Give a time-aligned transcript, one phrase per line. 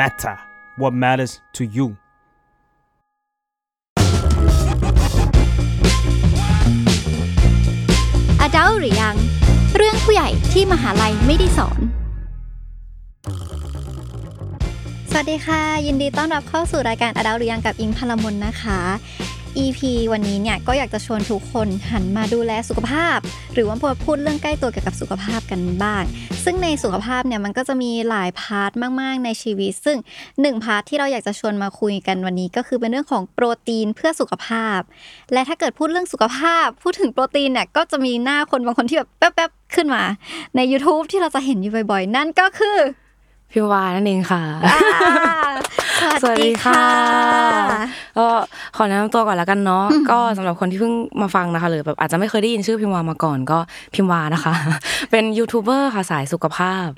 [0.00, 0.36] matter
[0.80, 1.86] what matters to you
[8.40, 9.16] อดัลหรือยัง
[9.76, 11.80] เรื่องผู้ใหญ่ที่มหาลัยไม่ได้สอน
[15.10, 18.80] สวัสดีค่ะ ยินดีต้อนรับเข้าสู่รายการอดัลหรือยังกับอิงพลมนนะคะ
[19.64, 19.80] EP
[20.12, 23.18] วันนี้เนี่ยก็อยากจะชวนทุกคนหันมาดูแลสุขภาพ
[23.54, 26.02] หรือว่าพูดเรื่องใกล้ตัวเกี่ยวกับสุขภาพกันบ้าง
[26.44, 29.96] ซึ่งในสุขภาพเนี่ยมันก็จะมีหลาย part มาก ๆ ในชีวิต ซึ่ง
[30.40, 34.80] หนึ่ง part ที่เราอยากจะชวนมาคุยกันวันนี้ก็คือเป็นเรื่องของโปรตีนเพื่อสุขภาพ
[35.32, 40.02] และถ้าเกิดพูดเรื่องสุขภาพ พูดถึงโปรตีนเนี่ยก็จะมีหน้าคนบางคนที่แบบแป๊บๆขึ้นมา
[40.56, 42.78] ใน YouTube ที่เราจะเห็นอยู่บ่อย ๆ นั่นก็คือ
[43.50, 45.52] พิมวานั่นเองค่ะอ่า
[46.22, 46.82] สวัสดีค่ะ
[48.18, 48.26] ก็
[48.76, 53.58] ขอแนะนำตัวก่อนแล้วกันเนาะก็สำหรับคนที่เพิ่งมาฟังนะคะหรือแบบอาจจะไม่เคยได้ยินชื่อพิมวามาก่อนก็
[53.94, 54.52] พิมวานะคะ
[55.10, 56.88] เป็นยูทูบเบอร์ค่ะสายสุขภาพ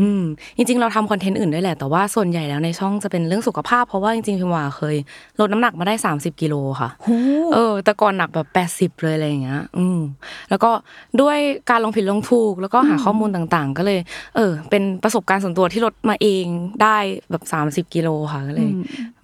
[0.00, 0.22] อืม
[0.56, 4.96] จริง ๆ เราทำคอนเทนต์อื่นด้วยแหละแต่ว่าส่วนใหญ่แล้วในช่องจะเป็นเรื่องสุขภาพ เพราะว่าจริงๆพิมวาเคย
[5.40, 6.90] ลดน้ำหนักมาได้ 30กิโลค่ะ
[7.54, 8.46] เออแต่ก่อนหนักแบบ
[8.94, 9.98] 80 เลยอะไรอย่างเงี้ยอืม
[10.50, 10.70] แล้วก็
[11.20, 11.38] ด้วย
[11.70, 13.98] การลงผิดลงถูก แล้วก็หาข้อมูลต่างๆ ก็เลย
[14.36, 16.44] เออ เป็นประสบการณ์ส่วนตัวที่ลดมาเอง
[16.82, 16.96] ได้
[17.30, 17.42] แบบ
[17.88, 18.70] 30กิโลค่ะก็เลย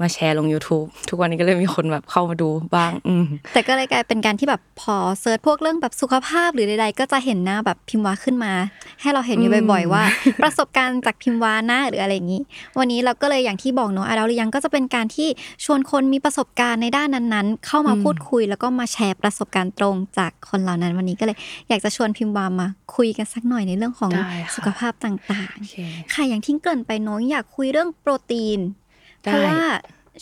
[0.01, 8.53] มาแชร์ลง YouTube ทุกวันนี้ก็เลยมีคนแบบเข้ามาดูบ้าง อืมแต่ก็เลยกลายเป็นการที่แบบพอ search พวกเรื่องแบบสุขภาพหรือใดๆ ก็จะเห็นหน้าแบบพิมพ์วาขึ้นมา
[9.01, 10.03] ให้เราเห็นอยู่บ่อย ๆ ว่า
[10.43, 12.43] ประสบการณ์จากพิมพ์วานะหรืออะไรอย่างนี้
[12.79, 15.29] วันนี้เราก็เลยอย่างที่บอกเนาะอาดาหรือยังก็จะเป็นการที่
[15.65, 21.37] ชวนคนมีประสบการณ์ในด้านนั้นๆ เข้ามาพูดคุย แล้วก็มาแชร์ประสบการณ์ตรงจากคนเหล่านั้นวันนี้ก็เลย
[21.69, 28.82] อยากจะชวนพิมพ์วามาคุยกันสักหน่อยในเรื่องของได้ค่ะสุขภาพต่างโอเคๆค่ะอย่างที่เกริ่นไปเน้องอยากคุยเรื่องโปรตีนได้
[29.23, 29.61] เพราะว่า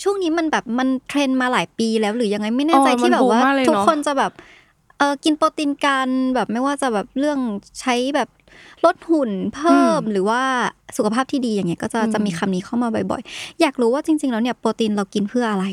[0.02, 4.32] ช่วงนี้มันแบบมันเทรนด์มาหลายปีแล้วหรือยังไงไม่แน่ใจอ๋อที่แบบว่ามันบูมมากเลยเนอะทุกคนจะแบบ
[4.98, 7.38] เออกินโปรตีนกันแบบไม่ว่าจะแบบเรื่อง
[7.80, 8.28] ใช้แบบ
[8.84, 10.42] ลดหุ่นเพิ่มหรือว่า
[10.96, 15.64] สุขภาพที่ดีอย่างเงี้ยก็จะจะมีคำนี้เข้ามาบ่อยๆ อยากรู้ว่าจริง ๆ แล้วเนี่ยโปรตีนเรากินเพื่ออะไร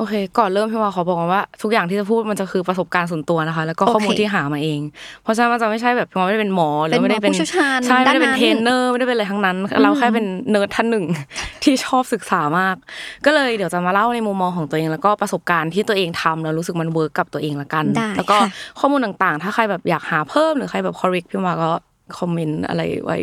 [0.00, 4.80] โอเค ก่อนเริ่มพิมวาขอบอกก่อนว่า ทุกอย่างที่จะพูดมันจะคือประสบการณ์ส่วนตัวนะคะ แล้วก็ข้อมูลโอเคที่หามาเอง
[5.22, 11.04] เพราะฉะนั้นมันจะไม่ใช่แบบพิมวาไม่ได้เป็นหมอหรือไม่ได้เป็นเป็นหมอผู้เชี่ยวชาญใช่ไม่ได้เป็นด้านนั้นเทรนเนอร์ไม่ได้เป็นอะไรทั้งนั้น เราแค่เป็นเนิร์ดท่านหนึ่ง
[11.64, 12.76] ที่ชอบศึกษามาก
[13.26, 18.48] ก็เลยเดี๋ยวจะมาเล่าในมุมมองของตัวเอง แล้วก็ประสบการณ์ที่ตัวเองทำแล้วรู้สึกมัน work กับตัวเองละกันได้แล้วก็ค่ะ
[18.80, 21.70] ข้อมูลต่างๆ ถ้าใครแบบอยากหาเพิ่มหรือใครแบบ correct พิมวาก็
[22.18, 23.18] คอมเมนต์อะไรไว้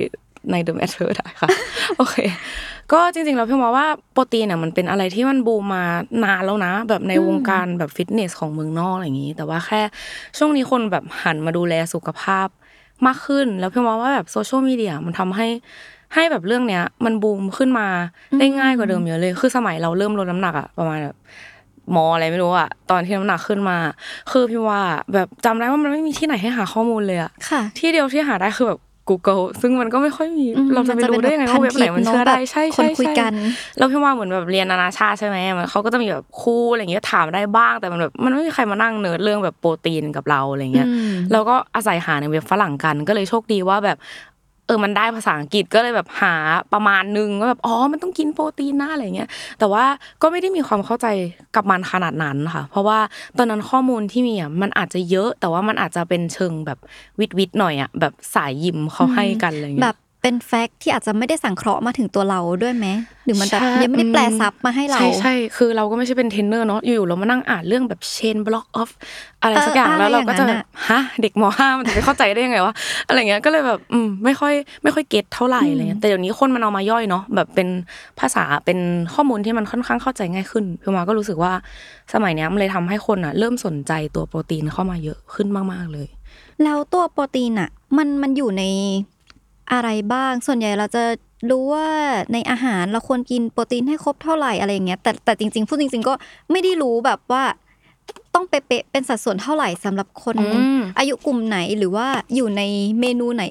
[0.52, 1.50] ใน The Matter ได้ค่ะ
[1.98, 2.16] โอเค
[2.94, 5.84] ก็จริงๆแล้วพิมวาว่าโปรตีนเนี่ยมันเป็นอะไรที่มันบูมมา
[6.24, 9.82] นานแล้วนะ แบบในวงการแบบฟิตเนสของเมืองนอกอะไรอย่างนี้ แต่ว่าแค่
[10.38, 12.48] ช่วงนี้คนแบบหันมาดูแลสุขภาพ
[13.06, 15.48] มากขึ้น แล้วพิมวาว่าแบบโซเชียลมีเดียมันทำให้
[16.14, 17.88] ให้แบบเรื่องเนี้ย มันบูมขึ้นมา
[18.40, 21.18] ได้ง่ายกว่าเดิมเยอะเลย คือสมัยเราเริ่มลดน้ำหนักอะประมาณแบบ
[21.92, 23.78] หมออะไรไม่รู้อะตอนที่น้ำหนักขึ้นมา
[24.32, 24.82] คือพิมวา
[25.14, 33.32] แบบจำได้ว่ามันไม่มีที่ไหนให้หาข้อมูลเลยอะค่ะ ที่เดียวที่หาได้คือแบบ Google ซึ่งมันก็ไม่ค่อยมีอืมเราจะไปมันจะรู้ได้ยังไงเป็นว่าเว็บไหนมันเชื่อได้พันทิปเนอะใช่แบบคใช่นคุยใช่กัน
[33.78, 43.98] แล้วพี่ว่าเหมือนแบบเรียนนานาชาติใช่ไหมมันเขาก็จะมีแบบครูอะไรเงี้ยถามได้บ้างแต่มันแบบมันไม่มีใครมานั่งเนิร์ดเรื่องแบบโปรตีนกับเราอะไรเงี้ยอืมเราก็อาศัยหาในเว็บฝรั่งกันก็เลยโชคดีว่าแบบ
[44.68, 46.36] เออมันได้ภาษาอังกฤษก็เลยแบบหา
[46.74, 49.30] ประมาณนึงว่าแบบอ๋อมันต้องกินโปรตีนหน้าอะไรเงี้ย
[49.60, 49.86] แต่ว่า
[50.22, 51.08] ก็ไม่ได้มีความเข้าใจ
[51.56, 53.00] กับมันขนาดนั้นค่ะ เพราะว่า
[53.38, 56.80] ตอนนั้นข้อมูลที่มีอะมันอาจจะเยอะ แต่ว่ามันอาจจะเป็นเชิงแบบ
[57.20, 62.88] วิทวิทหน่อยอะแบบสายยิมเขาให้กันอะไรเงี้ยแบบ เป็นแฟกต์ที่อาจจะไม่ได้สังเคราะห์มาถึงตัวเราด้วยไหม
[63.26, 68.90] หรือมันแบบใช่ยังไม่ได้แปลซับมาให้เรา ใช่ใช่คือเราก็ไม่ใช่เป็นเทรนเนอร์เนาะอยู่ๆเรามานั่งอ่านเรื่องแบบเชนบล็อกออฟ
[69.42, 72.74] อะไรสักอย่างเออแล้วเราก็จะอะไรอแบย่างนั้บนฮะเด็กมห้ามันจะไปเข้าใจได้ยังไงวะ
[73.08, 77.68] อะไรเงี้ยก็เลยแบบอืมไม่ค่อยไม่ค่อย get เท่าไหร่อะไรเงี้ยแต่เดี๋ยวนี้คนมันเอามาย่อยเนาะแบบเป็น
[78.20, 78.80] ภาษาเป็น
[79.14, 81.54] ข้อมูลที่มันค่อนข้างเข้าใจง่ายขึ้นพิมพ์วาก็รู้สึกว่า
[82.14, 86.08] สมัยเนี้ยมันเลยทำให้คนอะ เริ่มสนใจตัวโปรตีนเข้ามาเยอะขึ้นมากๆเลย
[86.64, 88.64] แล้วตัวโปรตีนอะ มันมันอยู่ใน
[89.74, 91.04] อะไรบ้าง ส่วนใหญ่เราจะ
[91.50, 91.88] รู้ว่า
[92.34, 96.14] ในอาหารเราควรกินโปรตีนให้ครบเท่าไหร่อะไรอย่างเงี้ยแต่แต่จริงๆพูดจริง ๆ ก็
[96.52, 97.44] ไม่ได้รู้แบบว่า
[98.36, 102.62] ต้องเป๊ะๆเป็นสัดส่วนเท่าไหร่สำหรับคนอืมอายุกลุ่มไหนหรือว่าอยู่ใน
[103.00, 103.44] เมนูไหน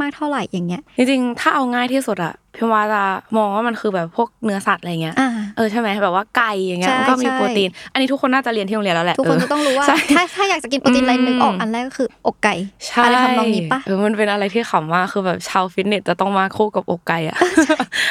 [0.00, 3.02] มากๆเท่าไหร่อย่างเงี้ยจริงๆถ้าเอาง่ายที่สุดอะพี่ว่าจะ
[3.36, 12.54] มองว่ามันคือแบบพวกเนื้อสัตว์อะไรเงี้ยอ่า เออใช่ไหมแบบว่าไก่อย่างเงี้ยใช่มันก็มีใช่โปรตีน อันนี้ทุกคนน่าจะเรียนที่โรงเรียนแล้วแหละทุกคนเจะต้องรู้ว่าใช่ถ้าถ้าอยากจะกินโปรตีนอะไรอืมนึกออกอันแรกก็คืออกไก่
[12.86, 17.36] ใช่อะไรทำนองนี้ปะเออมันเป็นอะไรที่ขำมากคือแบบชาวฟิตเนสจะต้องมาคู่กับอกไก่อะ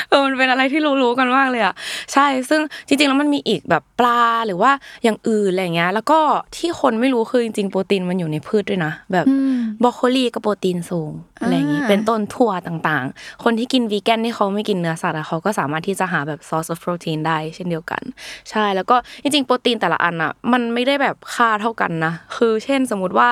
[0.10, 1.74] เออมันเป็นอะไรที่รู้ๆกันมากเลยอะ
[2.14, 4.72] ใช่ซึ่งจริงๆแล้วมันมีอีกแบบปลาหรือว่า
[5.04, 6.20] อย่างอื่นอะไรเงี้ย แล้วก็
[6.58, 18.02] ที่คนไม่รู้คือจริงๆโปรตีนมันอยู่ในพืชด้วยนะแบบอืมบรอกโคลีก็โปรตีนสูงอะไรอย่างงี้อ่าเป็นต้นถั่วต่างๆ คนที่กินวีแกนที่เขาไม่กินเนื้อสัตว์อะเขาก็สามารถที่จะหาแบบ source of protein ได้เช่นเดียวกัน
[18.50, 23.28] ใช่แล้วก็จริงๆ โปรตีนแต่ละอันอะมันไม่ได้แบบค่าเท่ากันนะ คือเช่นสมมุติว่า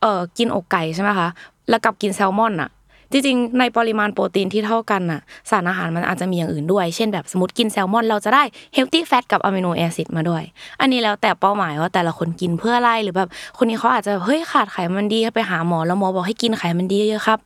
[0.00, 1.28] เออกินอกไก่ใช่ไหมคะ
[1.70, 2.70] แล้วกับกินแซลมอนอะ
[3.12, 5.20] จริงๆ ในปริมาณโปรตีนที่เท่ากันน่ะ
[5.50, 8.42] สารอาหารมันอาจจะมีอย่างอื่นด้วย เช่นแบบสมมติกินแซลมอนเราจะได้
[8.74, 10.42] healthy fat กับ amino acid มาด้วย
[10.80, 13.28] อันนี้แล้วแต่เป้าหมายว่าแต่ละคนกินเพื่ออะไรหรือแบบ
[13.58, 17.38] คนนี้เขาอาจจะเฮ้ยขาดไขมันดีไปหาหมอแล้วหมอบอกให้กินไขมันดีเยอะครับ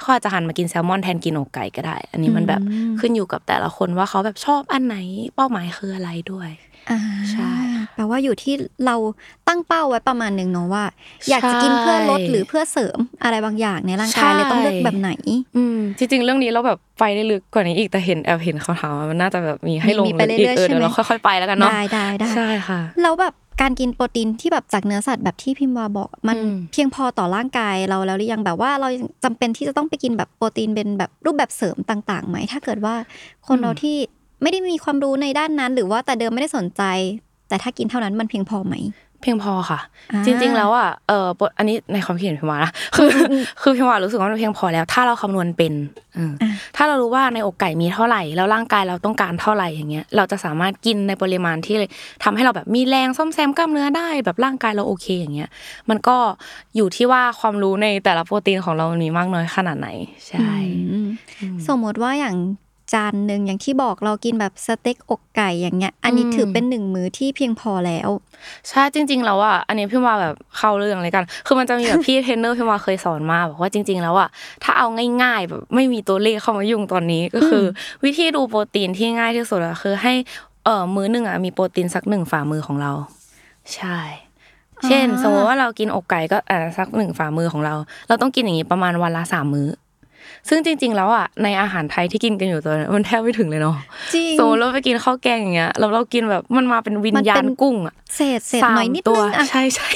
[0.00, 2.62] เขาอาจจะหันมากินแซลมอนแทนกินอกไก่ก็ได้ อันนี้มันแบบ
[3.00, 4.96] ขึ้นอยู่กับแต่ละคนว่าเขาแบบชอบอันไหน
[5.34, 6.71] เป้าหมายคืออะไรด้วยอ่า
[7.32, 7.52] ใช่
[7.94, 8.54] แปลว่าอยู่ที่
[8.86, 8.96] เรา
[9.48, 10.84] ตั้งเป้าไว้ประมาณหนึ่งเนาะว่า
[11.30, 15.10] อยากจะกินเพื่อลดใช่หรือเพื่อเสริมอะไรบางอย่างในร่างกายเลยต้องเลือกแบบไหน
[15.56, 28.88] อืมจริงๆ เรื่องนี้เราแบบไปได้ลึกกว่านี้อีกแต่เห็นแอบเห็นเขาถามว่ามันน่าจะแบบมีให้ลงมีไปลึกอีกเรื่อยๆเออใช่ไหมเดี๋ยวเราค่อยๆไปแล้วกันเนาะได้ได้ได้ใช่ค่ะแล้วแบบการกินโปรตีนที่แบบจากเนื้อสัตว์แบบที่พิมพ์วาบอก มันอืมเพียงพอต่อร่างกายเราแล้วหรือยังแบบว่าเรา
[29.24, 32.94] จำเป็นที่จะต้องไปกินแบบโปรตีนเป็นแบบรูปแบบเสริมต่างๆไหมถ้าเกิดว่า
[33.46, 33.96] คนเราที่
[34.42, 36.82] ไม่ได้มีความรู้ในด้านนั้น หรือว่าแต่เดิมไม่ได้สนใจ
[37.48, 38.76] แต่ถ้ากินเท่านั้นมันเพียงพอไหม
[39.24, 39.80] เพียงพอค่ะ
[40.12, 41.26] อ่าจริง ๆ แล้วอะเออ
[41.58, 45.72] อันนี้ในความคิดเห็นพิมวานะคืออคือพิมวารู้สึกว่ามันเพียงพอแล้ว ถ้าเราคำนวณเป็น
[46.16, 51.76] อืมอะถ้าเรารู้ว่าในอกไก่มีเท่าไหร่ แล้วร่างกายเราต้องการเท่าไหร่อย่างเงี้ย เราจะสามารถกินในปริมาณที่
[52.24, 55.50] ทำให้เราแบบมีแรงซ่อมแซมกล้ามเนื้อได้ แบบร่างกายเราโอเคอย่างเงี้ย
[55.90, 56.16] มันก็
[56.76, 59.88] อยู่ที่ว่าความรู้ในแต่ละโปรตีนของเรามีมากน้อยขนาดไหน
[60.28, 60.52] ใช่
[60.90, 61.08] อืม
[61.68, 62.36] สมมติว่าอย่าง
[62.92, 68.08] จานหนึ่งอย่างที่บอกเรากินแบบสเต็กอกไก่อย่างเงี้ย อันนี้อืมถือเป็นหนึ่งมื้อที่เพียงพอแล้ว
[68.68, 74.28] ใช่จริง ๆ แล้วอะอันนี้พิมพ์วาแบบเข้าเรื่องเลยกัน คือมันจะมีแบบพี่เทรนเนอร์วาเคยสอนมาบอกว่าจริง ๆ แล้วอะ
[74.64, 74.86] ถ้าเอา
[75.22, 80.12] ง่ายๆแบบไม่มีตัวเลขเข้ามายุ่งตอนนี้ก็คือวิธีดูโปรตีนที่ง่ายที่สุดอะคือให้
[80.64, 82.92] เอ่อมื้อหนึ่งอะมีโปรตีนสักหนึ่งฝ่ามือของเรา
[83.74, 83.98] ใช่
[84.86, 87.74] เช่นอ่าสมมติว่าเรากินอกไก่ก็อ่าสักหนึ่งฝ่ามือของเรา
[88.08, 89.68] เราต้องกินอย่างนี้ประมาณวันละสามมื้อ
[90.48, 93.76] ซึ่งจริง ๆ แล้วอะในอาหารไทยที่กินกันอยู่ตอนนี้มันแทบไม่ถึงเลยเนาะ
[94.14, 99.88] จริงสมมติเราไปกินข้าวแกงอย่างเงี้ยเราเรากินแบบมันมาเป็นวิญญามันเป็ณนกุ้งอะเศษเศษสามหน่อยนิดตันึวงอะใช่ใช่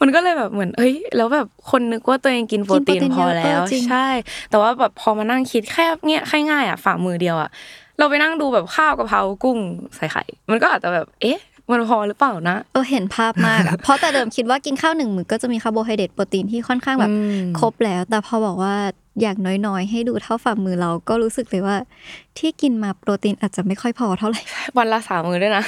[0.00, 4.06] มันก็เลยแบบเหมือนเอ้ยแล้วแบบคนนึกว่าตัวเองกินโปรตีนกินพโปรอตีนเยอะแล้วเออจริงใช่
[4.50, 7.50] แต่ว่าแบบพอมานั่งคิดแค่เงี้ยแค่ง่ายอะฝ่ามือเดียวอะ
[7.98, 9.58] เราไปนั่งดูแบบข้าวกะเพรากุ้ง
[9.96, 11.38] ใส่ไข่ มันก็อาจจะแบบ เอ๊ะ
[11.72, 18.74] มันพอหรือเปล่านะ เออเห็นภาพมากอะเพราะแต่เดิมคิดว่ากินข้าวหนึ่งมื้อก็จะมีคาร์โบไฮเดรตโปรตีนที่ค่อนข้างแบบอืมครบแล้ว แต่พอบอกว่า
[19.20, 21.76] อย่างน้อยๆ ให้ดูเท่าฝ่ามือเราก็รู้สึกเลยว่า
[22.38, 24.40] ที่กินมาโปรตีนอาจจะไม่ค่อยพอเท่าไหร่
[24.78, 25.64] วันละสามมือด้วยนะ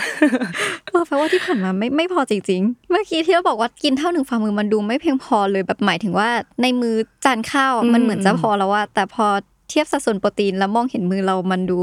[0.88, 6.28] เออแปลว่าที่ผ่านมาไม่ไม่พอจริงๆ เมื่อกี้ที่เราบอกว่ากินเท่าหนึ่งฝ่ามือมันดูไม่เพียงพอเลยแบบหมายถึงว่า
[6.62, 6.94] ในมือ
[7.24, 9.26] จานข้าวอะอืมมันเหมือนจะพอแล้วว่าแต่พอ
[9.72, 11.78] เทียบสัดส่วนโปรตีนแล้วมองเห็นมือเรามันดู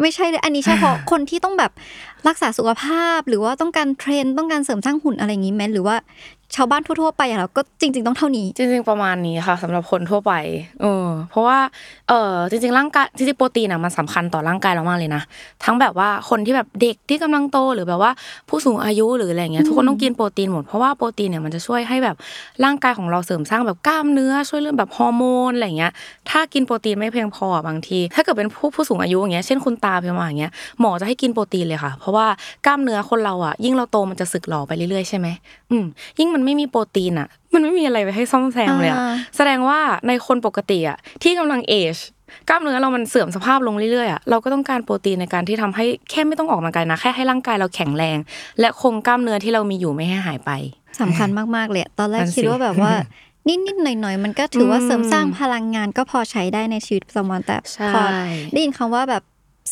[0.00, 1.72] ไม่ใช่เลยอันนี้เฉพาะคนที่ต้องแบบ
[2.28, 5.96] รักษาสุขภาพ หรือว่าต้องการเทรนต้องการเสริมสร้างหุ่นอะไรอย่างนี้ไหมหรือว่า
[6.56, 10.32] ชาวบ้านทั่วๆไปอย่างเราก็จริง ๆ ต้องเท่านี้ จริง ๆ ประมาณนี้ค่ะสำหรับคนทั่วไป
[10.82, 11.58] เออเพราะว่า
[12.08, 15.22] เออจริง ๆ ร่างกายจริงๆโปรตีนอะมันสำคัญต่อร่างกายเรามากเลยนะ
[15.64, 18.12] ทั้งแบบว่าคนที่แบบเด็กที่กำลังโตหรือแบบว่า
[18.48, 22.16] ผู้สูงอายุหรืออะไรเงี้ยทุกคนต้องกินโปรตีนหมดเพราะว่าโปรตีนเนี่ยมันจะช่วยให้แบบ
[22.64, 25.92] ร่างกายของเราเสริมสร้างแบบกล้ามเนื้อช่วยเรื่องแบบฮอร์โมนอะไรเงี้ย
[26.30, 32.26] ถ้ากินโปรตีนไม่เพียงพออะบางที ถ้าเกิดเป็นผู้ผู้สูงอายุอย่างเงี้ยเช่นคุณตาเพียงมาอย่างเงี้ยหมอจะให้กินโปรตีนเลยค่ะ เพราะว่า
[32.66, 35.26] กล้ามเนื้อคนเราอะยิ่งเราโตมันจะสึกหรอไปเรื่อยๆใช่ไหม
[35.70, 35.84] อืม
[36.18, 41.96] ยิ่งมันไม่มีโปรตีนอะมันไม่มีอะไรไปให้ซ่อมแซมเลยอะอ่าแสดงว่าในคนปกติอะที่กำลังเอจ
[42.48, 48.18] กล้ามเนื้อเรามันเสื่อมสภาพลงเรื่อยๆอะเราก็ต้องการโปรตีนในการที่ทำให้แค่ไม่ต้องออกกำลังกายนะแค่ให้ร่างกายเราแข็งแรง
[48.60, 50.50] และคงกล้ามเนื้อที่เรามีอยู่ไม่ให้หายไป
[51.00, 52.92] สำคัญมากๆเลยอะตอนแรกนั่นสิคิดว่าแบบว่า
[53.48, 58.00] นิดๆหน่อยๆมันก็ถือว่าอืมเสริมสร้างพลังงานก็พอใช้ได้ในชีวิตประจำวันแต่ใช่พอ
[58.52, 59.22] ได้ยินคำว่าแบบ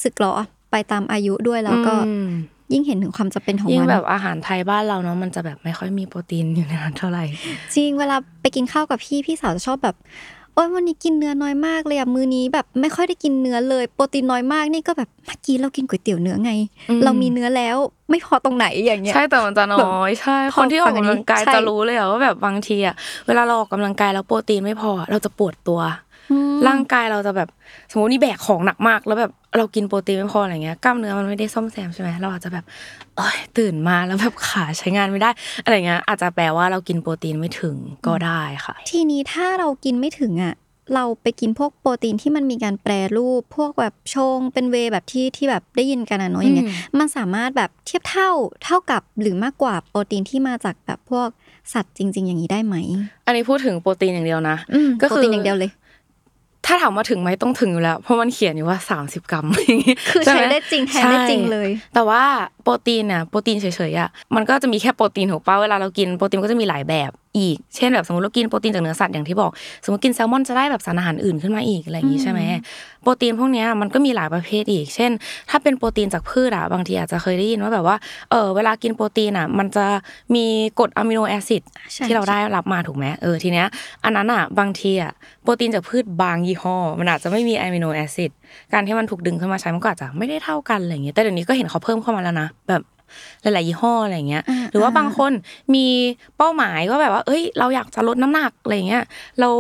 [0.02, 0.32] สึกหรอ
[0.70, 2.28] ไปตามอายุด้วยแล้วก็อืม
[2.73, 7.25] ยิ่งเห็นถึงความจำเป็นของยิ่งมันแบบอาหารไทยบ้านเราเนาะมันจะแบบไม่ค่อยมีโปรตีนอยู่ในนั้นเท่าไหร่
[7.75, 9.96] จริงเวลาไปกินข้าวกับพี่พี่สาวจะชอบแบบ
[10.54, 16.52] โอ้ยวันนี้กินเนื้อน้อยมากเลยอะมื้อนี้แบบไม่ค่อยได้กินเนื้อเลยโปรตีนน้อยมากนี่ก็แบบเมื่อกี้เรากินก๋วยเตี๋ยวเนื้อไง
[16.88, 17.76] อืมเรามีเนื้อแล้ว
[18.11, 22.94] ไม่พอตรงไหนอย่างเงี้ยใช่แต่มันจะน้อยใช่พคอนที่ออกกำลังกายฟังอันนี้ใช่จะรู้เลยอะว่าแบบบางทีอะ
[23.26, 26.05] เวลาเราออกกำลังกายแล้วโปรตีนไม่พอเราจะปวดตัวอืม
[26.68, 27.49] ร่างกายเราจะแบบ
[27.90, 32.64] สมมตินี่แบกของหนักมาก แล้วแบบเรากินโปรตีนไม่พออะไรเงี้ยกล้ามเนื้อมันไม่ได้ซ่อมแซมใช่ไหมเราอาจจะแบบ
[33.16, 35.30] เอ้ยตื่นมาแล้วแบบขาใช้งานไม่ได้
[35.64, 40.54] อะไรเงี้ยอาจจะแปลว่าเรากินโปรตีนไม่ถึงก็ได้ค่ะ ทีนี้ถ้าเรากินไม่ถึงอะ
[40.95, 48.30] เราไปกินพวกโปรตีนที่มันมีการแปรรูป พวกแบบชงเป็นเวย์แบบที่ที่แบบได้ยินกันอะเนาะอย่างเงี้ยอืมมันสามารถแบบเทียบเท่า
[48.64, 51.28] เท่ากับหรือมากกว่าโปรตีนที่มาจากแบบพวก
[51.73, 52.76] สัตว์จริง ๆ อย่างนี้ได้ไหม
[53.26, 55.71] อันนี้พูดถึงโปรตีนอย่างเดียวนะอืมก็โปคือรตีนอย่างเดียวเลย
[56.66, 62.23] ถ้าถามว่าถึงไหมต้องถึงอยู่แล้ว เพราะมันเขียนอยู่ว่า 30 กรัมอย่างงี้คือช่หใช้มได้จริงแทนได้จริงเลย แต่ว่า
[62.62, 69.50] โปรตีนน่ะโปรตีนเฉยๆอะมันก็จะมีแค่โปรตีนถูกป่ะเวลาเรากินโปรตีนก็จะมีหลายแบบ อีก เช่นแบบสมมติเรากินโปรตีนจากเนื้อสัตว์อย่างที่บอก
[69.85, 72.40] สมมติกินแซลมอนจะได้แบบสารอาหารอื่นขึ้นมาอีกอะไรอย่างนี้ใช่ไหม
[73.02, 75.11] โปรตีนพวกเนี้ยมันก็มีหลายประเภทอีก เช่น
[75.50, 77.97] ถ้าเป็นโปรตีนจากพืชอะบางทีอาจจะเคยได้ยินว่าแบบว่า
[78.31, 79.87] เออเวลากินโปรตีนอะมันจะ
[80.35, 80.45] มี
[80.78, 81.62] กรด amino acid
[81.93, 83.66] ใช่ที่เราได้รับมาถูกไหมเออทีเนี้ย
[84.05, 85.12] อันนั้นอะบางทีอะ
[85.43, 88.30] โปรตีนจากพืชบางยี่ห้อ มันอาจจะไม่มี amino acid
[88.73, 92.83] การที่มันถูกดึงขึ้นมาใช้มันก็อาจจะไม่ได้เท่ากันอะไรอย่างเงี้ยแต่เดี๋ยวนี้ก็เห็นเขาเพิ่มเข้ามาแล้วนะแบบ
[93.42, 95.32] หลายๆยี่ห้ออะไรอย่างเงี้ยอ่าหรือว่าบางคน
[95.75, 95.86] มี
[96.36, 99.04] เป้าหมายว่าแบบว่า เอ้ย เราอยากจะลดน้ำหนักอะไรเงี้ย
[99.40, 99.50] เรา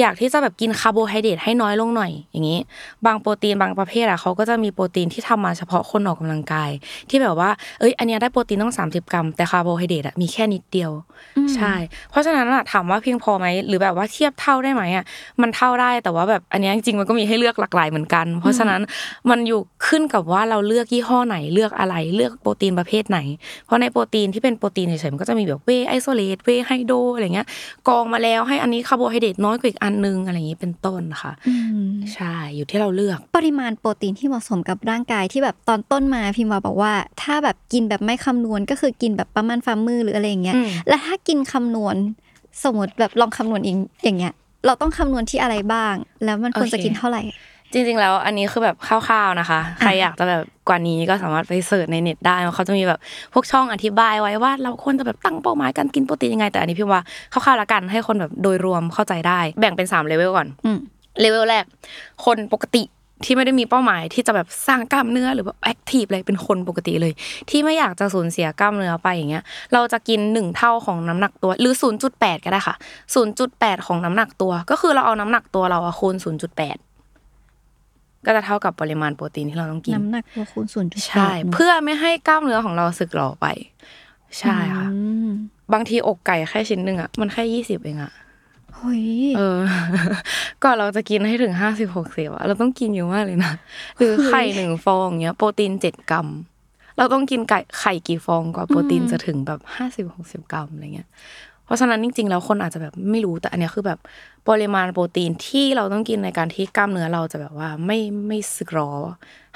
[0.00, 2.58] อยากที่จะแบบกินคาร์โบไฮเดรตให้น้อยลงหน่อยอย่างนี้
[3.06, 6.70] บางโปรตีนบางประเภทอะเขาก็จะมีโปรตีนที่ทำมาเฉพาะคนออกกำลังกาย
[7.10, 10.90] ที่แบบว่า เอ้ย อันเนี้ยได้โปรตีนต้อง 30 กรัม แต่คาร์โบไฮเดรตอะมีแค่นิดเดียว
[11.54, 11.74] ใช่
[12.10, 15.04] เพราะฉะนั้นอะถามว่าเพียงพอไหมหรือแบบว่าเทียบเท่าได้ไหมอะ
[15.40, 18.80] มันเท่าได้แต่ว่าแบบอันเนี้ยจริงๆมันก็มีให้เลือกหลากหลายเหมือนกัน เพราะฉะนั้น
[19.30, 23.18] มันอยู่ขึ้นกับว่าเราเลือกยี่ห้อไหนเลือกอะไรเลือกโปรตีนประเภทไหน
[23.66, 27.46] เพราะในโปรตีนที่เป็นโปรตีนเฉยๆมันก็จะมีแบบ whey isolate whey hydro อะไรเงี้ย
[27.88, 31.54] กรองมาแล้วให้อันนี้คาร์โบไฮเดรตน้อยกว่าอีกอันนึงอะไรอย่างนี้เป็นต้นค่ะอื
[31.86, 41.96] มใช่อยู่ที่เราเลือก ปริมาณโปรตีนที่เหมาะสมกับร่างกายที่แบบตอนต้นมาพิมพ์วาบอกว่า ถ้าแบบกินแบบไม่คำนวณก็คือกินแบบประมาณฝ่ามือหรืออะไรอย่างเงี้ยอืมแล้วถ้ากินคำนวณ
[42.64, 44.32] สมมติแบบลองคำนวณเองอย่างเงี้ย
[44.66, 47.22] เราต้องคำนวณที่อะไรบ้าง แล้วมันควรจะกินเท่าไหร่
[47.74, 53.00] จริงๆแล้วอันนี้คือแบบคร่าวๆนะคะ ใครอยากจะแบบกว่านี้ก็สามารถไป search ในเน็ตได้เขาจะมีแบบ
[53.32, 57.02] พวกช่องอธิบายไว้ว่า เราควรจะแบบตั้งเป้าหมายการกินโปรตีนยังไงแต่อันนี้พิมพ์วา
[57.32, 60.78] คร่าวๆละกันให้คนแบบโดยรวมเข้าใจได้ แบ่งเป็น3เลเวลก่อนอืม
[61.20, 61.64] เลเวลแรก
[62.24, 62.84] คนปกติ
[63.24, 67.12] ที่ไม่ได้มีเป้าหมายที่จะแบบสร้างกล้ามเนื้อหรือแบบ active อะไรเป็นคนปกติเลย
[67.50, 71.74] ที่ไม่อยากจะสูญเสียกล้ามเนื้อไปอย่างเงี้ย เราจะกินหนึ่งเท่าของน้ำหนักตัว หรือ
[72.08, 72.76] 0.8 ก็ได้ค่ะ
[73.30, 76.14] 0.8 ของน้ำหนักตัว ก็คือเราเอาน้ำหนักตัวเราอะคูณ
[76.56, 76.93] 0.8
[78.26, 83.46] ก็จะเท่ากับปริมาณโปรตีนที่เราต้องกินน้ำหนักตัวคูณศูนย์จุดใช่ เพื่อไม่ให้กล้ามเนื้อของเราสึกหรอไป
[84.38, 84.88] ใช่ค่ะ
[85.72, 88.12] บางทีอกไก่แค่ชิ้นหนึ่งอะมันแค่ยี่สิบเองอะ
[88.76, 89.04] เฮ้ย
[89.36, 89.60] เออ
[90.64, 93.52] ก่อนเราจะกินให้ถึงห้าสิบหกสิบอะเราต้องกินเยอะมากเลยนะ
[93.98, 96.28] หรือไข่หนึ่งฟองเงี้ย โปรตีนเจ็ดกรัม
[96.98, 101.08] เราต้องกินไก่ไข่กี่ฟองกว่าโปรตีนจะถึงแบบห้าสิบหกสิบกรัมอะไรเงี้ย
[101.64, 103.98] เพราะฉะนั้นจริงๆแล้วคนอาจจะแบบไม่รู้แต่อันเนี้ยคือแบบ
[104.48, 108.90] ปริมาณโปรตีนที่เราต้องกินในการที่กล้ามเนื้อเราจะแบบว่าไม่ไม่สึกหรอ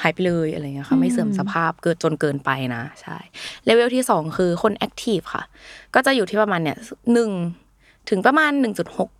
[0.02, 3.16] หายไปเลยอะไรเงี้ยค่ะไม่เสื่อมสภาพเกิดจนเกินไปนะใช่
[3.64, 5.42] level ที่สองคือคน active ค่ะ
[5.94, 6.78] ก็จะอยู่ที่ประมาณเนี่ย
[7.12, 7.30] หนึ่ง
[8.08, 9.10] ถึงประมาณหนึ่งจุดหก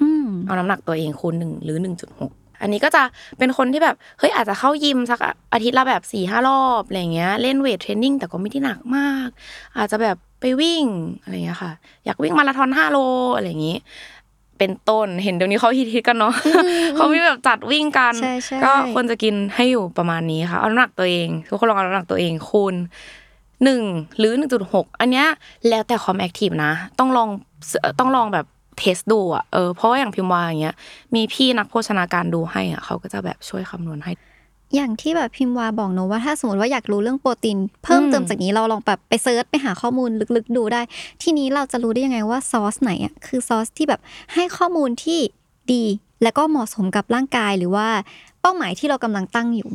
[0.00, 3.02] อืมเอาน้ำหนักตัวเองคูณหนึ่งหรือหนึ่งจุดหก อันนี้ก็จะ
[3.38, 5.18] เป็นคนที่แบบเฮ้ยอาจจะเข้ายิมสัก
[5.52, 9.28] อาทิตย์ละแบบสี่ห้ารอบอะไรเงี้ยเล่นเวทเทรนนิ่งแต่ก็ไม่ได้หนักมาก
[9.76, 10.84] อาจจะแบบไปวิ่ง
[11.20, 11.72] อะไรเงี้ยค่ะ
[12.04, 12.98] อยากวิ่งมาราธอนห้าโล
[13.36, 13.78] อะไรอย่างงี้
[14.58, 16.34] เป็นต้นเห็นเดี๋ยวนี้เขาฮิตๆกันเนาะ
[16.96, 22.74] เขามีแบบจัดวิ่งกันใช่ใช่ก็ควรจะกินให้อยู่ประมาณนี้ค่ะเอาน้ำหนักตัวเองทุกคนลองเอาน้ำหนักตัวเองคูณ
[23.64, 23.82] หนึ่ง
[24.18, 25.26] หรือหนึ่งจุดหกอันเนี้ย
[25.68, 27.28] แล้วแต่ความ active นะ ต้องลอง
[27.80, 28.46] เอ่อต้องลองแบบ
[28.78, 30.76] test ดูอะเออเพราะว่าอย่างพิมพ์วาอย่างเงี้ย
[31.14, 34.12] มีพี่นักโภชนาการดูให้อะเขาก็จะแบบช่วยคำนวณให้
[34.74, 40.80] อย่างที่แบบพิมพ์วาบอกเนอะว่าถ้าสมมติว่าอยากรู้เรื่องโปรตีนเพิ่มเติมอืมจากนี้เราลองแบบไป search ไปหาข้อมูลลึกๆ ดูได้
[41.22, 44.00] ทีนี้เราจะรู้ได้ยังไงว่า source ไหนอะคือ source ที่แบบ
[44.34, 45.20] ให้ข้อมูลที่
[45.72, 45.84] ดี
[46.22, 47.86] และก็เหมาะสมกับร่างกายหรือว่า
[48.40, 49.68] เป้าหมายที่เรากำลังตั้งอยู่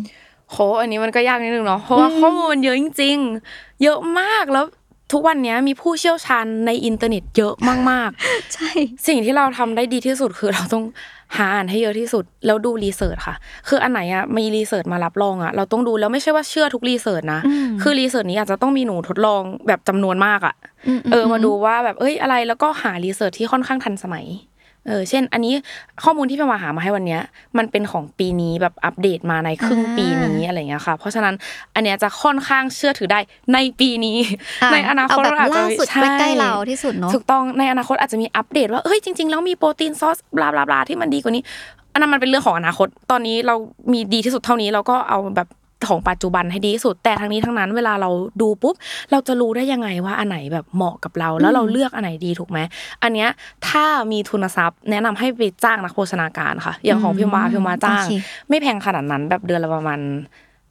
[0.51, 3.17] โหอันนี้มันก็ยากนิดนึงเนาะเพราะว่าข้อมูลมันเยอะจริง
[3.49, 4.65] ๆ เยอะมากแล้ว
[5.13, 7.53] ทุกวันเนี้ยมีผู้เชี่ยวชาญในอินเทอร์เน็ตเยอะ
[7.89, 8.69] มากๆ ใช่
[9.07, 10.83] สิ่งที่เราทำได้ดีที่สุดคือเราต้อง
[11.37, 13.35] หาอ่านให้เยอะที่สุด แล้วดู research ค่ะ
[13.67, 20.55] คืออันไหนอะมี research มารับรองอะเราต้องดูแล้วไม่ใช่ว่าเชื่อทุก research นะอืมคือ research นี้อาจจะต้องมีหนูทดลองแบบจำนวนมากอะ
[20.87, 24.25] อืมเออมาดูว่าแบบเอ้ยอะไรแล้วก็หา research ที่ค่อนข้างทันสมัย
[24.87, 25.53] เออเช่น อันนี้
[26.03, 27.21] ข้อมูลที่พี่มาหามาให้วันเนี้ย
[27.57, 31.35] มันเป็นของปีนี้แบบอัปเดตมาในครึ่งปีนี้อะไรอย่างเงี้ยค่ะ เพราะฉะนั้น
[31.75, 33.19] อันเนี้ยจะค่อนข้างเชื่อถือได้
[33.53, 34.17] ในปีนี้
[34.61, 41.43] อะในอนาคตเอาแบบอจจะล่าสุดช่ใกล้ๆเราที่สุดเนาะถูกต้องในอนาคตอาจจะมีอัปเดตว่าเฮ้ยจริงๆแล้วมีโปรตีนซอสบลาบลาบลาที่มันดีกว่านี้
[41.93, 43.55] อันนั้นมันเป็นเรื่องของอนาคต ตอนนี้เรา
[43.93, 45.47] มีดีที่สุดเท่านี้เราก็เอาแบบ
[45.89, 48.09] ของปัจจุบันให้ดีที่สุด แต่ทั้งนี้ทั้งนั้นเวลาเรา
[48.41, 48.75] ดูปุ๊บ
[49.11, 52.59] เราจะรู้ได้ยังไงว่าอันไหนแบบเหมาะกับเรา แล้วเราเลือกอันไหนดีถูกไหม
[53.03, 53.29] อันเนี้ย
[53.67, 58.13] ถ้ามีทุนทรัพย์ แนะนำให้ไปจ้างนักโภชนาการค่ะ อย่างของพิมวาพิมวาจ้างโอเค
[58.49, 59.99] ไม่แพงขนาดนั้นแบบเดือนละประมาณ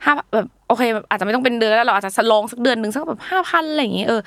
[0.04, 4.20] ห้าแบบโอเคแบบอาจจะไม่ต้องเป็นเดือนแล้วเราอาจจะลองสักเดือนหนึ่งสักแบบห้าพันอะไรอย่างเงี้ยเออ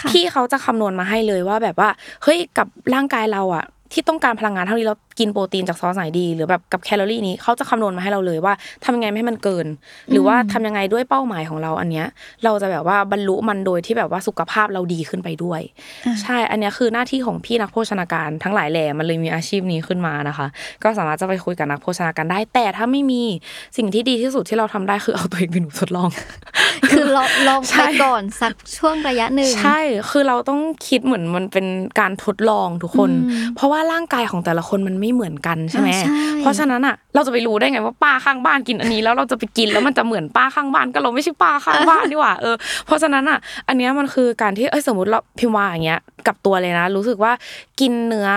[0.00, 1.90] ค่ะพี่เขาจะคำนวณมาให้เลยว่าแบบว่า
[2.22, 8.54] เฮ้ยกับร่างกายเราอะที่ต้องการพลังงานเท่านี้เรากินโปรตีนจากซอสไหนดี หรือแบบกับแคลอรี่นี้เขาจะคำนวณมาให้เราเลยว่า
[8.84, 9.66] ทำยังไงไม่ให้มันเกิน
[10.10, 12.06] หรือว่าทำยังไงด้วยเป้าหมายของเราอันเนี้ย
[12.44, 15.60] เราจะแบบว่าบรรลุมันโดยที่แบบว่าสุขภาพเราดีขึ้นไปด้วย
[16.22, 20.46] ใช่อันเนี้ยคือหน้าที่ของพี่นักโภชนาการทั้งหลายแหล่มันเลยมีอาชีพนี้ขึ้นมานะคะ
[20.82, 23.22] ก็สามารถจะไปคุยกับนักโภชนาการได้ แต่ถ้าไม่มี
[23.76, 26.08] สิ่งที่ดีที่สุดที่เราทำได้คือเอาตัวเองเป็นหนูทดลอง
[26.90, 29.78] คือลองลองใช่ไปก่อนสักช่วงระยะหนึ่งใช่
[30.10, 31.66] คือเราต้องคิดเหมือนมันเป็น
[32.00, 42.54] การทดลองทุกคนอืมเพราะว่าร่างกายของแต่ละคนมันไม่เหมือนกันใช่ไหมอ่าใช่เพราะฉะนั้นอะ เราจะไปรู้ได้ไงว่าป้าข้างบ้านกินอันนี้แล้วเราจะไปกินแล้วมันจะเหมือนป้าข้างบ้านก็เราไม่ใช่ป้าข้างบ้านดีกว่าเออ
[42.86, 47.32] เพราะฉะนั้นอะ อันเนี้ยมันคือการที่เอ้ยสมมติเราพิมพ์ว่าอย่างเงี้ยกับตัวเลยนะ รู้สึกว่า
[47.80, 48.28] กินเนื้อ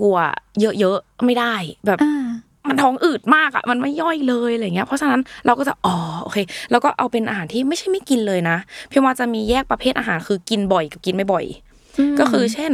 [0.00, 0.18] วัว
[0.60, 1.54] เยอะๆไม่ได้
[1.86, 2.26] แบบอ่า
[2.68, 6.38] มันท้องอืดมากอะมันไม่ย่อยเลยอะไรเงี้ยเพราะฉะนั้นเราก็จะอ๋อโอเค
[6.70, 8.56] แล้วก็เอาเป็นอาหารที่ไม่ใช่ไม่กินเลยนะ
[8.90, 11.44] พี่ว่าจะมีแยกประเภทอาหารคือกินบ่อยกับกินไม่บ่อย
[12.18, 12.72] ก็คือเช่น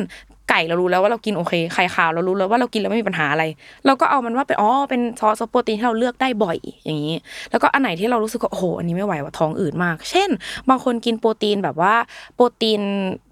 [0.52, 3.44] ไก่เรารู้แล้วว่าเรากินโอเคไข่ขาวเรารู้แล้วว่าเรากินแล้วไม่มีปัญหาอะไร
[3.86, 7.16] เราก็เอามันว่าเป็นอ๋อเป็นซอสโปรตีนที่เราเลือกได้บ่อยอย่างนี้
[7.50, 10.30] แล้วก็อันไหนที่เรารู้สึกว่าโอ้โหอันนี้ไม่ไหวว่าท้องอืดมาก เช่น
[10.68, 11.94] บางคนกินโปรตีนแบบว่า
[12.34, 12.82] โปรตีน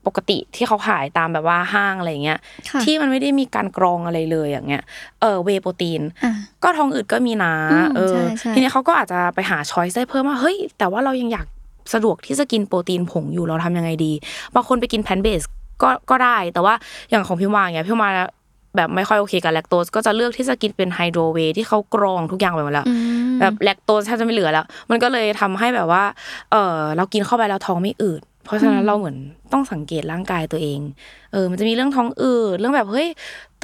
[0.07, 2.39] ปกติที่เขาขายตามแบบว่าห้างอะไรเงี้ย
[2.71, 4.83] ค่ะที่มันไม่ได้มีการกรองอะไรเลยอย่างเงี้ย
[5.21, 11.47] เออเวโปรตีนอะก็ท้องอืดก็มีนะอืมเออใช่ใช่ทีนี้เขาก็อาจจะไปหาช้อยส์ได้เพิ่มว่าเฮ้ยแต่ว่าเรายังอยาก
[11.95, 14.12] สะดวกที่จะกินโปรตีนผงอยู่เราทำยังไงดี
[14.55, 15.43] บางคนไปกินแพนเบส
[15.82, 16.75] ก็ก็ได้แต่ว่า
[17.10, 18.12] อย่างของพี่วางเนี่ยพี่วาง
[18.76, 22.94] แบบไม่ค่อยโอเคกับแลคโตสก็จะเลือกที่จะกินเป็นไฮโดรเวย์ที่เขากรองทุกอย่างไปหมดแล้วอื
[23.34, 26.04] มแบบแลคโตสแทบจะไม่เหลือแล้ว มันก็เลยทำให้แบบว่า
[26.50, 29.16] เออเรากินเข้าไปแล้วท้องไม่อืดเพราะฉะนั้นเราเหมือน
[29.52, 30.80] ต้องสังเกตร่างกายตัวเอง
[31.32, 33.08] เออ มันจะมีเรื่องท้องอืดเรื่องแบบเฮ้ย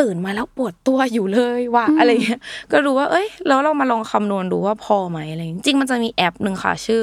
[0.00, 2.40] ตื่นมาแล้วปวดตัวอยู่เลยว่ะอะไรเงี้ย
[2.72, 7.00] ก็รู้ว่าเอ้ยแล้วเรามาลองคำนวณดูว่าพอไหมอะไรอย่างเงี้ยจริงๆมันจะมีแอปหนึ่งค่ะ ชื่อ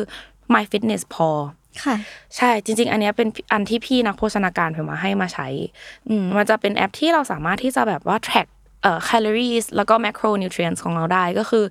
[0.54, 1.40] My Fitness Pal
[1.84, 1.96] ค่ะ
[2.38, 5.48] ใช่จริง ๆ อันเนี้ยเป็นอันที่พี่นักโภชนาการเพิ่มมาให้มาใช้
[6.10, 8.48] อืมมันจะเป็นแอปที่เราสามารถที่จะแบบว่า track
[8.84, 11.64] เอ่อ calories แล้วก็ macronutrients ของเราได้ก็คือ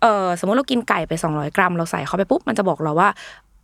[0.00, 3.10] เอ่อสมมติเรากินไก่ไป 200 กรัม เราใส่เข้าไปปุ๊บ มันจะบอกเราว่า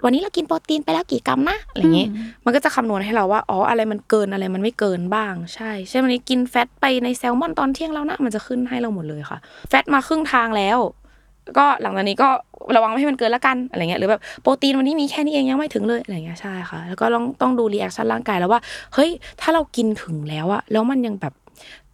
[0.04, 2.06] วันนี้เรากินโปรตีนไปแล้วกี่กรัมนะอะไรอย่างงี้
[2.44, 9.38] มันก็จะคำนวณให้เราว่าอ๋ออะไรมันเกินอะไรมันไม่เกินบ้าง ใช่ใช่วันนี้กินแฟตไปในแซลมอนตอนเที่ยงแล้วนะมันจะขึ้นให้เราหมดเลยค่ะ
[9.68, 10.78] แฟตมาครึ่งทางแล้ว
[11.58, 12.28] ก็หลังจากนี้ก็
[12.76, 18.60] ระวังไม่ให้มันเกินละกันอะไรเงี้ยหรือแบบโปรตีนวันนี้มีแค่นี้เองยังไม่ถึงเลยอะไรเงี้ยใช่ค่ะ แล้วก็ต้องต้องดู reaction ร่างกายแล้วว่า
[18.94, 21.34] เฮ้ยถ้าเรากินถึงแล้วอะแล้วมันยังแบบ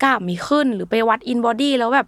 [0.03, 2.07] กล้ามมีขึ้นหรือไปวัด InBody แล้วแบบ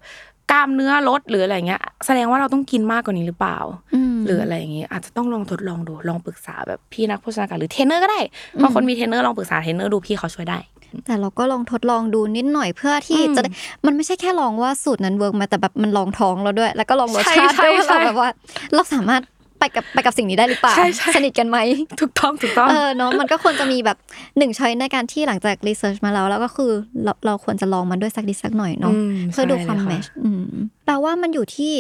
[0.53, 8.21] กล้ามเนื้อลดหรืออะไรเงี้ย แสดงว่าเราต้องกินมากกว่านี้หรือเปล่าหรืออะไรอย่างงี้อาจจะต้องลองทดลองดูลองปรึกษาแบบพี่นักโภชนาการหรือเทรนเนอร์ก็ได้
[8.63, 10.59] บางคนมีเทรนเนอร์ลองปรึกษาเทรนเนอร์ดูพี่เขาช่วยได้
[11.07, 13.51] แต่เราก็ลองทดลองดูนิดหน่อยเพื่อที่อืมจะได้
[13.87, 18.29] มันไม่ใช่แค่ลองว่าสูตรนั้น work ไหมอะแต่แบบมันลองท้องเราด้วย แล้วก็ลองรสชาติใช่ด้วยว่าใช่เราแบบว่า
[18.75, 19.23] เราสามารถ
[19.59, 21.59] ไปกับไปกับสิ่งนี้ได้หรือเปล่าใช่ใช่สนิทกันไหม
[22.01, 23.97] ถูกต้องถูกต้องเออเนาะมันก็ควรจะมีแบบ
[24.39, 26.71] หนึ่ง choice ในการที่หลังจาก research มาแล้วแล้วก็คือ
[27.05, 30.45] เราเราควรจะลองมันด้วยสักนิดสักหน่อยเนาะอืมเพื่อดูใช่ความเลย match ค่ะอืม
[30.85, 31.73] แปลว่ามันอยู่ที่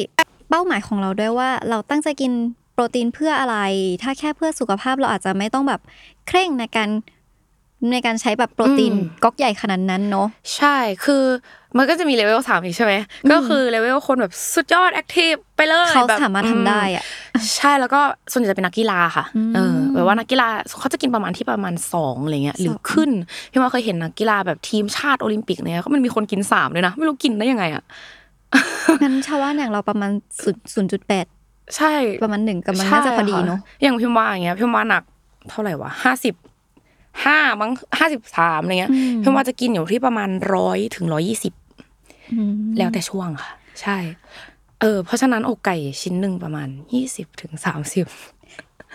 [0.50, 2.32] เป้าหมายของเราด้วยว่าเราตั้งใจกิน
[2.74, 3.56] โปรตีนเพื่ออะไร
[4.02, 5.80] ถ้าแค่เพื่อสุขภาพเราอาจจะไม่ต้องแบบ
[6.26, 6.88] เคร่งในการ
[7.90, 11.24] ในการใช้แบบโปรตีนก๊อกใหญ่ขนาดนั้นเนาะใช่คือ
[11.78, 12.94] มันก็จะมีเลเวลสามอีกใช่ไหม
[13.32, 18.00] ก็คือเลเวลคนแบบสุดยอด active ไปเลยเขาแบบสามารถทำได้อะอืมใช่แล้วก็
[18.32, 23.10] ส่วนใหญ่จะเป็นนักกีฬาค่ะอืมเออแบบว่านักกีฬาเขาจะกินประมาณที่ประมาณสองอะไรเงี้ยหรือสองขึ้น
[23.50, 27.84] พิมวาเคยเห็นนักกีฬาแบบทีมชาติโอลิมปิกเนี่ยก็มันมีคนกินสามเลยนะไม่รู้กินได้ยังไงอะ
[29.02, 30.10] งั้นชาวว่าอย่างเราประมาณ
[30.42, 31.26] ศูนย์ศูนย์จุดแปด
[31.76, 35.02] ใช่ประมาณหนึ่งกำลังน่าจะพอดีเนาะใช่ค่อย่างพิมพ์ว่าอย่างเงี้ยพิมพ์ว่าหนัก
[35.50, 36.34] เท่าไหร่วะห้าสิบ
[37.24, 41.52] ห้ามั้งห้าสิบสามอะไรเงี้ยอืมพิมพ์ว่าจะกินอยู่ที่ประมาณร้อยถึงร้อยี่สิบ
[42.32, 43.98] อืมแล้วแต่ช่วงค่ะ ใช่
[44.80, 48.06] เออ เพราะฉะนั้นอกไก่ชิ้นหนึ่งประมาณยี่สิบถึงสามสิบ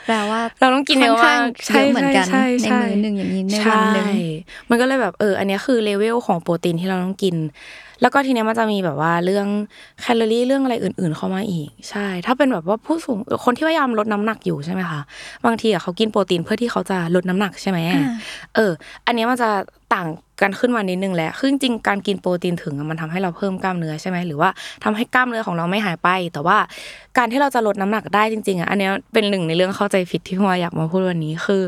[0.07, 4.07] แปลว่าเราต้องกินเยอะค่อนข้ามางกเยอะเหมือนกันใช่ในช่มื้อหนึ่งอย่างนี้ในใช่วันหนึ่ง
[4.69, 7.35] มันก็เลยแบบเออ อันเนี้ยคือเลเวลของโปรตีนที่เราต้องกิน
[8.01, 9.47] แล้วก็ทีเนี้ยมันจะมีแบบว่าเรื่อง
[10.01, 15.01] แคลอรี่เรื่องอะไรอื่น ๆ เข้ามาอีก ใช่ ถ้าเป็นแบบว่าผู้สูงคนที่พยายามลดน้ำหนักอยู่ใช่ไหมคะ
[15.45, 18.05] บางทีอะเขากินโปรตีนเพื่อที่เขาจะลดน้ำหนักใช่ไหมอ่า
[18.55, 18.71] เออ
[19.05, 19.49] อันเนี้ยมันจะ
[19.93, 20.07] ต่าง
[20.41, 24.49] กันขึ้นมานิดนึงแหละคือจริงๆการกินโปรตีนถึงอะมันทำให้เราเพิ่มกล้ามเนื้อใช่ไหมหรือว่า
[24.83, 26.57] ทำให้กล้ามเนื้อของเราไม่หายไป แต่ว่า
[27.17, 31.63] การที่เราจะลดน้ำหนักได้จริงๆอะอันเนี้ยเป็นหนึ่งในเรื่องเข้าใจผิดที่พี่วาอยากมาพูดวันนี้คือ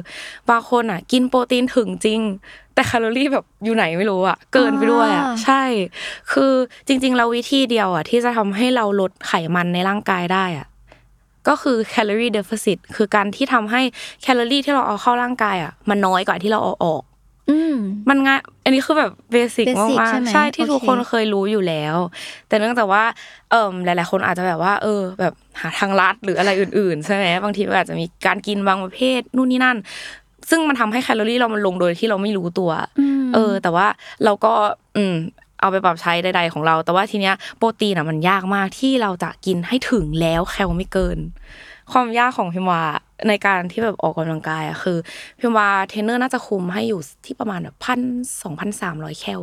[0.50, 2.22] บางคนอะ กินโปรตีนถึงจริง
[2.74, 5.64] แต่แคลอรี่แบบอยู่ไหนไม่รู้อะเกินไปด้วยอะอ่าใช่
[6.32, 6.54] คือ
[6.88, 10.68] จริง ๆ เราวิธีเดียวอะที่จะทำให้เราลดไขมันในร่างกายได้อะ
[11.48, 13.82] ก็คือแคลอรี่เดฟ c i ตคือการที่ทำให้
[14.22, 17.11] แคลอรี่ที่เราเอาเข้าร่างกายอะมันน้อยกว่าที่เราเอาออกอื
[17.72, 17.74] ม
[18.10, 21.96] มันง่ายอันนี้คือแบบเบสิก Basic มากใช่ไหมๆใช่ที่โอเคทุกคนเคยรู้อยู่แล้ว
[22.48, 23.04] แต่เนื่องจากว่า
[23.52, 29.78] เอ่มหลาย ๆ คนอาจจะแบบว่า เออ แบบหาทางลัดหรืออะไรอื่น ๆ ใช่ไหมบางทีมันอาจจะมีการกินบางประเภทนู่นนี่นั่น
[30.50, 32.72] ซึ่งมันทำให้แคลอรี่เรามันลงโดยที่เราไม่รู้ตัว
[33.22, 33.88] มเออ แต่ว่า
[34.24, 34.54] เราก็
[34.98, 35.16] อืม
[35.60, 41.18] เอาไปปรับใช้ใดๆของเรา แต่ว่าทีเนี้ยโปรตีนอะมันยากมากที่เราจะกินให้ถึงแล้วแคลไม่เกิน
[41.92, 42.84] ความยากของพิมวา
[43.28, 44.98] ในการที่แบบออกกำลังกายอะคือ
[45.40, 48.00] พิมวาเทรนเนอร์น่าจะคุมให้อยู่ที่ประมาณแบบพัน
[48.44, 49.42] สองพันสามร้อยแคล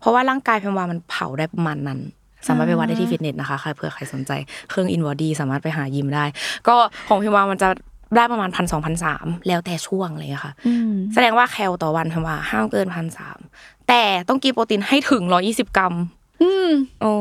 [0.00, 2.00] เพราะว่าร่างกายพิมวามันเผาได้ประมาณนั้น
[2.46, 4.32] สามารถไปวัดได้ที่ฟิตเนสนะคะใครเผื่อใครสนใจ
[4.70, 6.24] เครื่อง InBody สามารถไปหายิมได้
[6.68, 6.76] ก็
[7.08, 7.68] ของพิมวามันจะ
[8.16, 13.38] ได้ประมาณพันสองพันสามแล้วแต่ช่วงอะไรอย่างเลยค่ะอืมแสดงว่าแคลต่อวันพิมวาห้ามเกินพันสาม
[13.88, 15.94] แต่ต้องกินโปรตีนให้ถึงร้อยี่สิบกรัม
[16.42, 16.70] อืม
[17.02, 17.12] โอ้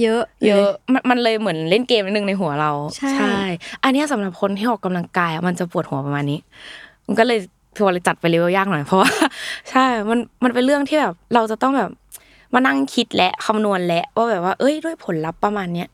[0.00, 3.34] เยอะ เยอะมันมันเลยเหมือนเล่นเกมนิดนึงในหัวเรา ใช่
[3.82, 6.38] อันเนี้ยสำหรับคนที่ออกกำลังกายอะมันจะปวดหัวประมาณนี้
[7.06, 7.38] มันก็เลย
[7.78, 9.10] ทัวร์เลยจัดไปเลเวลยากหน่อยเพราะว่า
[9.70, 11.90] ใช่ มันมันเป็นเรื่องที่แบบเราจะต้องแบบ
[12.54, 15.88] มานั่งคิดและคำนวณและว่าแบบว่า เอ้ยด้วยผลลัพธ์ประมาณเนี้ย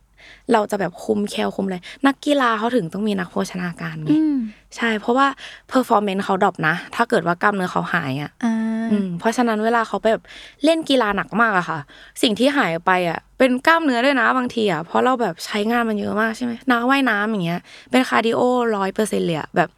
[0.52, 4.36] เราจะแบบคุมแคลคุมอะไรนักกีฬาเขาถึงต้องมีนักโภชนาการไงอืม
[4.76, 5.26] ใช่ เพราะว่า
[5.68, 8.54] performance เขา drop นะ ถ้าเกิดว่ากล้ามเนื้อเขาหายอะอ่า
[8.90, 10.24] อืมเพราะฉะนั้นเวลาเขาไปแบบ
[10.64, 11.78] เล่นกีฬาหนักมากอะค่ะ
[12.22, 17.60] สิ่งที่หายไปอะเป็นกล้ามเนื้อด้วยนะบางทีอะเพราะเราแบบใช้งานมันเยอะมากใช่ไหมน้าว่ายน้ำอย่างเงี้ย
[17.90, 18.40] เป็น cardio
[18.76, 19.68] ร้อยเปอร์เซ็นต์เลยอะแบบ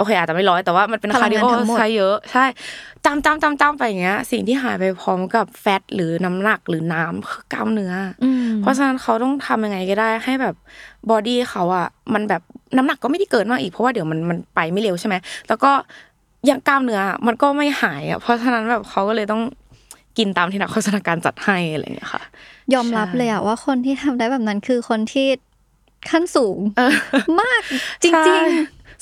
[0.00, 1.46] โอเคอาจจะไม่ร้อยแต่ว่ามันเป็น cardio
[1.78, 2.44] ใช้เยอะ ใช่
[3.04, 10.54] จ้ำจ้ำจ้ำจ้ำไปอย่างเงี้ย สิ่งที่หายไปพร้อมกับ fat หรือน้ำหนักหรือน้ำคือกล้ามเนื้อออืมเพราะฉะนั้นเขาต้องทำยังไงก็ได้ ให้แบบ
[11.10, 12.42] บอดี้เขาอะมันแบบ
[12.76, 15.14] น้ำหนักก็ไม่ได้เกินมากอีกเพราะว่าเดี๋ยวมันมันไปไม่เร็วใช่ไหม
[15.48, 15.70] แล้วก็
[16.50, 19.42] ยังกล้ามเนื้ออะมันก็ไม่หายอะเพราะฉะนั้นแบบเขาก็เลยต้อง
[20.18, 22.22] กินตามที่นักโฆษณาการจัดให้อะไรอย่างเงี้ยค่ะ
[22.74, 25.26] ยอมรับเลยอะว่าคนที่ทำได้แบบนั้นคือคนที่
[26.10, 26.94] ขั้นสูงเออ
[27.40, 27.62] มาก
[28.02, 28.34] จริงใช่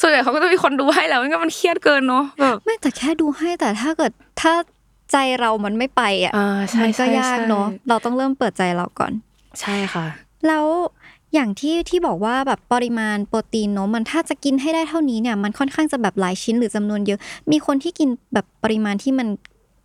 [0.00, 4.52] ส่วนใหญ่เขาก็จะมีคนดูให้แล้วงั้นมันเครียดเกินเนาะแบบๆไม่แต่แค่ดูให้แต่ถ้าเกิดถ้า
[5.12, 9.12] ใจเรามันไม่ไปอะอ่าใช่มันก็ใช่ยากเนาะใช่เราต้องเริ่มเปิดใจเราก่อน
[9.60, 10.06] ใช่ค่ะ
[10.46, 10.66] แล้ว
[11.34, 17.18] อย่างที่ที่บอกว่าแบบปริมาณโปรตีนเนอะมันถ้าจะกินให้ได้เท่านี้เนี่ย มันค่อนข้างจะแบบหลายชิ้นหรือจำนวนเยอะ
[17.50, 19.28] มีคนที่กินแบบปริมาณที่มัน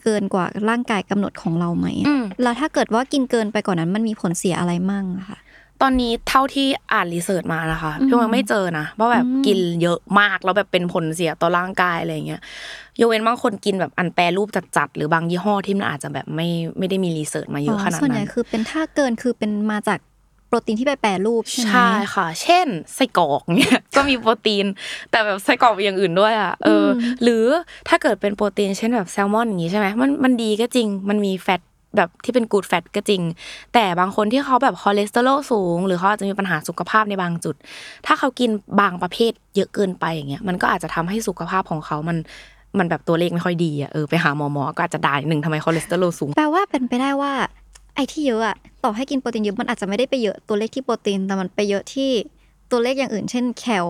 [0.03, 5.37] เกินกว่าร่างกายกำหนดของเราไหมอะอืมแล้วถ้าเกิดว่ากินเกินไปกว่อนนั้นมันมีผลเสียอะไรมั่งอะค่ะ
[5.83, 12.41] ตอนนี้เท่าที่อ่านรีเสิร์ชมานะคะอืมพี่ว่าไม่เจอนะว่าแบบอืมกินเยอะมากแล้วแบบเป็นผลเสียต่อร่างกายอะไรเงี้ย
[12.99, 19.99] ยกเว้นบางคนกินแบบอันแปรรูปจัดๆหรือบางยี่ห้อที่มันอาจจะแบบไม่ไม่ได้มี research มาเยอะขนาดนั้นส่วนใหญ่คือเป็นถ้าเกินคือเป็นมาจาก
[20.47, 24.65] โปรตีนที่ไปแปรรูปใช่ไหมใช่ค่ะ เช่นไส้กรอกเนี่ยก็มีโปรตีน
[25.11, 27.45] แต่แบบไส้กรอกอย่างอื่นด้วยอะเอออมหรือ
[27.89, 31.61] ถ้าเกิดเป็นโปรตีนเช่นแบบแซลมอนอย่างงี้ใช่ไหมมันมันดีก็จริงมันมี fat
[31.95, 33.21] แบบที่เป็น good fat ก็จริง
[33.73, 37.55] แต่บางคนที่เขาแบบคอเลสเตอรอลสูง หรือเขาอาจจะมีปัญหาสุขภาพในบางจุด
[38.05, 42.17] ถ้าเขากินบางประเภทเยอะเกินไปอย่างเงี้ยมันก็อาจจะทำให้สุขภาพของเขามัน
[42.79, 47.33] มันแบบตัวเลขไม่ค่อยดีอะเออไปหาหมอหมอก็อาจจะด่าหนึ่งทำไมคอเลสเตอรอลสูงแปลว่าเป็นไปได้ว่า
[47.95, 52.11] ไอ้ที่เยอะอะต่อให้กินโปรตีนเยอะมันอาจจะไม่ได้ไปเยอะตัวเลขที่โปรตีนแต่มันไปเยอะที่
[52.71, 53.87] ตัวเลขอย่างอื่น เช่นแคล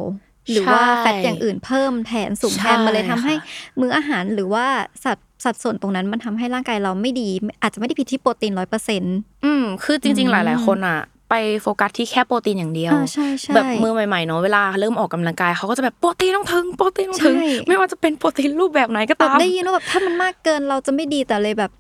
[0.52, 3.48] หรือว่าใช่ fat อย่างอื่นเพิ่มแทนสูงแทนใช่มาเลยทำให้ค่ะ
[3.80, 4.66] มื้ออาหารหรือว่า
[5.04, 7.30] สัด สัดส่วนตรงนั้นมันทำให้ร่างกายเราไม่ดี
[7.62, 21.72] อาจจะไม่ได้ผิดที่โปรตีนร้อยเปอร์เซ็นต์อืมคือจริง ๆ หลาย ๆ คนอะไปโฟกัสที่แค่โปรตีนอย่างเดียวอ่าใช่ใช่แบบมือใหม่ๆเนาะเวลาเริ่มออกกำลังกายเขาก็จะแบบโปรตีนต้องถึงโปรตีนต้องถึงใช่ไม่ว่าจะเป็นโปรตีนรูปแบบไหนก็แบบตามได้ยินว่าแบบถ้ามันมากเกินเราจะไม่ดีแต่เลยแบบ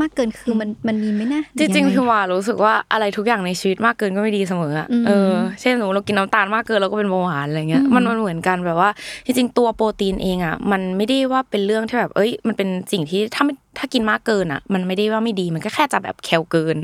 [0.00, 8.90] มากเกินคือมันมันมีไหมนะจริงๆยังไพี่ว่ารู้สึกว่าอะไรทุกอย่างในชีวิตมากเกินก็ไม่ดีเสมออะอืมเออเช่นสมมติเรากินน้ำตาลมากเกินเราก็เป็นเบาหวานอะไรเงี้ยอืมมันมันเหมือนกันแบบว่า
[9.24, 16.78] จริงๆตัวโปรตีนเองอะมันไม่ได้ว่าเป็นเรื่องที่แบบเอ้ย มันเป็นสิ่งที่ถ้าไม่ถ้ากินมากเกินอะ มันไม่ได้ว่าไม่ดีมันก็แค่จะแบบแคลเกิน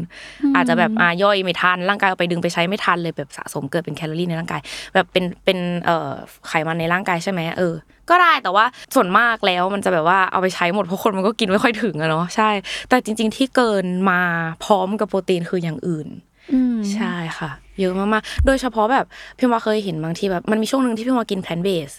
[0.54, 4.60] อาจจะแบบอ่าย่อยไม่ทันร่างกายเอาไปดึงไปใช้ไม่ทันเลยแบบสะสมเกิดเป็นแคลอรี่ในร่างกาย
[4.94, 6.12] แบบเป็นเป็นเอ่อ
[6.48, 7.74] ไขมันในร่างกายใช่ไหมเออ
[8.10, 12.50] ก็ได้แต่ว่าส่วนมากแล้วมันจะแบบว่าเอาไปใช้หมดเพราะคนมันก็กินไม่ค่อยถึงอะเนาะใช่
[12.88, 14.20] แต่จริง ๆ ที่เกินมา
[14.64, 16.08] พร้อมกับโปรตีนคืออย่างอื่น
[16.52, 19.06] อืมใช่ค่ะ เยอะมากๆ โดยเฉพาะแบบ
[19.38, 21.92] พิมวาเคยเห็นบางทีแบบมันมีช่วงหนึ่งที่พิมวากิน plant-based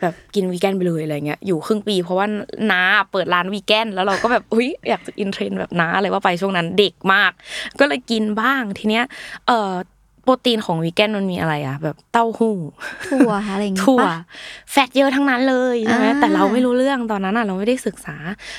[0.00, 2.26] แบบกินวีแกนไปเลยอะไรเงี้ยอยู่ครึ่งปี เพราะว่า
[2.70, 7.32] น้าเปิดร้านวีแกนแล้วเราก็แบบอุ้ยอยากจะ in trend แบบน้าอะไรว่าไปช่วงนั้นเด็กมาก
[7.78, 9.04] ก็เลยกินบ้างทีเนี้ย
[9.46, 9.72] เอ่อ
[10.24, 12.54] โปรตีนของวีแกนมันมีอะไรอะแบบเต้าหู้
[13.08, 14.16] ถั่วอะไรอย่างงี้ถั่วปะ
[14.70, 18.16] fat เยอะทั้งนั้นเลยใช่ไหมอ่าแต่เราไม่รู้เรื่องตอนนั้นอะเราไม่ได้ศึกษา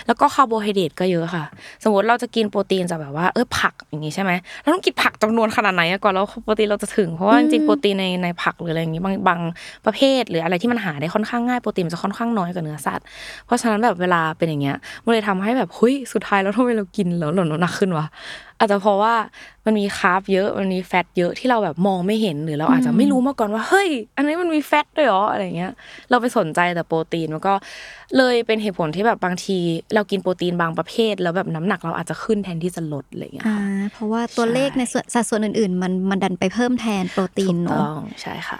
[0.07, 1.45] แล้วก็คาร์โบไฮเดรตก็เยอะค่ะ
[1.83, 9.39] สมมติเราจะกินโปรตีนจากแบบว่าเออผักอย่างงี้ใช่ไหมเราต้องกินผักจำนวนขนาดไหนอะก่อนแล้วโปรตีนเราจะถึงเพราะว่าจริงๆโปรตีนในในผักหรืออะไรอย่างงี้บางบาง
[9.85, 13.05] ประเภท หรืออะไรที่มันหาได้ค่อนข้างง่ายโปรตีนมันจะค่อนข้างน้อยกว่าเนื้อสัตว์
[13.45, 18.05] เพราะฉะนั้นแบบเวลาเป็นอย่างเงี้ยมันเลยทำให้แบบเฮ้ยสุดท้ายแล้วทำไมเรากินแล้วเราหนักขึ้นวะ
[18.61, 19.15] อาจจะเพราะว่า
[19.65, 25.71] มันมีคาร์บเยอะมันมีแฟตเยอะที่เราแบบมองไม่เห็นหรือเราอาจจะไม่รู้มาก่อนว่าเฮ้ย อันนี้มันมีแฟตด้วยเหรออะไรเงี้ย
[26.09, 27.53] เราไปสนใจแต่โปรตีนมันก็
[28.17, 29.57] เลยเป็นเหตุผลที่แบบบางที
[29.95, 38.59] เรากินโปรตีนบางประเภท แล้วแบบน้ำหนักเราอาจจะขึ้นแทนที่จะลดอะไรเงี้ยอ่าค่ะเพราะว่าตัวเลขในส่วนสัดส่วนอื่น ๆ มันมันดันไปเพิ่มแทนโปรตีนถูกเนาะต้องใช่ค่ะ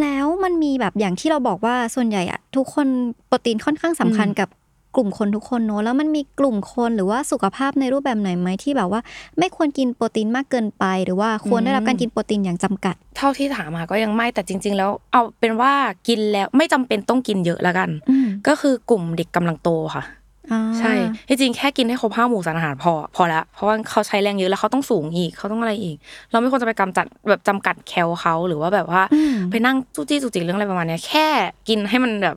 [0.00, 2.86] แล้วมันมีแบบอย่างที่เราบอกว่าส่วนใหญ่อะทุกคน
[3.26, 4.48] โปรตีนค่อนข้างสำคัญอืมกับ
[4.96, 9.00] กลุ่มคนทุกคนเนอะแล้วมันมีกลุ่มคนหรือว่าสุขภาพในรูปแบบไหนไหมที่แบบว่า
[9.38, 15.72] ไม่ควรกินโปรตีนมากเกินไป หรือว่าควรได้รับการกินโปรตีนอย่างจำกัด เท่าที่ถามมาก็ยังไม่แต่จริง ๆ แล้ว เอาเป็นว่า
[16.08, 20.04] กินแล้วไม่จำเป็นต้องกินเยอะแล้วกันอืมก็คือกลุ่มเด็กกำลังโตค่ะ
[20.52, 20.92] อ่าใช่
[21.28, 25.96] ที่จริงแค่กินให้ครบห้าหมู่สารอาหารพอ พอแล้วเพราะว่าเขาใช้แรงเยอะแล้วเขาต้องสูงอีกเขาต้องอะไรอีก
[26.30, 31.26] เราไม่ควรจะไปกำจัดแบบจำกัดแคลเขาหรือว่าแบบว่าอืมไปนั่งจู้จี้จุกจิกเรื่องอะไรประมาณเนี้ยแค่
[31.68, 32.36] กินให้มันแบบ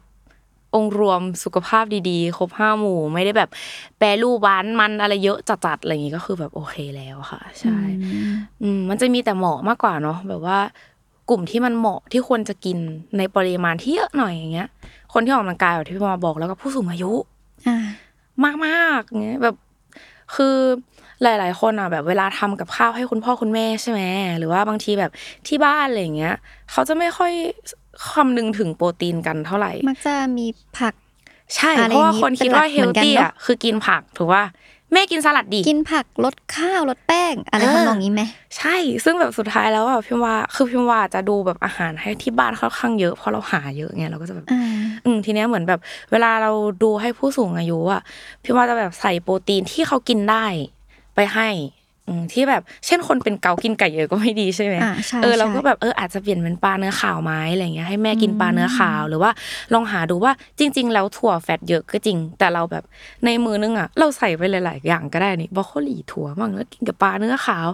[0.75, 3.49] องค์รวมสุขภาพดีๆ ครบห้าหมู่ ไม่ได้แบบ
[3.97, 7.77] แปรรูปหวานมันอะไรเยอะจัดๆอะไรอย่างงี้ก็คือแบบโอเคแล้วค่ะ ใช่
[8.61, 10.59] อืมมันจะมีแต่เหมาะมากกว่าเนาะแบบว่า
[11.29, 12.77] กลุ่มที่มันเหมาะที่ควรจะกิน
[13.17, 14.67] ในปริมาณที่เยอะหน่อยอย่างเงี้ย
[15.13, 17.11] คนที่ออกกำลังกายแบบที่พี่มาบอกแล้วก็ผู้สูงอายุ
[17.67, 17.77] อ่า
[18.43, 19.55] มากมากๆเงี้ยแบบ
[20.35, 20.55] คือ
[21.23, 24.01] หลาย ๆ คนอะแบบเวลาทำกับข้าวให้คุณพ่อคุณแม่ใช่ไหม
[24.39, 25.11] หรือว่าบางทีแบบ
[25.47, 26.35] ที่บ้านอะไรอย่างเงี้ย
[26.71, 27.33] เขาจะไม่ค่อย
[28.09, 30.45] คำนึงถึงโปรตีนกันเท่าไหร่ มักจะมี
[30.77, 30.93] ผัก
[31.55, 34.43] ใช่อะไรเพราะว่าอย่างงี้คนคิดว่าเป็นเฮหลักลเหมือนกันตี้เนอะอะคือกินผักถูกว่า
[34.93, 38.21] แม่กินสลัดดีกินผักลดข้าวลดแป้ง อะไรเออทำนองนี้ไหม
[38.57, 44.61] ใช่ ซึ่งแบบสุดท้ายแล้วอะพิมว่าคือพิมว่าจะดูแบบอาหารให้ที่บ้านค่อนข้างเยอะเพราะเราหาเยอะไงเราก็จะแบบอ่า
[45.05, 45.79] อืมทีเนี้ยเหมือนแบบ
[46.11, 46.51] เวลาเรา
[46.83, 48.01] ดูให้ผู้สูงอายุอะ
[48.43, 50.45] พี่ว่าจะแบบใส่โปรตีนที่เขากินได้
[51.15, 51.76] ไปให้อืม
[52.33, 59.31] ที่แบบเช่นคนเป็นเกากินไก่เยอะก็ไม่ดีใช่ไหมอ่าใช่เออเราก็ใช่แบบเอออาจจะเปลี่ยนเป็นปลาเนื้อขาวไหมอะไรเงี้ยให้แม่กินปลาเนื้อขาวหรือว่า
[59.73, 62.83] ลองหาดูว่าจริง ๆ แล้วถั่วแฟตเยอะก็จริง แต่เราแบบ
[63.25, 67.67] ในมือนึงอะเราใส่ไปหลายๆอย่างก็ได้นี่บรอกโคลีถั่วบ้างแล้วกินกับปลาเนื้อขาว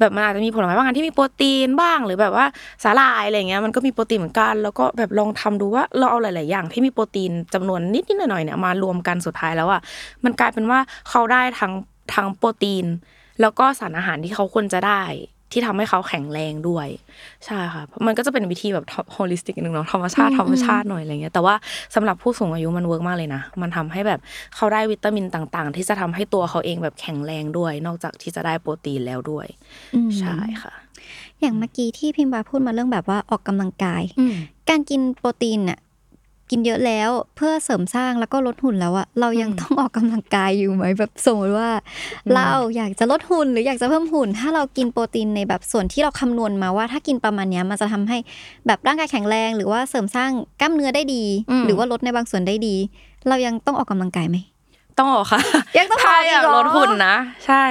[0.00, 2.46] แบบมันอาจจะมีผลไม้บางอันที่มีโปรตีนบ้าง หรือแบบว่า
[2.84, 9.80] สาหร่ายอะไรเงี้ยมันก็มีโปรตีนเหมือนกัน แล้วก็แบบลองทำดูว่าเราเอาหลาย ๆ อย่างที่มีโปรตีนจำนวนนิดๆหน่อยๆเนี่ยมารวมกันสุดท้ายแล้วอะ
[10.24, 11.72] มันกลายเป็นว่าเขาได้ทั้ง
[12.14, 12.86] ทั้งโปรตีน
[13.40, 15.02] แล้วก็สารอาหารที่เขาควรจะได้
[15.52, 16.88] ที่ทำให้เขาแข็งแรงด้วย
[17.46, 21.54] ใช่ค่ะเพราะมันก็จะเป็นวิธีแบบ holistic นึงเนาะธรรมชาติธรรมชาติหน่อยอะไรเงี้ย แต่ว่า
[21.94, 24.20] สำหรับผู้สูงอายุมัน work มากเลยนะ มันทำให้แบบ
[24.56, 29.46] เขาได้วิตามินต่าง ๆ ที่จะทำให้ตัวเขาเองแบบแข็งแรงด้วย นอกจากที่จะได้โปรตีนแล้วด้วย
[29.94, 30.72] อืมใช่ค่ะ
[31.40, 34.34] อย่างเมื่อกี้ที่พิมพ์บาพูดมาเรื่องแบบว่าออกกำลังกายอืม
[34.70, 35.78] การกินโปรตีนเนี่ย
[36.50, 41.70] กินเยอะแล้ว เพื่อเสริมสร้างแล้วก็ลดหุ่นแล้วอะเรายังอืมต้องออกกำลังกายอยู่ไหมแบบสมมติว่า
[42.26, 48.18] อืมเราอยากจะลดหุ่นหรืออยากจะเพิ่มหุ่น ถ้าเรากินโปรตีนในแบบส่วนที่เราคำนวณมาว่า ถ้ากินประมาณเนี้ยมันจะทำให้
[48.66, 51.24] แบบร่างกายแข็งแรง หรือว่าเสริมสร้างกล้ามเนื้อได้ดี
[51.66, 52.74] หรือว่าลดในบางส่วนได้ดี
[53.28, 54.36] เรายังต้องออกกำลังกายไหม
[55.00, 55.40] ต้องออกค่ะ
[55.78, 57.14] ยังต้องออกถ้าอีกอยากเหรอลดหุ่นนะ
[57.46, 57.64] ใช่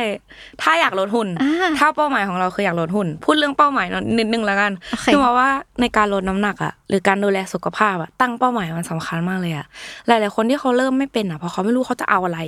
[0.62, 3.88] ถ้าอยากลดหุ่นอ่าถ้าเป้าหมายของเราคืออยากลดหุ่น พูดเรื่องเป้าหมาย
[4.20, 5.50] นิดนึงแล้วกันโอเคคือมาว่า
[5.82, 9.66] ในการลดน้ำหนักอะหรือการดูแลสุขภาพอะตั้งเป้าหมายมันสำคัญมากเลยอะ
[10.08, 12.40] หลาย ๆ คนที่เขาเริ่มไม่เป็นอะเพราะเขาไม่รู้เขาจะเอาอะไร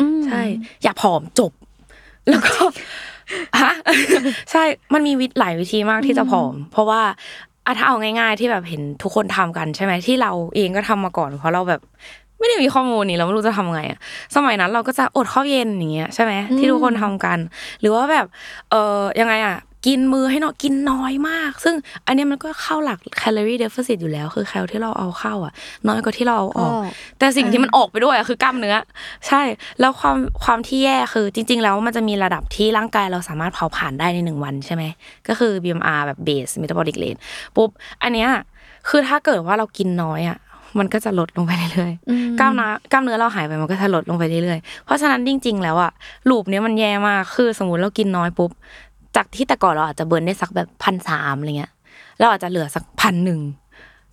[0.00, 0.42] อืมใช่
[0.84, 1.52] อยากผอมจบ
[2.28, 2.52] แล้วก็
[3.60, 3.72] ฮะ
[4.50, 4.62] ใช่
[4.94, 7.02] มันมีวิธีหลายวิธีมากที่จะผอม เพราะว่า
[7.66, 11.80] อะถ้าเอาง่าย ๆ ที่แบบเห็นทุกคนทำกันใช่ไหมที่เราเองก็ทำมาก่อน เพราะเราแบบ
[12.42, 13.98] ไม่ได้มีข้อมูลนี่เราไม่รู้จะทำไงอะ
[14.36, 17.38] สมัยนั้นเราก็จะอดข้าวเย็นอย่างเงี้ยใช่ไหมที่ทุกคนทำกัน
[17.80, 18.26] หรือว่าแบบ
[18.70, 19.56] เออยังไงอะ
[19.88, 21.74] กินมือให้น้อยกินน้อยมาก ซึ่ง
[22.06, 25.52] อันเนี้ยมันก็เข้าหลักแคลอรี่เดฟเฟ i อยู่แล้ว คือแคลที่เราเอาเข้าอะ
[25.88, 28.76] น้อยกว่าที่เราเอาออกออก แต่สิ่งที่มันออกไปด้วยอะคือกล้ามเนื้อ
[29.28, 29.42] ใช่
[29.80, 34.84] แล้วความความที่แย่คือจริง ๆ แล้วมันจะมีระดับที่ร่างกายเราสามารถเผาผลาญได้ในหนึ่งวันใช่ไหม
[35.28, 37.20] ก็คือ BMR แบบ base metabolic rate
[37.56, 37.70] ปุ๊บ
[38.02, 38.28] อันเนี้ย
[38.88, 40.38] คือถ้าเกิดว่าเรากินน้อยอะ
[40.78, 45.92] มันก็จะลดลงไปเรื่อยอืมๆกล้ามเนื้อกล้ามเนื้อเราหายไปมันก็จะลดลงไปเรื่อยๆเพราะฉะนั้นจริง ๆ แล้วอะ
[46.30, 48.50] loop เนี้ยมันแย่มากคือสมมติเรากินน้อยปุ๊บ
[49.16, 51.72] จากที่แต่ก่อนเราอาจจะ burn ได้สักแบบพันสามอะไรเงี้ย
[52.20, 53.40] เราอาจจะเหลือสักพันหนึ่ง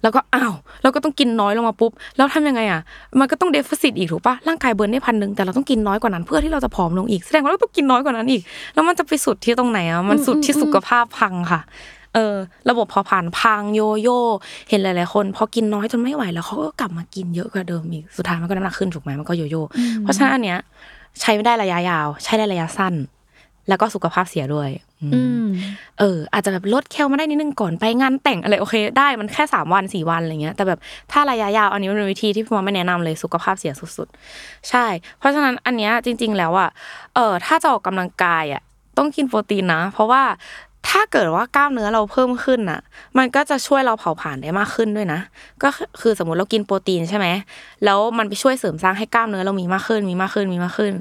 [0.03, 2.81] แล้วก็อ้าวเราก็ต้องกินน้อยลงมาปุ๊บแล้วทำยังไงอะ
[3.19, 8.41] มันก็ต้องเดฟ i ซิตอีกถูกปะร่างกาย burn ได้พันหนึ่งแต่เราต้องกินน้อยกว่านั้นเพื่อที่เราจะผอมลงอีกแสดงว่าเราต้องกินน้อยกว่านั้นอีก
[8.73, 11.61] แล้วมันจะไปสุดที่ตรงไหนอะมันสุดที่สุขภาพพังค่ะ
[12.13, 12.35] เออ
[12.69, 14.19] ระบบเผาผลาญพังโยโย่
[14.69, 19.63] เห็นหลาย ๆ คนพอกินน้อยจนไม่ไหวแล้วเขาก็กลับมากินเยอะกว่าเดิมอีกสุดท้ายมันก็น้ำหนักขึ้นถูกไหมมันก็โยโย่
[20.01, 20.59] เพราะฉะนั้นอันเนี้ย
[21.19, 22.95] ใช้ไม่ได้ระยะยาว ใช้ได้ระยะสั้น
[23.69, 24.69] แล้วก็สุขภาพเสียด้วย
[25.01, 25.47] อืมอืม
[25.99, 30.79] เออ อาจจะแบบลดแคลมาได้นิดนึงก่อนไปงานแต่งอะไรโอเค ได้มันแค่สามวันสี่วันอะไรเงี้ยแต่แบบ
[31.11, 34.85] ถ้าระยะยาวอันนี้มันเป็นวิธีที่พี่มอไม่แนะนำเลยสุขภาพเสียสุดๆ ใช่
[35.17, 36.69] เพราะฉะนั้นอันเนี้ยจริง ๆ แล้วอะ
[37.15, 38.61] เออถ้าจะออกกำลังกายอะ
[38.97, 40.21] ต้องกินโปรตีนนะ เพราะว่า
[40.87, 42.79] ถ้าเกิดว่ากล้ามเนื้อเราเพิ่มขึ้นอะ
[43.17, 45.19] มันก็จะช่วยเราเผาผลาญได้มากขึ้นด้วยนะ
[45.63, 45.69] ก็
[46.01, 47.27] คือสมมุติเรากินโปรตีนใช่ไหม
[47.85, 50.93] แล้วมันไปช่วยเสริมสร้างให้กล้ามเนื้อเรามีมากขึ้น มีมากขึ้น มีมากขึ้น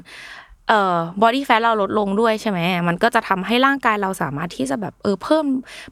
[0.71, 5.45] เอ่อ บอดี้แฟทเราลดลงด้วยใช่ไหม มันก็จะทำให้ร่างกายเราสามารถที่จะแบบเออเพิ่ม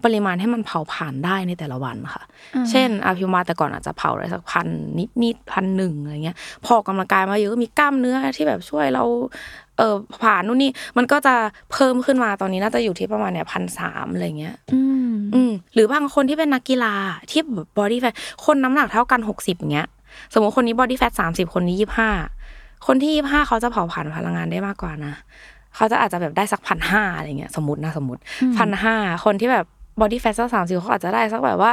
[0.03, 2.23] ปริมาณให้มันเผาผ่านได้ในแต่ละวันค่ะ
[2.69, 4.67] เช่นอาพิวมาแต่ก่อนอาจจะเผาได้สักพัน
[4.99, 9.03] นิดนิดพันหนึ่งอะไรเงี้ย พอออกกำลังกายมาเยอะมีกล้ามเนื้อที่แบบช่วยเรา
[9.77, 11.35] เออผ่านนู่นนี่มันก็จะ
[11.71, 16.93] เพิ่มขึ้นมาตอนนี้น่าจะอยู่ที่ประมาณเนี่ยพันสามอะไรเงี้ยอืมอืมหรือบางคนที่เป็นนักกีฬา
[17.31, 18.13] ที่แบบ body fat
[18.45, 19.87] คนน้ำหนักเท่ากันหกสิบอย่างเงี้ย
[20.33, 22.09] สมมติคนนี้ body fat สามสิบคนนี้ยี่ห้า
[22.87, 25.13] คนที่ยี่ห้าเขาจะเผาผลาญพลังงานได้มากกว่านะ
[25.75, 28.21] เขาจะอาจจะแบบได้สักพันห้าอะไรเงี้ยสมมตินะสมมติ
[28.57, 29.65] พันห้าคนที่แบบ
[30.01, 31.71] body fat สักสามสิบเขาอาจจะได้สักแบบว่า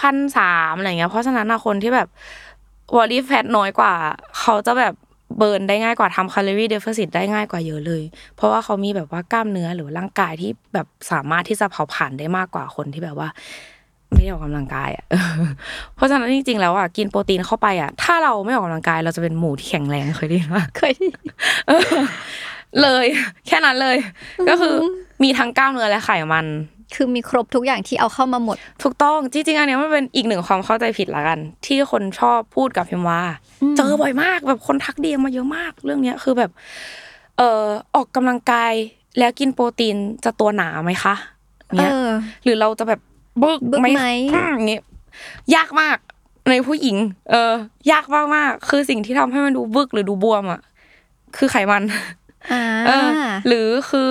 [0.00, 2.08] พันสามอะไรเงี้ยเพราะฉะนั้นนะคนที่แบบ
[2.96, 3.92] body fat น้อยกว่า
[4.38, 4.94] เขาจะแบบ
[5.36, 8.02] burn ได้ง่ายกว่าทำ calorie deficit ได้ง่ายกว่าเยอะเลย
[8.36, 13.28] เพราะว่าเขามีแบบว่ากล้ามเนื้อหรือร่างกายที่แบบสามารถที่จะเผาผลาญได้มากกว่าคนที่แบบว่า
[14.12, 15.04] ไม่ได้ออกกำลังกายอะ
[15.94, 20.92] เพราะฉะนั้นจริงๆแล้วอะกินโปรตีนเข้าไปอะ ถ้าเราไม่ออกกำลังกายเราจะเป็นหมูที่แข็งแรงเคยได้ยินปะเคย
[22.82, 23.06] เลย
[23.46, 23.96] แค่นั้นเลย
[24.48, 24.74] ก็คือ
[25.22, 26.46] มีทั้งกล้ามเนื้อและไขมัน
[26.94, 33.20] คือมีครบทุกอย่างที่เอาเข้ามาหมด ถูกต้องจริงๆอันเนี้ยมันเป็นอีกหนึ่งความเข้าใจผิดละกัน ที่คนชอบพูดกับพิมว่า
[33.62, 36.50] อืมเจอบ่อยมากแบบคนทักดีมาเยอะมาก เรื่องเนี้ยคือแบบ
[37.38, 38.72] เอ่อออกกำลังกาย
[39.18, 41.14] แล้วกินโปรตีนจะตัวหนาไหมคะ
[41.68, 42.08] เอเนี้ยอ
[42.44, 43.00] หรือเราจะแบบ
[43.42, 43.88] บึกบึกไหม
[44.32, 44.82] อืมอย่างเงี้ย
[45.54, 45.96] ยากมาก
[46.50, 46.96] ในผู้หญิง
[47.30, 47.34] เอ
[47.88, 50.60] อ ยากมากมากๆคือสิ่งที่ทำให้มันดูบึกหรือดูบวมอะ
[51.36, 52.19] คือไขมันอ่าเออ
[53.48, 54.10] หรือคือ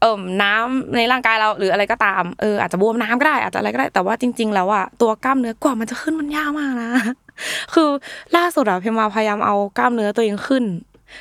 [0.00, 6.90] เอ่มน้ำในร่างกายเราหรืออะไรก็ตามเอออาจจะบวมน้ำก็ได้อาจจะอะไรก็ได้แต่ว่าจริง ๆ แล้วอะตัวกล้ามเนื้อกว่ามันจะขึ้นมันยากมากนะ
[7.74, 7.88] คือ
[8.36, 10.64] ล่าสุดอะพิมมาพยายามเอากล้ามเนื้อตัวเองขึ้น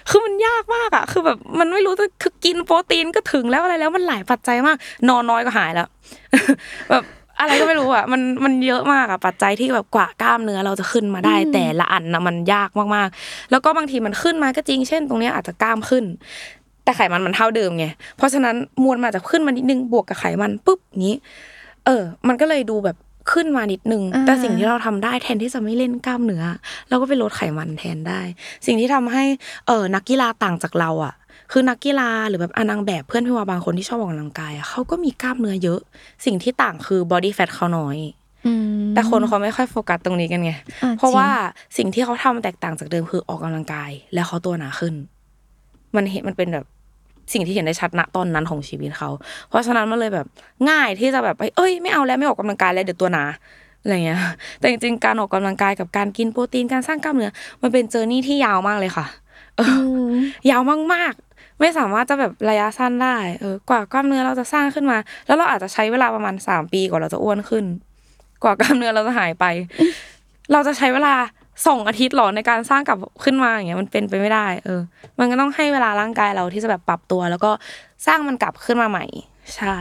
[0.10, 4.78] คือมันยากมากอะคือแบบมันไม่รู้จะคือกินโปรตีนก็ถึงแล้วอะไรแล้วมันหลายปัจจัยมาก
[5.10, 5.88] นอนน้อยก็หายแล้ว
[6.90, 7.04] แบบ
[7.40, 16.04] อะไรก็ไม่รู้อะมันมันเยอะมากอะปัจจัยที่แบบกว่ากล้ามเนื้อเราจะขึ้นมาได้ แต่ละอันนะมันยากมากๆ แล้วก็บางทีมันขึ้นมาก็จริง เช่น ตรงเนี้ยอาจจะกล้ามขึ้น
[16.84, 17.86] แต่ไขมันมันเท่าเดิมไง
[18.18, 21.16] เพราะฉะนั้นมวลมาจะขึ้นมานิดนึงบวกกับไขมันปุ๊บนี้
[21.86, 22.98] เออ มันก็เลยดูแบบ
[23.32, 26.44] ขึ้นมานิดนึงอ่าแต่สิ่งที่เราทำได้แทนที่จะไม่เล่นกล้ามเนื้อ
[26.90, 28.22] เราก็ไปลดไขมันแทนได้
[28.66, 29.24] สิ่งที่ทำให้
[29.68, 31.14] เออนักกีฬาต่างจากเราอะ
[31.52, 35.80] คือนักกีฬาหรือแบบอนางแบบเพื่อนพี่ว่าบางคนที่ชอบออกกำลังกายอะเขาก็มีกล้ามเนื้อเยอะ
[36.26, 37.98] สิ่งที่ต่างคือบอดี้แฟทเขาน้อย
[38.46, 40.52] อืมแต่คนเขาไม่ค่อยโฟกัสตรงนี้กันไง
[40.84, 41.28] อ่เพราะจงว่า
[41.78, 44.94] สิ่งที่เขาทำแตกต่างจากเดิมคือออกกำลังกาย แล้วเขาตัวหนาขึ้น
[45.96, 46.66] มันเห็นมันเป็นแบบ
[47.34, 49.10] สิ่งที่เห็นได้ชัดณตอนนั้นของชีวิตเขา
[49.50, 50.28] เพราะฉะนั้นมันเลยแบบ
[50.70, 53.24] ง่ายที่จะแบบเอ้ยไม่เอาแล้วไม่ออกกำลังกายแล้วเดี๋ยวตัวหนา
[53.82, 54.20] อะไรเงี้ย
[54.60, 59.06] แต่จริงๆการออกกำลังกายกับการกินโปรตีนการสร้างกล้ามเนื้อมันเป็นเจอร์นี่ที่ยาวมากเลยค่ะ
[59.58, 59.76] เอออื
[60.12, 60.14] ม
[60.50, 60.62] ยาว
[60.94, 61.29] มากๆ
[61.60, 67.66] ไม่สามารถจะแบบระยะสั้นได้ เออกว่ากล้ามเนื้อเราจะสร้างขึ้นมา แล้วเราอาจจะใช้เวลาประมาณสามปีกว่าเราจะอ้วนขึ้น
[68.44, 69.46] กว่ากล้ามเนื้อเราจะหายไป
[70.52, 71.16] เราจะใช้เวลา
[71.68, 74.82] สองอาทิตย์หรอในการสร้างกลับขึ้นมาอย่างเงี้ยมันเป็นไปไม่ได้ เออ
[75.20, 77.52] มันก็ต้องให้เวลาร่างกายเราที่จะแบบปรับตัว แล้วก็
[78.08, 79.06] สร้างมันกลับขึ้นมาใหม่
[79.56, 79.78] ใช่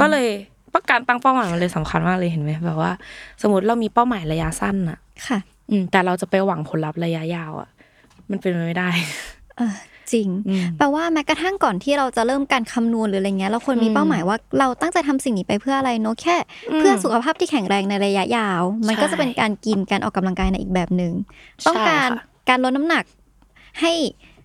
[0.00, 0.28] ก็เลย
[0.74, 2.92] ประการตั้งเป้าหมายมันเลยสำคัญมากเลยเห็นไหมแบบว่า
[3.42, 5.38] สมมติเรามีเป้าหมายระยะสั้นอะค่ะ
[5.70, 7.68] อืมแต่เราจะไปหวังผลลัพธ์ระยะยาวอะ
[8.30, 8.90] มันเป็นไปไม่ได้
[9.56, 9.74] เออ
[10.14, 16.36] จริงอืมแปลว่าแม้กระทั่งก่อนที่เราจะเริ่มการคำนวณหรืออะไรเงี้ยเราควรมีอืมเป้าหมายว่าเราตั้งใจทำสิ่งนี้ไปเพื่ออะไรเนอะแค่
[16.70, 21.12] อืมเพื่อสุขภาพที่แข็งแรงในระยะยาว มันใช่ก็จะเป็นการกินการออกกำลังกายในอีกแบบหนึ่ง
[21.66, 23.04] ต้องการใช่ค่ะการลดน้ำหนัก
[23.80, 23.92] ให้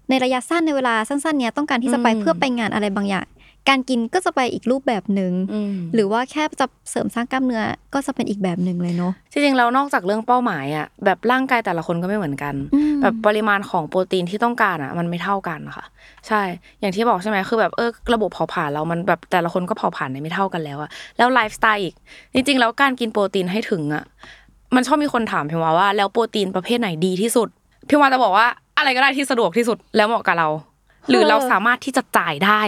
[0.10, 3.28] ในระยะสั้นในเวลาสั้นๆเนี้ยต้องการที่จะไปอืมเพื่อไปงานอะไรบางอย่าง
[3.70, 15.86] การกินก็จะไปอีกรูปแบบหนึ่งอืมหรือว่าแค่จะเสริมสร้างกล้ามเนื้อก็จะเป็นอีกแบบหนึ่งเลยเนอะจริงๆแล้วนอกจากเรื่องเป้าหมายอะแบบร่างกายแต่ละคนก็ไม่เหมือนกันอืมแบบปริมาณของโปรตีนที่ต้องการอะ มันไม่เท่ากันนะคะ
[16.28, 16.42] ใช่
[16.80, 21.94] อย่างที่บอกใช่ไหมคือแบบเออระบบเผาผลาญเรามันแบบแต่ละคนก็เผาผลาญได้ไม่เท่ากันแล้วอะแล้วไลฟ์สไตล์อีก
[22.34, 24.04] จริงๆแล้วการกินโปรตีนให้ถึงอะ
[24.76, 27.48] มันชอบมีคนถามพิมวาว่าแล้วโปรตีนประเภทไหนดีที่สุด
[27.90, 30.50] พิมวาจะบอกว่าอะไรก็ได้ที่สะดวกที่สุดแล้วเหมาะกับเรา
[31.10, 32.62] หรือเราสามารถที่จะจ่ายได้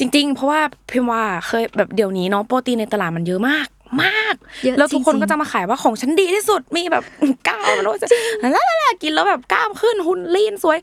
[0.00, 0.60] จริง ๆ เพราะว่า
[0.90, 3.66] พิมวาเคยแบบเดี๋ยวนี้เนาะโปรตีนในตลาดมันเยอะมาก
[4.02, 4.34] มาก
[4.64, 7.04] เยอะแล้วทุกคนจริงๆก็จะมาขายว่าของฉันดีที่สุดมีแบบ
[7.48, 8.08] กล้ามมันจะ
[8.40, 10.78] แล้วแล้วกินแล้วแบบกล้ามขึ้นหุ่น lean สวย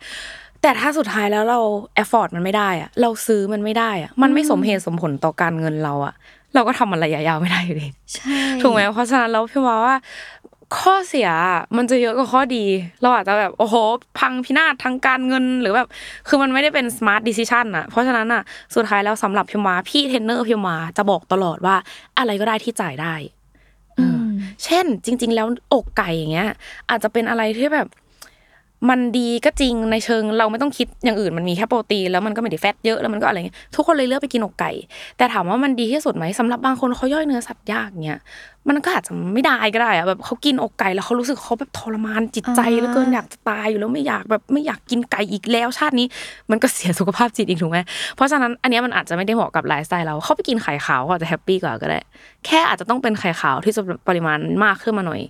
[0.61, 1.59] แต่ถ้าสุดท้ายแล้วเรา
[1.95, 6.13] afford มันไม่ได้อะเราซื้อมันไม่ได้อะมันไม่สมเหตุสมผลต่อการเงินเราอะ
[6.55, 9.95] เราก็ทำมันระยะยาวไม่ได้อยู่ดีใช่ถูกไหมเพราะฉะนั้นแล้วพี่ว่าว่า
[10.75, 12.65] ข้อเสียอะมันจะเยอะกว่าข้อดี
[13.01, 13.75] เราอาจจะแบบโอ้โห
[14.19, 15.87] พังพินาศทางการเงินหรือแบบ
[16.27, 18.41] คือมันไม่ได้เป็น smart decision อะเพราะฉะนั้นอะ
[18.75, 21.75] สุดท้ายแล้วสำหรับพิมวาพี่เทรนเนอร์พิมวาจะบอกตลอดว่า
[22.17, 23.15] อะไรก็ได้ที่จ่ายได้
[23.99, 24.23] อืม
[24.63, 26.49] เช่น จริง ๆ แล้วอกไก่อย่างเงี้ย
[26.89, 27.89] อาจจะเป็นอะไรที่แบบ
[28.89, 34.71] มันดีก็จริงในเชิง เราไม่ต้องคิดอย่างอื่นมันมีแค่โปรตีนแล้วมันก็ไม่ได้ fat เยอะแล้วมันก็อะไรเงี้ยทุกคนเลยเลือกไปกินอกไก่
[35.17, 38.19] แต่ถามว่ามันดีที่สุดไหมสำหรับบางคนเขาย่อยเนื้อสัตว์ยากเงี้ย
[38.69, 46.07] มันก็อาจจะไม่ได้ก็ได้อะแบบเขากินอกไก่แล้วเขารู้สึกเขาแบบทรมานจิตใจเหลือเกินอยากจะตายอยู่แล้วไม่อยากแบบไม่อยากกินไก่อีกแล้วชาตินี้
[46.51, 47.79] มันก็เสียสุขภาพจิตอีกถูกไหม
[48.15, 51.99] เพราะฉะนั้นอันนี้มันอาจจะไม่ได้เหมาะกับไลฟ์สไตล์เราเขาไปกินไข่ขาวก็อาจจะแฮปปี้กว่าก็ได้
[52.45, 55.21] แค่อาจจะต้องเป็นไข่ขาวที่จะปริมาณมากขึ้นมาหน่อย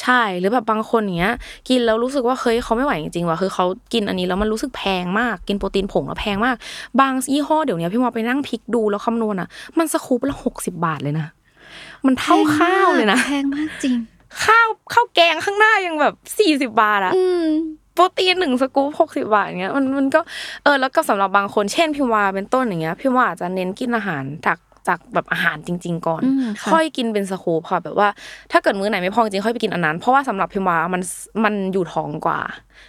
[0.00, 1.34] ใช่หรือแบบบางคนอย่างเงี้ย
[1.68, 6.56] กินแล้วรู้สึกว่าเฮ้ยเขาไม่ไหวจริงๆว่ะคือเขากินอันนี้แล้วมันรู้สึกแพงมากกินโปรตีนผงแล้วแพงมาก
[7.00, 11.26] บางยี่ห้อเดี๋ยวนี้พี่มอไปนั่งพลิกดูแล้วคำนวณอะ มันสคูปละหกสิบาทเลยนะ
[12.06, 13.96] มันเท่าข้าวเลยนะแพงมากจริง
[14.44, 17.46] ข้าวข้าวแกงข้างหน้ายังแบบสี่สิบาทอะอืม
[17.94, 20.20] โปรตีนหนึ่งสกู๊ปหกสิบาทอย่างเงี้ยมันมันก็
[20.62, 24.58] เออแล้วก็สำหรับบางคนเช่นพิมวาเป็นต้นอย่างเงี้ยพิมวาอาจจะเน้นกินอาหารจาก
[24.90, 28.08] จากแบบอาหารจริง ๆ ก่อนอืมค่ะค่อยกินเป็นสกู๊ปค่ะแบบว่า
[28.52, 31.02] ถ้าเกิดมื้อไหนไม่พอจริงๆค่อยไปกินอันนั้น เพราะว่าสำหรับพิมวามัน
[31.44, 32.40] มันอยู่ท้องกว่า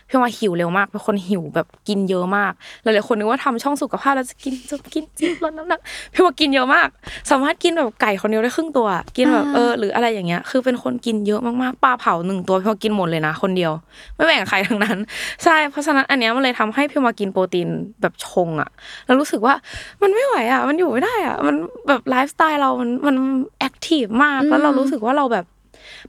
[0.10, 2.52] พิมวาหิวเร็วมากเป็นคนหิวแบบกินเยอะมาก
[2.84, 5.80] หลายๆคนนึกว่าทำช่องสุขภาพแล้วจะกินจะกินจิ้มลดน้ำหนัก
[6.14, 6.88] พิมวากินเยอะมาก
[7.30, 8.88] สามารถกินแบบไก่คนเดียวได้ครึ่งตัว
[9.18, 13.72] กินแบบเออหรืออะไรอย่างเงี้ย คือเป็นคนกินเยอะมากๆปลาเผาหนึ่งตัวพิมวากินหมดเลยนะ คนเดียว
[14.16, 14.97] ไม่แบ่งใครทั้งนั้น
[15.43, 17.68] ใช่เพราะฉะนั้นอันเนี้ยมันเลยทำให้พิมวากินโปรตีน
[18.02, 18.70] แบบชงอะ
[19.06, 19.54] แล้วรู้สึกว่า
[20.02, 21.56] มันไม่ไหวอะ มันอยู่ไม่ได้อะมัน
[21.92, 23.16] แบบไลฟ์สไตล์เรามันมัน
[23.59, 25.46] active มากแล้วเรารู้สึกว่าเราแบบ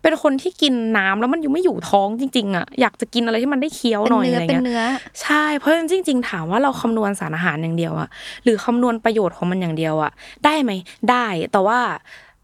[0.02, 4.82] เป็นคนที่กินน้ำแล้วมันอยู่ไม่อยู่ท้องจริงๆอะอยากจะกินอะไรที่มันได้เคี้ยวเป็นหน่อยเนื้อะอไรเป็นเงี้ยเนื้อ
[5.22, 8.08] ใช่เพราะจริง ๆ ถามว่าเราคำนวณสารอาหารอย่างเดียวอะ
[8.44, 10.12] หรือคำนวณประโยชน์ของมันอย่างเดียวอะ
[10.44, 10.70] ได้ไหม
[11.10, 11.78] ได้แต่ว่า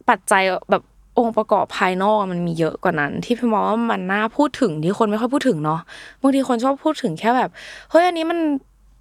[0.08, 0.82] ปัจจัยแบบ
[1.18, 5.80] องค์ประกอบภายนอกมันมีเยอะกว่านั้น ที่พี่มองว่ามันน่าพูดถึงที่คนไม่ค่อยพูดถึงเนาะ
[6.22, 7.50] บางทีคนชอบพูดถึงแค่แบบ
[7.90, 8.38] เฮ้ยอันนี้มัน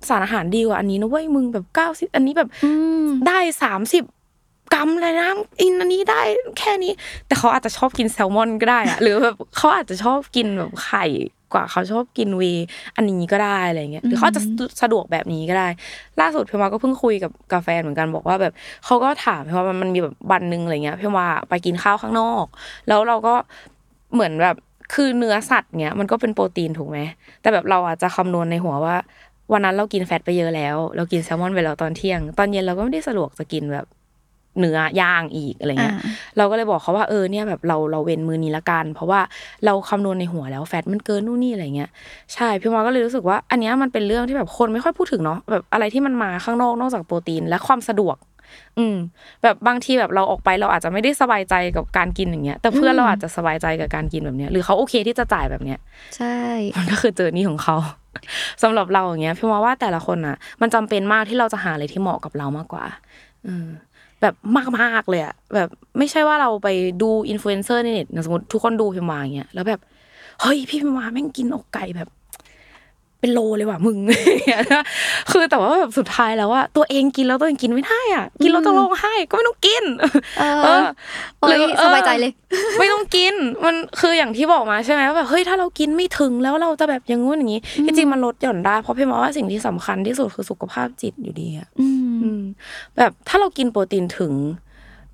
[0.10, 2.72] สารอาหารดีกว่าอันนี้นะเว้ยมึงแบบเก้าสิบอันนี้แบบอื
[3.04, 4.04] มได้สามสิบ
[4.74, 5.30] กรัมเลยนะ
[5.62, 6.22] อินอันนี้ได้
[6.60, 6.94] แค่นี้
[7.28, 11.06] แต่เขาอาจจะชอบกินแซลมอนก็ได้อะหรือแบบเขาอาจจะชอบกินแบบไข่
[11.54, 12.66] กว่าเขาชอบกินเวย์
[12.96, 14.44] อันนี้ก็ได้อะไรเงี้ยหรือเขาอาจจะ
[14.82, 15.68] สะดวกแบบนี้ก็ได้
[16.22, 18.54] ล่าสุดพี่มาก็เพิ่งคุยกับกาแฟนเหมือนกันบอกว่าแบบ
[18.86, 22.46] เขาก็ถามพี่ว่ามันมันมีแบบวันหนึ่งอะไรเงี้ยพี่ว่าไปกินข้าวข้างนอก
[22.88, 23.34] แล้วเราก็
[24.14, 24.56] เหมือนแบบ
[24.94, 27.00] คือเนื้อสัตว์เนี้ยมันก็เป็นโปรตีนถูกไหม
[27.42, 28.96] แต่แบบเราอาจจะคำนวณในหัวว่า
[29.52, 33.86] วันนั้นเรากินแฟตไปเยอะแล้ว เรากินแซลมอนไปแล้วตอนเที่ยง ตอนเย็นเราก็ไม่ได้สะดวกจะกินแบบ
[34.60, 39.20] เนื้อย่างอีกอะไรเงี้ยอ่าเราก็เลยบอกเขาว่าเออเนี่ยแบบเราเราเว้นมือนี้ละกัน เพราะว่า
[39.66, 41.90] เราคำนวณในหัวแล้วแฟตมันเกินนู่นนี่อะไรเงี้ย
[42.34, 48.18] ใช่พี่มอก็เลยรู้สึกว่า อันเนี้ยมันเป็นเรื่องที่แบบคนไม่ค่อยพูดถึงเนาะแบบอะไรที่มันมาข้างนอกนอกจากโปรตีนและความสะดวก
[48.78, 48.96] อืม
[49.44, 55.80] แบบบางทีแบบเราออกไปเราอาจจะไม่ได้สบายใจกับการกินอย่างเงี้ย แต่เพื่อนเราอาจจะสบายใจกับการกินแบบเนี้ยหรือเขาโอเคที่จะจ่ายแบบเนี้ย
[56.16, 56.36] ใช่
[56.78, 57.76] มันก็คือเจอนี่ของเขา
[58.64, 62.86] สำหรับเราอย่างเงี้ยพี่มองว่าแต่ละคนอะ มันจำเป็นมากที่เราจะหาอะไรที่เหมาะกับเรามากกว่า
[63.48, 63.68] อืม
[64.22, 64.34] แบบ
[64.80, 66.68] มากๆเลยอะแบบไม่ใช่ว่าเราไป
[67.02, 69.80] ดูอินฟลูเอนเซอร์ในเน็ตอย่างสมมติทุกคนดูพิมวาอย่างเงี้ยแล้วแบบ
[70.42, 72.10] เฮ้ยพี่พิมวาแม่งกินอกไก่แบบ
[73.22, 74.84] เป็นโลเลยว่ะมึงอย่างเงี้ยนะ
[75.32, 79.84] คือแต่ว่าแบบสุดท้ายแล้วว่าตัวเองกินแล้วตัวเองกินไม่ได้อะ กินแล้วจะร้องไห้ก็ไม่ต้องกิน
[80.40, 80.88] เออเออ
[81.40, 82.32] โอ้ยหรือเออสบายใจเลย
[82.80, 83.34] ไม่ต้องกิน
[83.66, 92.07] มันคืออย่างที่บอกมาใช่ไหมว่าแบบเฮ้ยถ้าเรากินไม่ถึงแล้วเราจะแบบอย่างงู้นอย่างนี้ที่จริงมันลดหย่อนได้เพราะพี่มองว่าสิ่งที่สำคัญที่สุดคือสุขภาพจิตอยู่ดีอะอืมอืม
[92.98, 94.34] แบบถ้าเรากินโปรตีนถึง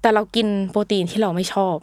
[0.02, 1.78] แต่เรากินโปรตีนที่เราไม่ชอบ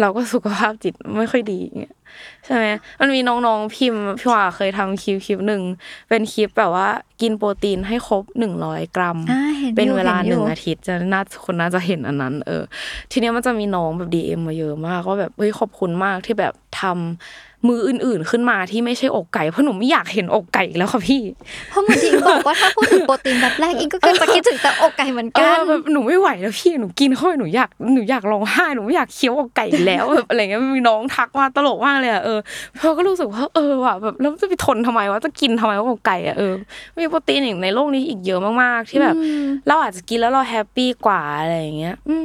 [0.00, 1.96] เราก็สุขภาพจิตไม่ค่อยดีอย่างเงี้ย
[2.44, 2.64] ใช่ไหม
[3.00, 5.62] มันมีน้องๆพิมพ์พี่ว่าเคยทำคลิปคลิปหนึ่ง
[6.08, 6.88] เป็นคลิปแบบว่า
[7.20, 12.62] กินโปรตีนให้ครบหนึ่งร้อยกรัมอ่าเห็นอยู่เป็นเวลาเห็นหอยู่นึ่งอาทิตย์จะน่าคนน่าจะเห็นอันนั้น เออ
[13.10, 21.22] ทีเนี้ยมันจะมีน้องแบบดีเอ็มมาเยอะมากว่าแบบเฮ้ยขอบคุณมากที่แบบทำ มืออื่น ๆ ขึ้นมาที่ไม่ใช่อกไก่เพราะหนูไม่อยากเห็นอกไก่อีกแล้วค่ะพี่
[21.70, 32.38] เพราะเหมือนที่อิงบอกว่าถ้าพูดถึงโปรตีนแบบแรกอิงก็จะคิดถึงแต่อกไก่เหมือนเอกัอนแบบหนูไม่ไหวแล้วพี่หนูกินเข้าไปหนูอยากหนูอยากร้องไห้หนูไม่อยากเคี้ยวอกไก่อีกแล้วแบบอะไรเงี้ยมีน้องทักมาตลกมากเลยอะเออ
[32.78, 36.54] พอก็รู้สึกว่าเออว่ะแบบแล้วจะไปทนทำไมวะจะกินทำไมว่าอกไก่อะเออ
[36.98, 42.24] มีโปรตีนอีกในโลกนี้อีกเยอะมากๆ ที่แบบอืมเราอาจจะกินแล้วเราแฮปปี้กว่าอะไรอย่างเงี้ยอืม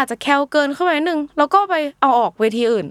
[0.00, 2.86] อาจจะแคลเกินเข้าไปนิดนึงแล้วก็ไปเอาออกเวทีอื่น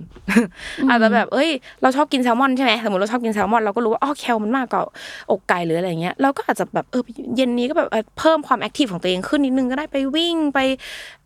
[0.90, 1.50] อาจจะแบบเอ้ย
[1.82, 4.82] เราชอบกินแซลมอนใช่ไหมสมมติเราชอบกินแซลมอนเราก็รู้ว่าอ๋อแคลมันมากกว่า
[5.32, 7.04] อกไก่หรืออะไรเงี้ยเราก็อาจจะแบบเออ
[7.36, 10.60] เย็นนี้ก็แบบเออเพิ่มความ active ของตัวเองขึ้นนิดนึงก็ได้ไปวิ่งไป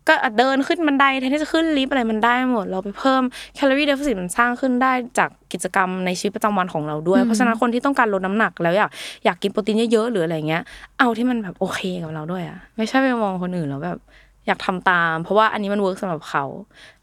[0.08, 3.22] ก็เดินขึ้นบันไดแทนที่จะขึ้นลิฟต์อะไรมันได้หมด เราไปเพิ่ม
[3.54, 8.90] calorie deficit มันสร้างขึ้นได้จากกิจกรรมในชีวิตประจำวันของเราด้วย เพราะฉะนั้นคนที่ต้องการลดน้ำหนักแล้วอยาก
[9.24, 10.62] อยากกินโปรตีนเยอะๆหรืออะไรเงี้ย
[10.98, 13.98] เอาที่มันแบบโอเคกับเราด้วยอะไม่ใช่ไปมองคนอื่นแล้วแบบ
[14.46, 16.44] อยากทำตาม เพราะว่าอันนี้มัน work สำหรับเขา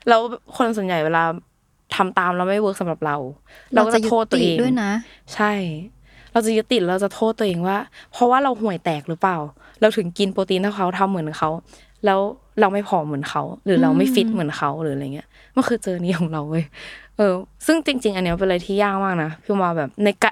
[0.08, 0.22] แล้ว
[0.56, 1.24] คนส่วนใหญ่เวลา
[1.96, 3.18] ทำตามแล้วไม่ work สำหรับเรา
[3.74, 4.92] เราก็จะโทษตัวเองด้วยนะ
[5.34, 5.54] ใช่
[6.32, 7.78] เราจะยึดติดเราจะโทษตัวเองว่า
[8.12, 9.38] เพราะว่าเราห่วยแตกหรือเปล่า
[9.82, 11.50] เราถึงกินโปรตีนเท่าเขาทำเหมือนเขา
[12.06, 12.20] แล้ว
[12.60, 16.66] เราไม่ผอมเหมือนเขา หรือเราไม่ฟิตเหมือนเขาหรืออะไรเงี้ยมันคือเจอนี้ของเราเว้ย
[17.18, 17.34] เออ
[17.66, 20.32] ซึ่งจริง ๆ อันเนี้ยเป็นอะไรที่ยากมากนะพี่มาแบบในกะ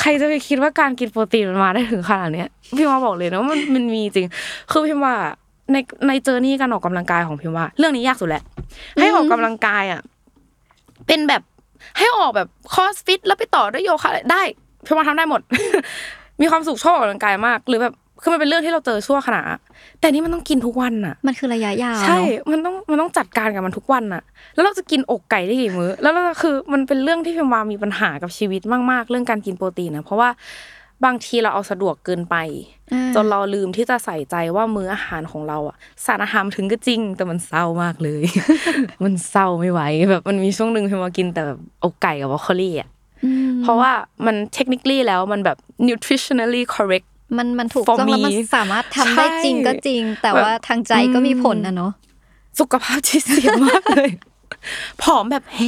[0.00, 4.26] ใครจะไปคิดว่าการกินโปรตีนมันมาได้ถึงขนาดเนี้ยพี่มาบอกเลยนะว่ามันมันมีจริง
[4.70, 5.16] คือพี่ว่า
[5.72, 5.76] ใน
[6.08, 8.42] ในเจอนี่การออกกำลังกายของพี่ว่า เรื่องนี้ยากสุดแหละ
[9.00, 10.00] ให้ออกกำลังกายอะ
[11.06, 11.42] เป็นแบบ
[11.98, 14.42] ให้ออกแบบคอสฟิตแล้วไปต่อด้วยโยคะได้
[14.84, 15.40] พี่ว่าทำได้หมด
[16.40, 19.42] มีความสุขชอบออกกำลังกายมาก หรือแบบคือมันเป็นเรื่องที่เราเจอชั่วขณะ
[20.00, 24.22] แต่นี่มันต้องกินทุกวันน่ะ มันคือระยะยาวใช่เนอะมันต้องมันต้องจัดการกับมันทุกวันน่ะ
[24.54, 30.28] แล้วเราจะกินอกไก่ได้กี่มื้อแล้วเราคือมันเป็นเรื่องที่พิมวามีปัญหากับชีวิตมากๆ เรื่องการกินโปรตีนนะเพราะว่า
[31.04, 32.36] บางทีเราเอาสะดวกเกินไป
[32.92, 38.22] อ่าจนเราลืมที่จะใส่ใจว่ามื้ออาหารของเราอะสารอาหารถึงก็จริง แต่มันเศร้ามากเลย
[39.04, 39.80] มันเศร้าไม่ไหว
[40.10, 42.88] แบบมันมีช่วงหนึ่งพิมวากินแต่แบบอกไก่กับบรอกโคลีอะ
[43.24, 43.90] อืมเพราะว่า
[44.26, 45.56] มัน technically แล้วมันแบบ
[45.88, 47.06] nutritionally correct
[47.38, 51.92] มันมันถูก for ต้องแล้วมัน me สามารถทำได้จริงก็จริง แต่แบบว่าทางใจก็มีผลนะเนาะ
[52.60, 54.10] สุขภาพที่เสียมากเลย
[55.02, 55.60] ผอมแบบเฮ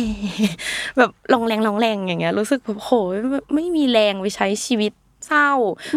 [0.99, 4.93] แบบลงแรงลงแรงอย่างเงี้ย รู้สึกแบบโหยไม่ไม่มีแรงไปใช้ชีวิต
[5.27, 5.51] เศร้า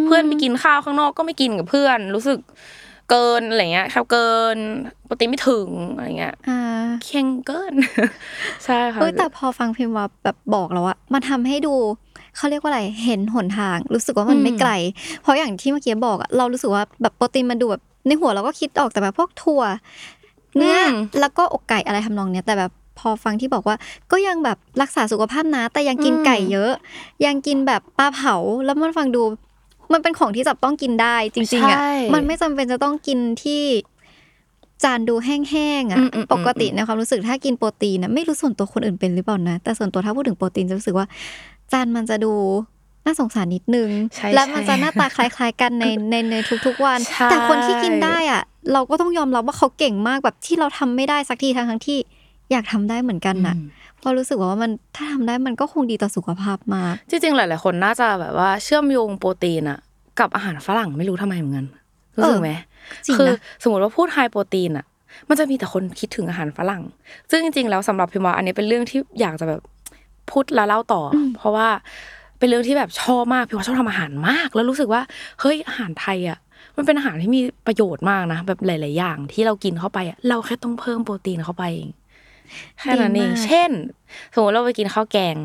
[0.06, 2.40] เพื่อนไปกินข้าวข้างนอกก็ไม่กินกับเพื่อน รู้สึก
[3.10, 4.58] เกินอะไรเงี้ยแคลเกิน
[5.08, 6.60] ปกติไม่ถึงอะไรเงี้ยอ่า
[7.04, 7.74] เคียงเกิน
[8.66, 11.76] ใช่ค่ะเฮ้ยแต่พอฟังพิมพ์ว่าแบบบอกแล้วอะมันทำให้ดู
[12.36, 14.72] เขาเรียกว่าอะไร เห็นหนทาง รู้สึกว่ามันอืมไม่ไกล
[15.22, 19.62] เพราะอย่างที่เมื่อกี้บอกอะเรารู้สึกว่าแบบโปรตีนมันดูแบบในหัวเราก็คิดออกแต่แบบพวกถั่ว
[20.56, 23.76] เนื้ออแล้วก็อกไก่อะไรทำนองเนี้ยแต่แบบพ อฟังที่บอกว่า
[24.12, 26.72] ก็ยังแบบรักษาสุขภาพนะ แต่ยังกินไก่เยอะ
[27.26, 28.36] ยังกินแบบปลาเผา
[28.66, 29.24] แล้วมันฟังดู
[29.94, 33.64] มันเป็นของที่จับต้องกินได้จริงๆอะใช่มันไม่จำเป็นจะต้องกินที่
[34.84, 41.08] จานดูแห้งๆอะอืมอืมอืมปกติในความรู้สึกถ้ากินโปรตีนนะไม่รู้ส่วนตัวคนอื่นเป็นหรือเปล่านะ แต่ส่วนตัวถ้าพูดถึงโปรตีนจะรู้สึกว่า
[41.72, 42.34] จานมันจะดู
[43.06, 46.36] น่าสงสารนิดนึงใช่และมันใช่จะหน้าตาคล้าย ๆ กันในในใน
[46.66, 48.42] ทุกๆวันใช่แต่คนที่กินได้อะ
[48.74, 52.00] เราก็ต้องยอมรับว่าเขาเก่งมากแบบที่เราทำไม่ได้สักทีทั้งทั้งๆที่
[52.52, 53.56] อยากทำได้เหมือนกันน่ะ
[54.00, 59.80] เพราะรู้สึกว่ามันถ้าทำได้มันก็คงดีต่อสุขภาพมากจริงๆหลาย ๆ คนน่าจะแบบว่าเชื่อมโยงโปรตีนอะ
[60.20, 61.68] กับอาหารฝรั่งไม่รู้ทำไมเหมือนกัน
[62.18, 62.52] รู้สึกไหม
[63.06, 63.30] จริงนะคือ
[63.64, 64.86] สมมติว่าพูดไฮโปรตีนอะ
[65.30, 66.84] มันจะมีแต่คนคิดถึงอาหารฝรั่ง
[67.30, 69.62] ซึ่งจริง ๆ แล้วสำหรับพิมว่าอันนี้เป็นเรื่องที่อยากจะแบบ
[70.30, 71.68] พูดแล้วเล่าต่ออเพราะว่า
[72.40, 75.02] เป็นเรื่องที่แบบชอบมากพิมว่าชอบทำอาหารมาก แล้วรู้สึกว่า
[75.42, 76.40] เฮ้ยอาหารไทยอะ
[76.78, 81.90] มันเป็นอาหารที่มีประโยชน์มากนะแบบหลาย ๆ อย่าง ที่เรากินเข้าไปอะเราแค่ต้องเพิ่มโปรตีนเข้าไปเอง
[82.80, 83.72] แค่นั้นเองดีมากเช่น
[84.34, 85.36] สมมติเราไปกินข้าวแกง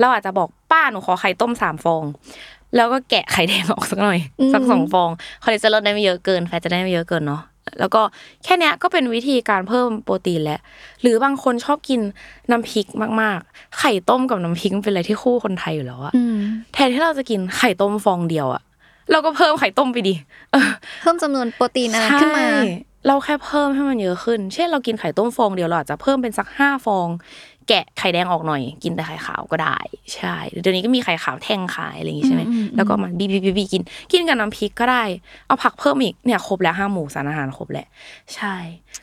[0.00, 2.04] เราอาจจะบอกป้าหนูขอไข่ต้มสามฟอง
[2.76, 4.18] แล้วก็แกะไข่แดงออกสักหน่อย
[4.52, 5.10] สักสองฟอง
[5.42, 7.42] คอเลสเตอรอลได้ไม่เยอะเกินแฟตจะได้ไม่เยอะเกินเนาะ
[7.80, 8.02] แล้วก็
[8.44, 10.60] แค่เนี้ยก็เป็นวิธีการเพิ่มโปรตีนแล้ว
[11.00, 12.00] หรือบางคนชอบกิน
[12.50, 12.86] น้ำพริก
[13.20, 16.38] มาก ๆ ไข่ต้มกับน้ำพริกมันเป็นอะไรที่คู่คนไทยอยู่แล้วอะอืม
[16.74, 18.62] แทนที่เราจะกินไข่ต้มฟองเดียวอะ
[19.10, 20.14] เราก็เพิ่มไข่ต้มไปดิ
[20.52, 20.68] เออ
[21.00, 22.68] เพิ่มจำนวนโปรตีนอะไรขึ้นมาใช่
[23.06, 27.08] เราแค่เพิ่มให้มันเยอะขึ้น เช่นเรากินไข่ต้มฟองเดียวเราอาจจะเพิ่มเป็นสักห้าฟอง
[27.68, 29.78] แกะไข่แดงออกหน่อย กินแต่ไข่ขาวก็ได้
[30.14, 35.02] ใช่เดี๋ยวนี้ก็มีไข่ขาวแท่งขายอะไรอย่างงี้ใช่ไหมอืมอืมแล้วก็มันบีบีบีบีกิน กินกับน้ำพริกก็ได้
[35.46, 37.86] เอาผักเพิ่มอีกเนี่ยครบแล้วห้าหมู่สารอาหารครบแหละ
[38.34, 38.54] ใช่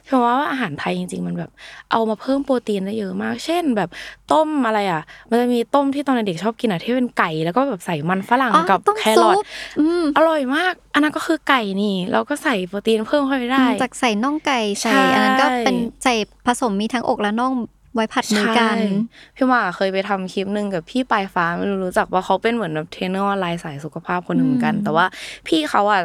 [0.05, 1.51] เพราะว่าอาหารไทยจริง ๆ มันแบบ
[1.91, 3.89] เอามาเพิ่มโปรตีนได้เยอะมาก เช่นแบบ
[4.31, 9.43] ต้มอะไรอะ มันจะมีต้มที่ตอนเด็กๆชอบกินอะที่เป็นไก่แล้วก็แบบใส่มันฝรั่งอ๋อกับต้มแครอทซุป
[9.79, 16.13] อืมอร่อยมาก อันนั้นก็คือไก่นี่ เราก็ใส่โปรตีนเพิ่มเข้าไปได้ จากใส่น่องไก่ใส่ใช่อันนั้นก็เป็นใส่
[16.45, 17.53] ผสมมีทั้งอกและน่อง
[17.93, 25.05] ไว้ผัดมือกันใช่พี่หมาเคยไปทำคลิปหนึ่งกับพี่ปลายฟ้าไม่รู้รู้จักว่าเขาเป็นเหมือนแบบเทรนเนอร์ออนไลน์สายสุขภาพคนหนึ่งเหมือนกันอืมแต่ว่า
[25.47, 26.01] พี่เขาอะ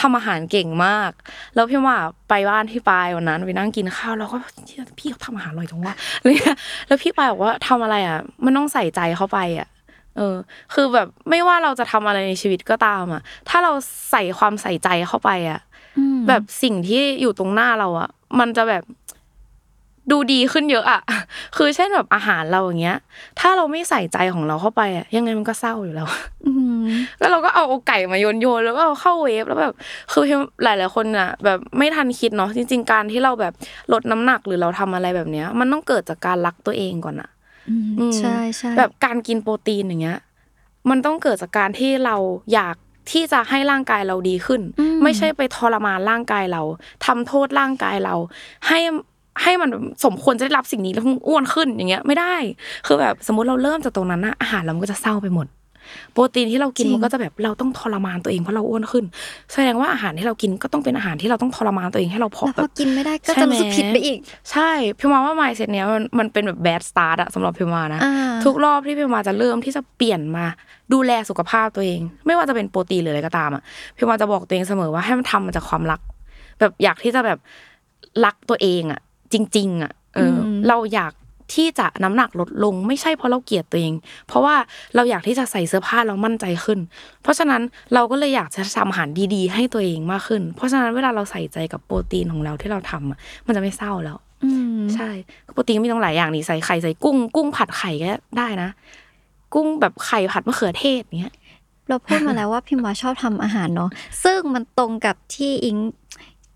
[0.00, 1.10] ทำอาหารเก่งมาก
[1.54, 9.68] แล้วพี่หมาไปบ้านพี่ปายวันนั้นไปนั่งกินข้าวแล้วก็เชี่ยพี่เขาทำอาหารอร่อยจังวะอะไรเงี้ยแล้วพี่ปายบอกว่าทำอะไรอะ มันต้องใส่ใจเข้าไปอะ
[10.16, 10.36] เออ
[10.74, 13.72] คือแบบไม่ว่าเราจะทำอะไรในชีวิตก็ตามอะ ถ้าเรา
[14.10, 15.60] ใส่ความใส่ใจเข้าไปอะ
[15.98, 18.08] อืมแบบสิ่งที่อยู่ตรงหน้าเราอะ
[18.38, 18.84] มันจะแบบ
[20.10, 21.00] ดูดีขึ้นเยอะอะ
[21.56, 22.98] คือเช่นแบบอาหารเราอย่างเงี้ย
[23.40, 26.08] ถ้าเราไม่ใส่ใจของเราเข้าไปอะยังไงมันก็เศร้าอยู่แล้ว
[26.46, 26.52] อื
[26.82, 26.84] ม
[27.18, 29.74] แล้วเราก็เอาอกไก่มาโยนโยนๆแล้วก็เอาเข้าเวฟแล้วแบบ
[30.12, 30.24] คือ
[30.64, 33.52] หลายหลายๆคนอะแบบไม่ทันคิดเนาะจริง ๆ การที่เราแบบ
[33.92, 37.30] ลดน้ำหนักหรือเราทำอะไรแบบเนี้ย มันต้องเกิดจากการรักตัวเองก่อนอะ
[37.68, 40.18] อืมอืมใช่ใช่แบบการกินโปรตีนอย่างเงี้ย
[40.90, 42.16] มันต้องเกิดจากการที่เรา
[42.54, 42.76] อยาก
[43.12, 46.62] ที่จะให้ร่างกายเราดีขึ้นอืมไม่ใช่ไปทรมานร่างกายเรา
[47.06, 48.14] ทำโทษร่างกายเรา
[48.68, 48.80] ให้
[49.42, 49.68] ให้มัน
[50.04, 52.34] สมควรจะได้รับสิ่งนี้แล้วมันอ้วนขึ้นอย่างเงี้ยไม่ได้
[52.86, 55.48] คือแบบสมมติเราเริ่มจากตรงนั้นนะอาหารเรามันก็จะเศร้าไปหมด
[56.12, 59.04] โปรตีนที่เรากินมันก็จะแบบเราต้องทรมานตัวเองเพราะเราอ้วนขึ้น
[59.52, 64.18] แสดงว่าอาหารที่เรากินก็ต้องเป็นอาหารที่เราต้องทรมานตัวเองให้เราผอมแล้วแบพอบกินไม่ได้ก็ใช่จะไหมรู้สึกผิดไปอีก
[64.52, 68.14] ใช่พี่มาว่า mindset เนี้ยมันมันเป็นแบบแบดสตาร์ทอะสำหรับพี่มานะอ่า
[68.44, 70.44] ทุกรอบที่พี่มาจะเริ่มที่จะเปลี่ยนมา
[70.92, 73.62] ดูแลสุขภาพตัวเอง ไม่ว่าจะเป็นโปรตีนหรืออะไรก็ตามอะ
[73.96, 76.00] พี่มาจะบอกตัวเองเสมอว่าให้มันทำมาจากความรัก
[76.60, 77.38] แบบอยากที่จะแบบ
[78.24, 79.00] รักตัวเองอะ
[79.34, 81.12] จริง ๆ อะ เอออมเราอยาก
[81.54, 83.94] ที่จะน้ำหนักลดลง ไม่ใช่เพราะเราเกลียดตัวเอง
[84.28, 84.54] เพราะว่า
[84.94, 86.78] เราอยากที่จะใส่เสื้อผ้าเรามั่นใจขึ้น
[87.22, 87.62] เพราะฉะนั้น
[87.94, 95.10] เราก็เลยอยากจะทำอาหารดีๆ ให้ตัวเองมากขึ้น เพราะฉะนั้นเวลาเราใส่ใจกับโปรตีนของเราที่เราทำอะมันจะไม่เศร้าแล้วอืมใช่
[95.52, 98.68] โปรตีนมีต้องหลายอย่างนี่ใส่ไข่ใส่กุ้ง กุ้งผัดไข่ก็ได้นะ
[99.54, 101.34] กุ้งแบบไข่ผัดมะเขือเทศเนี้ย
[101.88, 103.90] เราพูดมาแล้วว่าพิมพ์วาชอบทำอาหารเนาะ
[104.24, 105.76] ซึ่งมันตรงกับที่อิง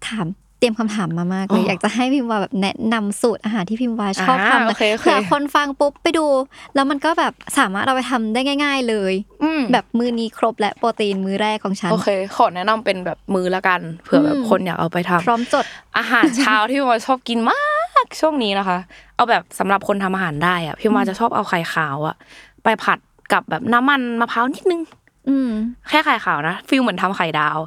[0.06, 0.26] ถาม
[0.58, 6.26] เตรียมคำถามมามากเลยอ๋อออยากจะให้พิมพ์วาแบบแนะนำสูตรอาหารที่พิมพ์วาชอบอ่าทำโอเคโอเคเผื่อคนฟังปุ๊บไปดู
[6.74, 15.64] แล้วมันก็แบบสามารถเอาไปทำได้ง่าย ๆ เลยอืมแบบมือนี้ครบและโปรตีนมือแรกของฉันโอเคขอแนะนำเป็นแบบมือละกันเผื่อแบบอืมคนอยากเอาไปทำพร้อมจด
[15.98, 17.60] อาหารเช้าที่พี่มาชอบกินมา
[18.04, 18.78] กช่วงนี้นะคะ
[19.16, 22.16] เอาแบบสำหรับคนทำอาหารได้อะพี่มาจะชอบเอาไข่ขาวอะ
[22.64, 22.98] ไปผัด
[23.32, 24.80] กับแบบน้ำมันมะพร้าวนิดนึง
[25.28, 25.50] อืม
[25.88, 27.58] แค่ไข่ขาวนะ feel เหมือนทำไข่ดาว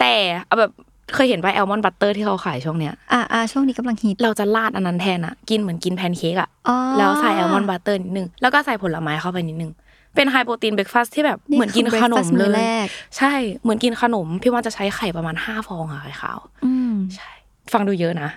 [0.00, 0.14] แต่
[0.46, 0.72] เอาแบบ
[1.14, 9.72] เคยเห็นไป almond butter ที่เขาขายช่วงเนี้ยอ่าอ่าช่วงนี้กำลังฮิตเราจะราดอันนั้นแทนอะกินเหมือนกินแพนเค้กอะอ๋อแล้วใส่ almond butter นิดนึง แล้วก็ใส่ผลไม้เข้าไปนิดนึง
[10.14, 12.86] เป็น high protein breakfast ที่แบบเหมือนกินขนมคือ breakfast เลมื้อแรก
[13.16, 13.32] ใช่
[13.62, 17.30] เหมือนกินขนม พี่ว่าจะใช้ไข่ประมาณห้าฟองอะไข่ขาวอืมใช่
[17.72, 18.30] ฟังดูเยอะนะ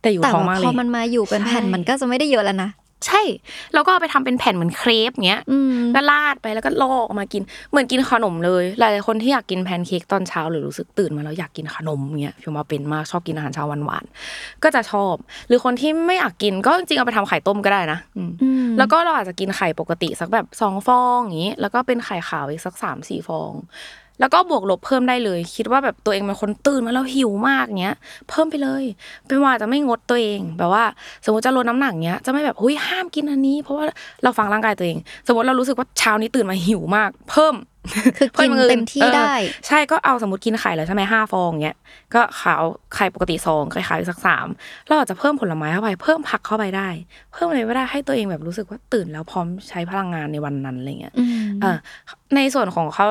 [0.00, 2.70] แต่อยู่แต่ท้องว่ามากเลยพอมันมาอยู่เป็นแผ่นใช่มันก็จะไม่ได้เยอะแล้วนะ
[3.06, 3.22] ใช่
[3.74, 15.14] แล้วก็เอาไปทำเป็นแผ่นเหมือนเครปเงี้ยอืมก็ราดไปแล้วก็ลอกออกมากิน เหมือนกินขนมเลยหลายๆคนที่อยากกินแพนเค้กตอนเช้าหรือรู้สึกตื่นมาแล้วอยากกินขนมเงี้ยพี่มาเป็นมากชอบกินอาหารเช้าหวานๆก็จะชอบ
[15.48, 23.52] หรือคนที่ไม่อยากกินก็จริงๆเอาไปทำไข่ต้มก็ได้นะอืมอืมแล้วก็เราอาจจะกินไข่ปกติสักแบบสองฟองอย่างนี้แล้วก็เป็นไข่ขาวอีกสักสามสี่ฟอง
[24.22, 27.96] แล้วก็บวกลบเพิ่มได้เลย คิดว่าแบบตัวเองเป็นคนตื่นมาแล้วหิวมากเงี้ย
[28.28, 28.84] เพิ่มไปเลย
[29.26, 30.84] เป็นว่าจะไม่งดตัวเอง แบบว่า
[31.24, 33.84] สมมติจะลดน้ำหนักเงี้ยจะไม่แบบหุยห้ามกินอันนี้ เพราะว่า
[34.22, 37.54] เราฟังร่างกายตัวเอง สมมติเรารู้สึกว่าเช้านี้ตื่นมาหิวมาก เพิ่ม
[38.16, 39.34] คือกินพิ่อย่างอื่เต็มที่ออได้
[39.66, 41.76] ใช่ก็เอาสมมติกินไข่แล้วใช่ไหมห้าฟองเงี้ย
[42.14, 42.62] ก็ขาว
[42.94, 44.46] ไข่ปกติสองไข่ขาวอีกสักสาม
[44.88, 46.88] เราอาจจะเพิ่มผลไม้เข้าไปเพิ่มผักเข้าไปได้
[47.32, 51.76] เพิ่มอะไรก็ได้ให้ตัวเองแบบรู้สึกว่าตื่นแล้วพร้อมใช้พลังงานในวันนั้นอะไรเงี้ยอืมอ่า
[52.36, 53.10] ในส่วนของข้าว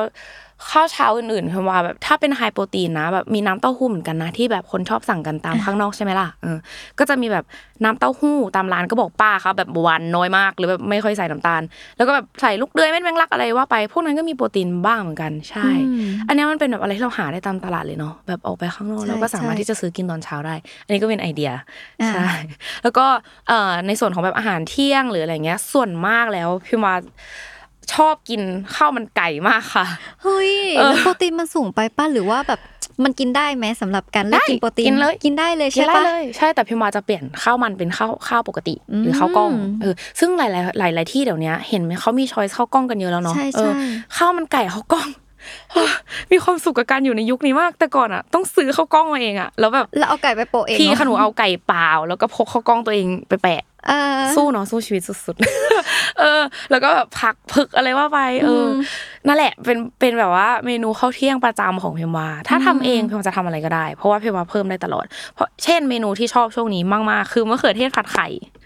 [0.70, 6.58] ข้าวเช้าอื่นๆคือว่าแบบถ้าเป็นไฮโปรตีนนะแบบมีน้ำเต้าหู้เหมือนกันนะที่แบบคนชอบสั่งกันตามข้างนอกใช่ไหมล่ะเออ
[6.98, 7.44] ก็จะมีแบบ
[7.84, 11.62] น้ำเต้าหู้ตามร้านก็บอกป้าครับแบบหวานน้อยมากหรือแบบไม่ค่อยใส่น้ำตาล
[11.96, 20.54] แล้วก็แบบใส่ลูกเดือยเม็ดแมงลักอะไรว่าไปพวกนั้นก็มีโปรตีนบ้างเหมือนกันใช่อืมอันเนี้ยมันเป็นแบบอะไรที่เราหาได้ตามตลาดเลยเนาะแบบออกไปข้างนอกใช่เราก็สามารถใช่ที่จะซื้อกินตอนเช้าได้
[20.84, 21.50] อันนี้ก็เป็นไอเดีย
[22.02, 22.28] อ่าใช่
[22.82, 23.06] แล้วก็
[23.48, 26.94] เอ่อในส่วนของแบบอาหารเที่ยงหรืออะไรเงี้ยส่วนมากแล้วพี่มา
[27.94, 28.40] ชอบกิน
[28.74, 29.86] ข้าวมันไก่มากค่ะ
[30.22, 32.60] เฮ้ยเออแล้วโปรตีนมันสูงไปป้ะหรือว่าแบบ
[33.04, 43.84] มันกินได้ไหมสำหรับการเลือกได้กินโปรตีนกินเลยกินได้เลยกิใช่นได้ปะเลยใช่แต่พี่มาจะเปลี่ยนข้าวมันเป็นข้าวข้าวปกติ หรือข้าวกล้องอืมเออซึ่งหลายๆหลายหลายที่เดี๋ยวนี้เห็นไหมเขามีช้อยส์ข้าวกล้องกันเยอะแล้วเนาะใช่เออใช่
[44.16, 45.08] ข้าวมันไก่ข้าวกล้อง
[46.32, 53.71] มีความสุขกับการอยู่ในยุคนี้มาก แต่ก่อนอะ ต้องซื้อข้าวกล้องมาเองอะแล้วแบบแล้วเอาไก่ไปโปะเองพี่เนอะขนูเอาไก่เปล่า แล้วก็พกข้าวกล้องตัวเองไปแปะเออ
[54.36, 58.70] สู้เนาะสู้ชีวิตสุดๆ เออ แล้วก็แบบผักผึกอะไรว่าไป เอออืม
[59.26, 65.04] นั่นแหละ เป็น เป็นแบบว่าเมนูข้าวเที่ยงประจำของพิมวา ถ้าทำเองอืมพิมวาจะทำอะไรก็ได้ เพราะว่าพิมวาเพิ่มได้ตลอด
[65.34, 68.61] เพราะเช่นเมนูที่ชอบช่วงนี้มากๆ คือมะเขือเทศผัดไข่อืม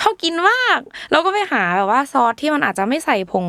[0.00, 0.80] ชอบกินมาก
[1.10, 3.46] แล้วก็ไปหาแบบว่าซอสที่มันอาจจะไม่ใส่ผง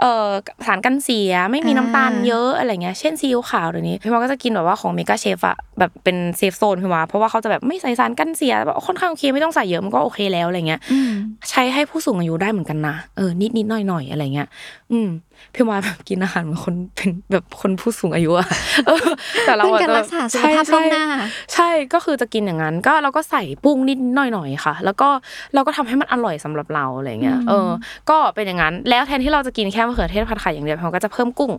[0.00, 0.28] เอ่อ
[0.66, 11.10] สารกันเสียไม่มีน้ำตาลอ่าเยอะอะไรเงี้ยเช่นซีอิ๊วขาวเดี๋ยวนี้พี่มาก็จะกินแบบว่าของเมกาเชฟอะแบบเป็น safe zone พี่มาเพราะว่าเขาจะแบบไม่ใส่สารกันเสียแบบค่อนข้างโอเคไม่ต้องใส่เยอะมันก็โอเคแล้วอะไรเงี้ยอืม
[11.50, 14.48] ใช้ให้ผู้สูงอายุได้เหมือนกันนะเออนิดนิดหน่อยหน่อยๆอะไรเงี้ย
[14.92, 15.08] อืม
[15.54, 18.48] พี่มาแบบกินอาหารเหมือนคนเป็นแบบคนผู้สูงอายุอะ
[18.86, 19.08] เออ
[19.46, 21.22] แต่เราเป็นอะการจะรักษาสุขใช่ภาพล่วงหน้าใช่
[21.54, 25.08] ใช่ก็คือจะกินอย่างนั้น ก็เราก็ใส่ปรุงนิดหน่อยหน่อยๆค่ะ แล้วก็
[25.54, 27.68] เราก็ทำให้มันอร่อยสำหรับเราอะไรเงี้ยอืมเออ
[28.10, 31.52] ก็เป็นอย่างนั้น แล้วแทนที่เราจะกินแค่มะเขือเทศผัดไข่อย่างเดียวเราก็จะเพิ่มกุ้ง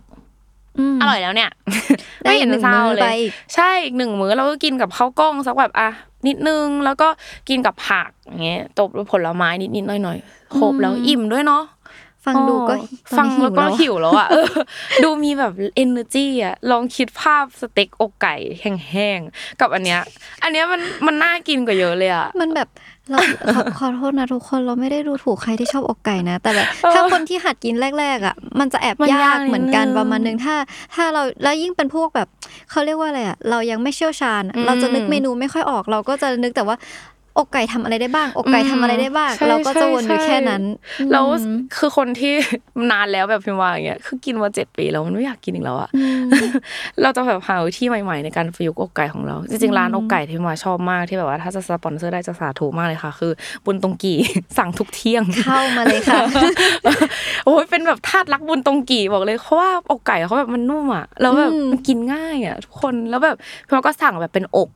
[0.94, 1.50] มอร่อยแล้วเนี่ย
[2.24, 5.90] ได้ไม่เห็นอีกหนึ่งเศร้ามื้อเลไปยอีกใช่อีกหนึ่งมื้อเราก็กินกับข้าวกล้องสักแบบอะ
[6.26, 7.08] นิดนึงแล้วก็
[7.48, 11.62] กินกับผักอย่างเงี้ยตบด้วยผลไม้นิดนิดๆหน่อยหน่อยๆครบแล้วอิ่มด้วยเนาะ
[12.24, 14.46] ฟังดูก็อ๋อตอนฟังนี้แล้วก็หิหิววแล้วอะเออ
[15.04, 15.52] ดูมีแบบ
[15.84, 20.00] energy อะลองคิดภาพสเต็กอกไก่แห้งๆกับอันเนี้ย
[20.42, 22.68] อันเนี้ยมันมันน่ากินกว่าเยอะเลยอะมันแบบ
[23.10, 23.18] เรา
[23.54, 30.54] ขอขอโทษนะทุกคนเราไม่ได้ดูถูกใครที่ชอบอกไก่นะ แต่แบบเออถ้าคนที่หัดกินแรก ๆ อะ มันจะแอบมันยายากกเหมือนกันนิดนึงประมาณนึงถ้า
[30.94, 32.28] ถ้าเราแล้วยิ่งเป็นพวกแบบ
[32.70, 36.76] เขาเรียกว่าอะไรอะเรายังไม่เชี่ยวชาญอะอืมเราจะนึกเมนูไม่ค่อยออกเราก็จะนึกแต่ว่า
[37.38, 40.62] อกไก่ทำอะไรได้บ้าง อกไก่ทำอะไรได้บ้างใช่เราก็จะวนอยู่ใช่แค่นั้น
[41.12, 42.32] แล้วอืมคือคนที่
[42.90, 46.22] นานแล้วแบบพิมพ์ว่าอย่างเงี้ยคือกินมาเจ็ดปีแล้วมันไม่อยากกินอีกแล้วอะอืม
[47.02, 53.32] เราจะแบบหาวิธีใหม่ ๆ ในการประยุกต์อกไก่ของเรา จริงๆร้านอืมอกไก่ที่มาชอบมากที่แบบว่าถ้าจะสปอนเซอร์ได้จะสาธุมากเลยค่ะ คือ
[53.64, 54.18] บุญตรงกี่
[54.58, 56.20] สั่งทุกเที่ยงเข้ามาเลยค่ะ
[57.46, 64.68] โอ้ยเป็นแบบทาสรักบุญตรงกี่บอกเลยเพราะว่าอกไก่เขาแบบมันนุ่มอะแล้วแบบอืมมันกินง่ายอะทุกคนแล้วแบบพี่ว่าก็สั่งแบบเป็นอก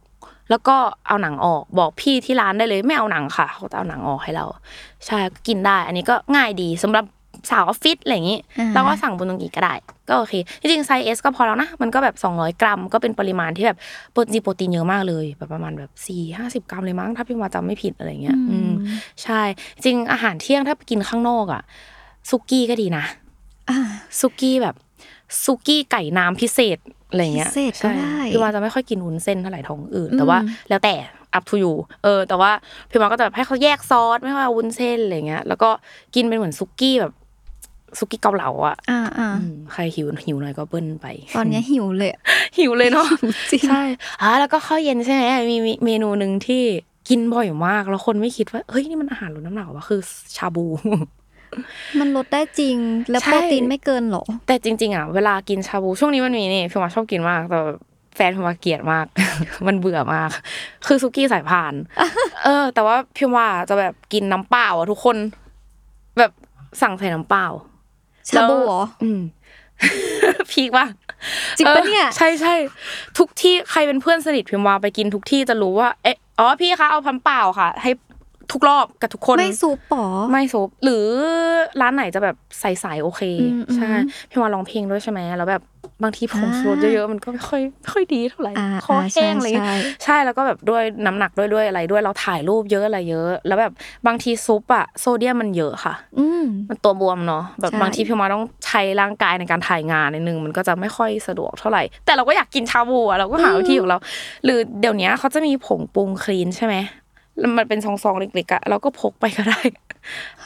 [0.51, 0.77] แล้วก็
[1.07, 4.47] เอาหนังออกบอกพี่ที่ร้านได้เลยไม่เอาหนังค่ะเขาจะเอาหนังออกให้เรา
[5.07, 7.05] ใช่ก็กินได้ อันนี้ก็ง่ายดีสำหรับ
[7.51, 9.75] สาวออฟฟิศอะไรอย่างนี้อ่าเราก็สั่งบุญตรงกี่ก็ได้
[10.09, 13.79] ก็โอเคจริงๆไซส์เอสก็พอแล้วนะมันก็แบบ 200 กรัม ก็เป็นปริมาณที่แบบ
[14.13, 18.73] โปรตีนโปรตีนเยอะมากเลยแบบประมาณแบบสี่ห้าสิบกรัมเลยมั้งถ้าพี่ว่าจำไม่ผิดอะไรเงี้ยอืม
[19.23, 19.41] ใช่
[19.85, 21.63] จริงอาหารเที่ยงถ้าไปกินข้างนอกอะ
[22.31, 23.05] ซุกี้ก็ดีนะ
[23.69, 23.79] อ่า
[24.21, 24.75] ซุกี้แบบ
[25.45, 26.79] ซุกี้ไก่น้ำพิเศษ
[27.11, 30.39] อะไรเงี้ยพิเศษก็ได้ใช่พี่ว่าจะไม่ค่อยกินวุ้นเส้นเท่าไหร่ท้องอื่นอืมแต่ว่า
[30.69, 30.95] แล้วแต่
[31.37, 32.51] up to you เออ แต่ว่า
[32.91, 35.71] พี่ว่าก็จะแบบให้เขาแยกซอสไม่ว่าวุ้นเส้นอะไรเงี้ย แล้วก็
[36.15, 37.13] กินเป็นเหมือนซุกี้แบบ
[37.99, 42.21] ซุกี้เกาเหลาอะอ่าอ่าอืมใครหิวหิวหน่อยก็เบิ้ลไป ตอนเนี้ยหิวเลยอะ
[42.59, 43.09] หิวเลยเนาะ
[43.51, 43.83] จริงใช่
[44.23, 46.63] อ่าแล้วก็ข้าวเย็นใช่ไหมมีมีเมนูหนึ่งที่
[47.09, 50.01] กินบ่อยมาก แล้วคนไม่คิดว่า เฮ้ย นี่มันอาหารลดน้ำหนักวะคือ
[50.37, 50.67] ชาบู
[51.99, 52.77] มันลดได้จริง
[53.11, 57.61] แล้วใช่โปรตีนไม่เกินเหรอ แต่จริง ๆอะเวลากินชาบูช่วงนี้มันมีนี่พี่มาชอบกินมากแต่
[58.15, 59.07] แฟนพี่มาเกลียดมาก
[59.67, 60.31] มันเบื่อมาก
[60.87, 61.75] คือซุกี้สายพาน
[62.45, 65.17] เออ แต่ว่าพี่ว่าจะแบบกินน้ำเปล่าอะทุกคน
[66.19, 66.33] แบบ
[66.83, 67.47] สั่งใส่น้ำเปล่า
[68.29, 69.21] ชาบูเหรอ อืม
[70.53, 70.87] พีกว่า
[71.57, 72.55] จริงปะเนี่ย ใช่ใช่
[73.19, 77.91] ทุกที่ใครเป็นเพื่อนสนิทพิมพ์วาไปกินทุกที่จะรู้ว่า เอ๊ะ อ๋อพี่คะเอาพันเปล่าค่ะ ให้
[78.53, 81.07] ทุกรอบกับทุกคน ไม่ซุปปอไม่ซุปหรือ
[81.81, 85.63] ร้านไหนจะแบบใสๆโอเคอืมใช่อืมพี่มาร้องเพลงด้วยใช่ไหมแล้วแบบ
[86.03, 93.73] บางทีผงอ่าชูรสเยอะๆมันก็ไม่ค่อยไม่ค่อยดีเท่าไหร่อ่าคอแห้งอ่าอะไรอย่างใช่เงี้ยใช่แล้วก็แบบด้วยน้ำหนักด้วยด้วยอะไรด้วยเราถ่ายรูปเยอะอะไรเยอะ แล้วแบบ
[94.07, 103.99] บางทีซุปอะโซเดียมมันเยอะค่ะ อืมมันตัวบวมเนาะแบบใช่บางทีพี่มาต้องใช้ร่างกายในการถ่ายงานนิดนึงมันก็จะไม่ค่อยสะดวกเท่าไหร่ แต่เราก็อยากกินชาบูอะเราก็หาวิธีของเรา
[104.45, 107.06] หรือเดี๋ยวนี้เขาจะมีผงปรุงคลีนใช่ไหมแล้ว
[107.59, 109.61] มันเป็นซองๆเล็กๆอะเราก็พกไปก็ได้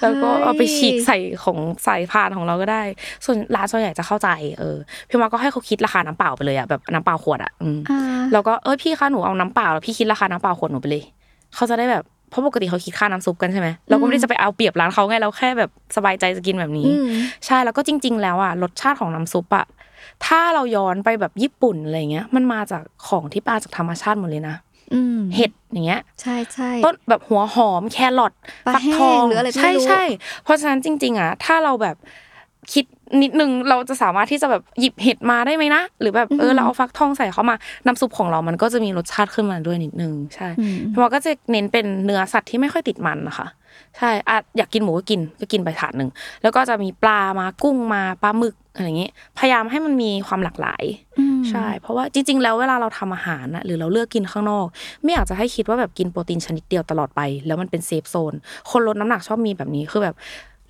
[0.03, 2.82] แล้วก็เอาไปฉีกใส่ของใส่พานของเราก็ได้
[3.24, 4.28] ส่วนร้านส่วนใหญ่จะเข้าใจ
[4.61, 4.76] เออ
[5.09, 8.01] พี่มาก็ให้เขาคิดราคาน้ำเปล่าไปเลยอะแบบน้ำเปล่าขวดอะอืมอ่า
[8.32, 11.05] แล้วก็เออพี่คะหนูเอาน้ำเปล่าแล้วพี่คิดราคาน้ำเปล่าขวดหนูไปเลย
[11.55, 17.07] เขาจะได้แบบเพราะปกติเขาคิดค่าน้ำซุปกันใช่ไหมเราก็ไม่ได้จะไปเอาเปรียบร้านเขาไงเราแค่แบบสบายใจจะกินแบบนี้อืม
[17.47, 19.66] ใช่แล้วก็จริง ๆ แล้วอะรสชาติของน้ำซุปอะ
[20.26, 24.70] ถ้าเราย้อนไปแบบญี่ปุ่นอะไรเงี้ย มันมาจากของที่มาจากธรรมชาติหมดเลยนะอืม
[25.34, 28.32] เห็ดอย่างเงี้ย ใช่ใช่ต้นแบบหัวหอมแครอท
[28.66, 30.03] ปลาฟักทองแห้งหรืออะไรไม่ใช่รู้ใช่
[30.45, 31.97] เพราะฉะนั้นจริง ๆ อะ ถ้าเราแบบ
[32.72, 32.84] คิด
[33.22, 43.47] นิดนึงเราจะสามารถที่จะแบบหยิบเห็ดมาได้ไหมนะหรือแบบเออเราเอาฟักทองใส่เข้ามาน้ำซุปของเรามันก็จะมีรสชาติขึ้นมาด้วยนิดนึงใช่อืมเพราะว่าก็จะเน้นเป็นเนื้อสัตว์ที่ไม่ค่อยติดมันนะคะ
[43.99, 46.11] ใช่อะอยากกินหมูก็กินก็กินไปถาดหนึ่ง
[46.43, 50.85] แล้วก็จะมีปลามากุ้งมาปลาหมึก อะไรอย่างงี้พยายามให้มันมีความหลากหลาย
[51.18, 54.66] อืมใช่ เพราะว่าจริง ๆ แล้วเวลาเราทำอาหารนะหรือเราเลือกกินข้างนอก
[55.03, 58.34] ไม่อยากจะให้คิดว่าแบบกินโปรตีนชนิดเดียวตลอดไป แล้วมันเป็น safe zone
[58.71, 60.16] คนลดน้ำหนักชอบมีแบบนี้คือแบบ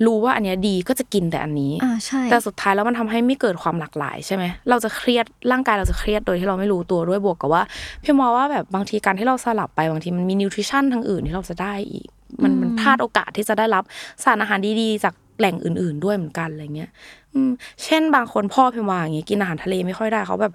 [0.07, 7.63] รู้ว่าอันเนี้ยดีก็จะกินแต่อันนี้อ่าใช่แต่สุดท้ายแล้วมันทำให้ไม่เกิดความหลากหลายใช่ไหมเราจะเครียดร่างกายเราจะเครียดโดยที่เราไม่รู้ตัวด้วยบวกกับว่า
[8.03, 12.09] พี่มองว่าแบบบางทีการที่เราสลับไปบางทีมันมี nutrition ทางอื่นที่เราจะได้อีก
[12.43, 13.85] มันมันพลาดโอกาสที่จะได้รับ
[14.25, 16.91] สารอาหารดีๆ จากแหล่งอื่น ๆ ด้วยเหมือนกันอะไรเงี้ย
[17.35, 17.51] อืม
[17.85, 20.53] เช่นบางคนพ่อพี่มาอย่างงี้กินอาหารทะเลไม่ค่อยได้เขาแบบ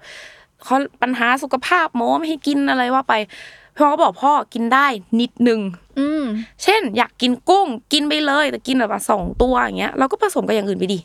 [0.64, 3.14] เขาปัญหาสุขภาพโมไม่ให้กินอะไรว่าไป
[3.74, 4.86] พี่มอก็บอกพ่อกินได้
[5.20, 5.60] นิดนึง
[5.98, 6.24] อืม
[6.62, 11.00] เช่น อยากกินกุ้ง กินไปเลยแต่กินแบบว่าสองตัวอย่างเงี้ยเราก็ผสมกับอย่างอื่นไปดิ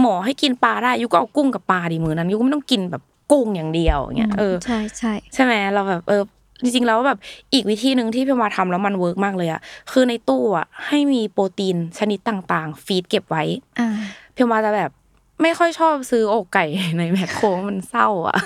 [0.00, 3.02] หมอให้กินปลาได้ยูก็เอากุ้งกับปลาดิมือนั้นยูก็ไม่ต้องกินแบบ
[3.32, 6.22] กุ้งอย่างเดียวอย่างเงี้ยเออใช่ใช่ใใช่ไหมเราแบบเออ
[6.62, 7.18] จริงๆแล้วแบบ
[7.52, 9.60] อีกวิธีหนึ่งที่พี่มาทำแล้วมัน work มากเลยอะ
[9.92, 13.44] คือในตู้อะให้มีโปรตีนชนิดต่างๆ ฟีดเก็บไว้
[13.78, 13.88] อ่า
[14.34, 14.90] พี่มาจะแบบ
[15.42, 16.64] ไม่ค่อยชอบซื้ออกไก่
[16.98, 18.38] ในแมคโครมันเศร้าอะ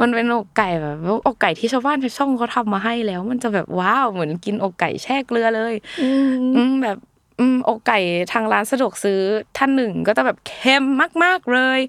[0.00, 6.22] มันเป็นอกไก่แบบว่าอกไก่ที่ชาวบ้านชาวช่องเขาทำมาให้แล้ว มันจะแบบว้าวเหมือนกินอกไก่แช่เกลือเลยอืม
[6.56, 6.98] อืมแบบ
[7.40, 7.98] อืมอกไก่
[8.32, 9.20] ทางร้านสะดวกซื้อ
[9.56, 10.84] ท่านหนึ่งก็จะแบบเค็ม
[11.24, 11.80] มากๆเลย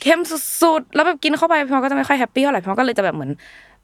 [0.00, 0.20] เค็ม
[0.60, 3.32] สุดๆแล้วแบบกินเข้าไปพี่มอก็จะไม่ค่อย happy เท่าไหร่พี่มอก็เลยจะแบบเหมือน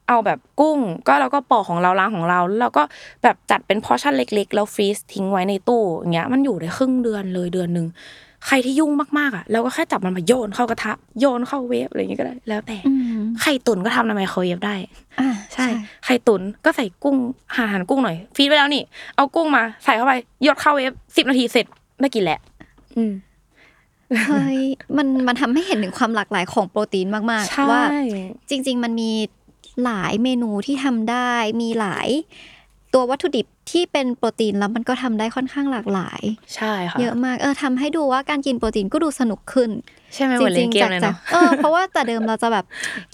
[0.09, 2.83] เอาแบบกุ้ง ก็แล้วก็ปอกของเราล้างของเราแล้วเราก็
[3.23, 7.87] แบบจัดเป็น portion เล็ก ๆ แล้ว freeze ทิ้งไว้ในตู้อย่างเงี้ยมันอยู่ได้ครึ่งเดือนเลยเดือนหนึ่ง
[8.47, 14.75] ใครที่ยุ่งมากๆอะเราก็แค่จับมันมาโยนเข้ากระทะโยนเข้าเวฟอะไรอย่างเงี้ยก็ได้ แล้วแต่อืมไข่ตุ๋นก็ทำในไมโครเวฟได้
[15.21, 15.67] อ่าใช่
[16.05, 17.17] ไข่ตุ๋นก็ใส่กุ้ง
[17.57, 18.83] หั่นหั่นกุ้งหน่อย freeze ไว้แล้วนี่
[19.17, 20.13] เอากุ้งมาใส่เข้าไป
[20.47, 21.67] โยนเข้าเวฟสิบนาทีเสร็จ
[22.01, 22.41] ได้กินแหละ
[22.97, 23.13] อืม
[24.27, 24.61] เฮ้ย
[24.97, 27.83] มันมันทำให้เห็นถึงความหลากหลายของโปรตีนมากใช่ๆว่า
[28.51, 29.13] จริง ๆ มันมี
[29.85, 32.09] หลายเมนูที่ทำได้มีหลาย
[32.95, 36.23] ตัววัตถุดิบ ที่เป็นโปรตีนแล้วมันก็ทำได้ค่อนข้างหลากหลาย
[36.55, 39.71] ใช่ค่ะเยอะมากเออทำให้ดูว่าการกินโปรตีนก็ดูสนุกขึ้น
[40.15, 42.65] ใช่ไหมเหมือนเล่นเกมเลยจากเนาะเออเพราะว่าแต่เดิมเราจะแบบ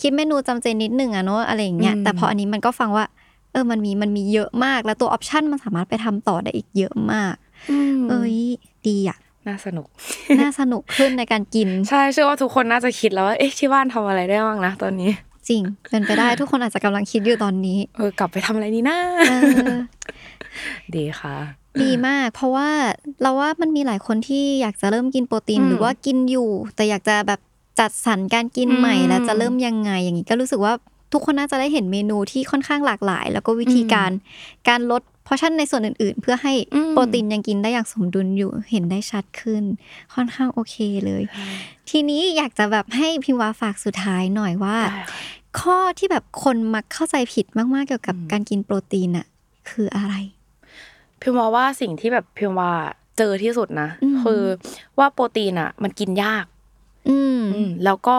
[0.01, 3.05] คิดเมนูจำเจนิดหนึ่งอะเนาะอะไรอย่างเงี้ยอืมแต่พออันนี้มันก็ฟังว่า
[3.53, 7.35] เออมันมีมันมีเยอะมากแล้วตัวออปชันมันสามารถไปทำต่อได้อีกเยอะมาก
[8.11, 8.37] เอ้ย
[8.89, 9.87] ดีอะน่าสนุก
[10.41, 15.11] น่าสนุกขึ้นในการกิน ใช่เชื่อว่าทุกคนน่าจะคิดแล้วว่าเอ๊ะที่บ้านทำอะไรได้บ้างนะตอนนี้
[15.49, 18.99] จริงเป็นไปได้ทุกคนอาจจะกำลังคิดอยู่ตอนนี้ เออกลับไปทำอะไรดีนะ
[19.29, 19.33] เอ
[19.75, 19.77] อ
[20.97, 21.37] ดีค่ะ
[21.82, 22.68] ดีมาก เพราะว่า
[23.22, 27.41] เราว่ามันมีหลายคนที่อยากจะเริ่มกินโปรตีนอืมหรือว่ากินอยู่ แต่อยากจะแบบ
[27.78, 30.72] จัดสรรการกินใหม่อืมแล้วจะเริ่มยังไง อย่างนี้ก็รู้สึกว่า
[31.12, 34.11] ทุกคนน่าจะได้เห็นเมนูที่ค่อนข้างหลากหลาย แล้วก็วิธีการ
[34.68, 39.62] การลดพอชั่นในส่วนอื่นๆ เพื่อให้อืมโปรตีนยังกินได้อย่างสมดุลอยู่เห็นได้ชัดขึ้น
[40.14, 40.76] ค่อนข้างโอเค
[41.07, 41.22] เลย
[41.91, 45.20] ทีนี้อยากจะแบบให้พิมวาฝากสุดท้ายหน่อยว่าได้ค่ะ
[45.61, 49.26] ข้อที่แบบคนมักเข้าใจผิดมากๆเกี่ยวกับอืมการกินโปรตีนอะ
[49.70, 50.14] คืออะไร
[51.21, 52.73] พิมพ์ว่าสิ่งที่แบบพิมพ์ว่า
[53.19, 54.43] เจอที่สุดนะอืมคือ
[54.99, 56.47] ว่าโปรตีนอะ มันกินยาก
[57.09, 58.17] อืมอืมแล้วก็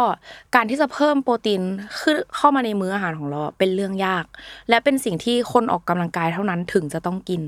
[0.55, 1.61] การที่จะเพิ่มโปรตีน
[1.99, 4.25] ขึ้นเข้ามาในมื้ออาหารของเราอะเป็นเรื่องยาก
[4.69, 7.41] และเป็นสิ่งที่คนออกกำลังกายเท่านั้นถึงจะต้องกิน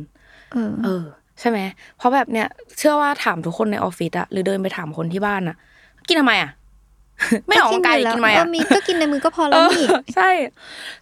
[0.54, 1.04] เออเออ
[1.40, 1.60] ใช่ไหม
[1.98, 2.48] เพราะแบบเนี้ย
[2.78, 5.56] เชื่อว่าถามทุกคนในออฟฟิศอะหรือเดินไปถามคนที่บ้านอะ
[6.08, 6.52] กินทำไมอะ
[7.48, 10.32] ไม่ออกกำลังกายอยู่แล้วกินทำไมเออะอมีก็กินในมือก็พอแล้วนี่ใช่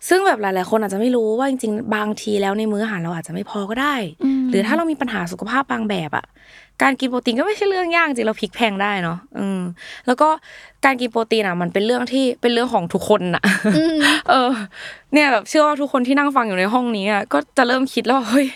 [0.09, 6.26] ซึ่งแบบหลาย ๆ คนอาจจะไม่รู้ว่าจริง ๆ บางทีแล้วในมื้ออาหารเราอาจจะไม่พอก็ได้อืมหรือถ้าเรามีปัญหาสุขภาพบางแบบอะ
[6.82, 9.62] การกินโปรตีนก็ไม่ใช่เรื่องยากจริงเราพลิกแพลงได้เนาะอืม
[10.08, 10.30] แล้วก็
[10.86, 13.44] การกินโปรตีนอะมันเป็นเรื่องที่เป็นเรื่องของทุกคนอะ
[14.30, 14.50] เออ
[15.14, 18.48] เนี่ยแบบเชื่อว่าทุกคนที่นั่งฟังอยู่ในห้องนี้อะก็จะเริ่มคิดแล้วว่าเฮ้ย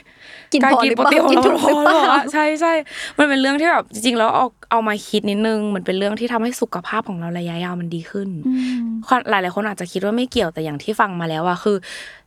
[0.53, 2.73] กินการพอกินหรือโปรเปล่าตีนของกินเราถูกพอหรือหรือเปเปล่าล่าใช่ใช่
[3.17, 8.53] มันเป็นเรื่องที่แบบจริงๆแล้วเอาเอามาคิดนิดนึง มันเป็นเรื่องที่ทำให้สุขภาพของเราระยะยาวมันดีขึ้นอื
[8.83, 8.85] ม
[9.29, 11.77] หลายหลายๆคนอาจจะคิดว่าไม่เกี่ยวแต่อย่างที่ฟังมาแล้วอะคือ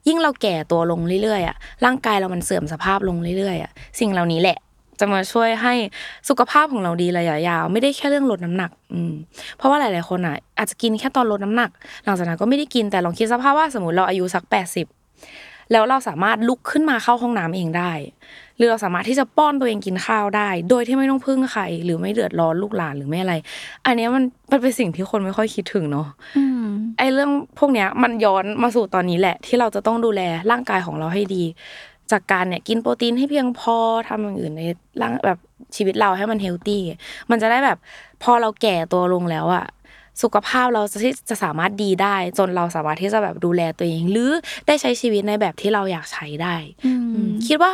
[0.09, 3.71] ยิ่งเราแก่ตัวลงเรื่อยๆอะร่างกายเรามันเสื่อมสภาพลงเรื่อยๆอะ
[4.01, 4.59] สิ่งเหล่านี้แหละ
[5.01, 5.75] จะมาช่วยให้
[6.29, 9.13] สุขภาพของเราดีระยะยาว ไม่ได้แค่เรื่องลดน้ำหนัก อืม
[9.57, 11.71] เพราะว่าหลาย ๆ คนอะอาจจะกินแค่ตอนลดน้ำหนัก
[12.05, 14.87] หลังจากนั้นก็ไม่ได้กินแต่ลองคิดสภาพว่าสมมติเราอายุสักแปดสิบ
[15.73, 17.93] แล้วเราสามารถลุกขึ้นมาเข้าห้องน้ำเองได้
[18.57, 23.35] หรือเราสามารถที่จะป้อนตัวเองกินข้าวได้ โดยที่ไม่ต้องพึ่งใคร หรือไม่เดือดร้อนลูกหลานหรือไม่อะไร
[23.87, 26.65] อันเนี้ยมันมันเป็นสิ่งที่คนไม่ค่อยคิดถึงเนาะอืม
[26.99, 31.45] ไอ้เรื่องพวกเนี้ยมันย้อนมาสู่ตอนนี้แหละ ที่เราจะต้องดูแลร่างกายของเราให้ดี
[32.13, 33.77] จากการเนี่ยกินโปรตีนให้เพียงพอ
[34.09, 34.63] ทำอย่างอื่นใน
[35.01, 35.39] ร่างแบบ
[35.77, 36.83] ชีวิตเราให้มันเฮลตี้
[37.31, 37.79] มันจะได้แบบ
[38.23, 39.67] พอเราแก่ตัวลงแล้วอะ
[40.23, 44.33] สุขภาพเราจะที่จะสามารถดีได้ จนเราสามารถที่จะแบบดูแลตัวเอง หรือ
[44.67, 46.93] ได้ใช้ชีวิตในแบบที่เราอยากใช้ได้อื
[47.27, 47.73] มคิดว่า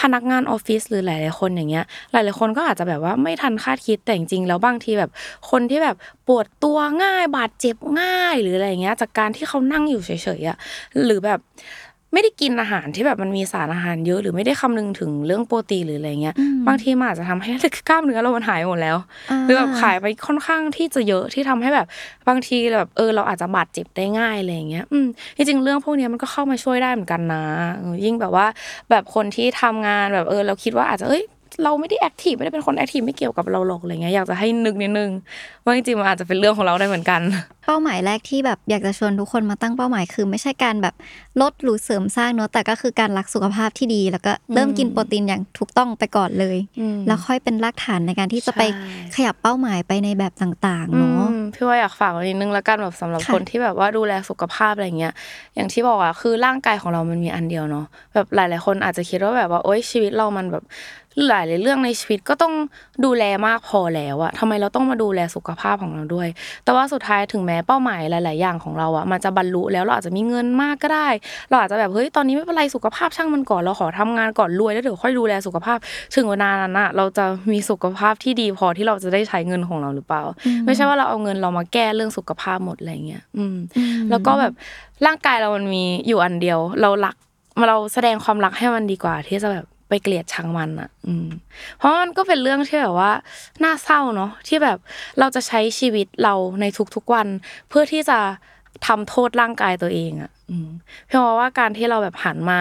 [0.00, 5.10] พนักงานออฟฟิศหรือหลายๆคนอย่างเงี้ย หลายๆคนก็อาจจะแบบว่าไม่ทันคาดคิดแต่จริงๆแล้วบางทีแบบ
[5.50, 5.96] คนที่แบบ
[6.28, 10.10] ปวดตัวง่าย บาดเจ็บง่ายหรืออะไรเงี้ย จากการที่เขานั่งอยู่เฉ
[10.40, 10.56] ยๆอะ
[11.04, 11.40] หรือแบบ
[12.12, 17.50] ไม่ได้กินอาหารที่แบบมันมีสารอาหารเยอะหรือไม่ได้คำนึงถึงเรื่องโปรตีนหรืออะไรเงี้ยอืมบางทีมันอาจจะทำให้
[17.88, 18.96] กล้ามเนื้อเรามันหายหมดแล้ว
[19.30, 21.86] อ่าหรือแบบขายไปค่อนข้างที่จะเยอะที่ทำให้แบบ
[22.28, 25.06] บางทีแบบเออเราอาจจะบาดเจ็บได้ง่ายอะไรอย่างเงี้ยอืม
[25.36, 27.44] จริงๆเรื่องพวกเนี้ยมันก็เข้ามาช่วยได้เหมือนกันนะ
[27.78, 28.46] เออยิ่งแบบว่า
[28.90, 31.24] แบบคนที่ทำงานแบบเออเราคิดว่าอาจจะเอ้ย
[31.64, 35.10] เราไม่ได้แอคทีฟไม่ได้เป็นคนแอคทีฟไม่เกี่ยวกับเราหรอกอะไรเงี้ยอยากจะให้นึกนิดนึง
[35.64, 37.20] ว่าจริงๆมันอาจจะเป็นเรื่องของเราได้เหมือนกัน
[37.64, 40.94] เป้าหมายแรกที่แบบอยากจะชวนทุกคนมาตั้งเป้าหมายคือ ไม่ใช่การแบบ
[41.40, 48.62] ลดหรือเสริมสร้างเนอะแต่ก็คือการรักสุขภาพที่ดี แล้วก็เริ่มกินโปรตีนอย่างถูกต้องไปก่อนเลยอืมแล้วค่อยเป็นรากฐานในการที่จะไป
[49.12, 55.12] ใช่ขยับเป้าหมายไปในแบบต่างๆเนาะอืมพี่ว่าอยากฝากไว้นิดนึงแล้วกันแบบสำหรับค่ะคนที่แบบว่าดูแลสุขภาพอะไรเงี้ย
[55.54, 60.64] อย่างที่บอกอะคือร่างกายของเรามันมีอันเดียวเนาะแบบหลาย ๆ คนอาจจะคิดว่าแบบว่าโอ๊ยชีวิตเรามันแบบ
[61.28, 62.54] หลายๆเรื่องในชีวิตก็ต้อง
[63.04, 66.28] ดูแลมากพอแล้วอะทำไมเราต้องมาดูแลสุขภาพของเราด้วย
[66.64, 71.08] แต่ว่าสุดท้ายถึงแม้เป้าหมายหลาย ๆ อย่างของเราอะมันจะบรรลุแล้วเราอาจจะมีเงินมากก็ได้
[71.48, 75.78] เราอาจจะแบบเฮ้ยตอนนี้ไม่เป็นไรสุขภาพช่างมันก่อนเราขอทำงานก่อนรวยแล้วเดี๋ยวค่อยดูแลสุขภาพ
[76.16, 80.22] ถึงเวลานั้นอะเราจะมีสุขภาพที่ดีพอที่เราจะได้ใช้เงินของเราหรือเปล่า
[80.66, 83.56] ไม่ใช่ว่าเราเอาเงินเรามาแก้เรื่องสุขภาพหมดอะไรเงี้ยอืม
[84.10, 84.52] แล้วก็แบบ
[85.06, 87.16] ร่างกายเรามันมีอยู่อันเดียว เรารัก
[87.68, 91.28] เราแสดงความรักให้มันดีกว่าที่จะแบบ ไปเกลียดชังมันอะ อืม
[91.78, 93.12] เพราะมันก็เป็นเรื่องที่แบบว่า
[93.64, 94.78] น่าเศร้าเนาะที่แบบ
[95.18, 96.64] เราจะใช้ชีวิตเราใน
[96.94, 97.26] ทุกๆวัน
[97.68, 98.18] เพื่อที่จะ
[98.86, 100.30] ทำโทษร่างกายตัวเองอะ
[101.06, 102.58] เพียงว่าการที่เราแบบหันมา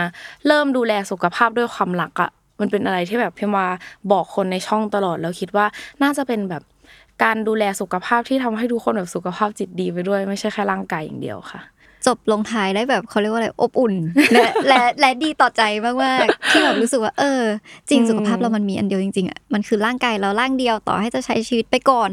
[0.47, 3.67] เริ่มดูแลสุขภาพด้วยความรักอะมันเป็นอะไรที่แบบพียงว่า
[4.11, 5.65] บอกคนในช่องตลอดแล้วคิดว่า
[6.03, 6.63] น่าจะเป็นแบบ
[7.23, 11.61] การดูแลสุขภาพที่ทำให้ทุกคนแบบสุขภาพจิตดีไปด้วย ไม่ใช่แค่ร่างกายอย่างเดียวค่ะ
[12.07, 13.93] จบลงท้ายได้แบบเขาเรียกว่าอะไรอบอุ่น
[14.33, 17.43] และและและดีต่อใจมากๆที่แบบรู้สึกว่า เออ
[17.89, 22.09] จริงอืมสุขภาพเรามันมีอันเดียวจริงๆอะมันคือร่างกายเราร่างเดียวต่อให้จะใช้ชีวิตไปก่อน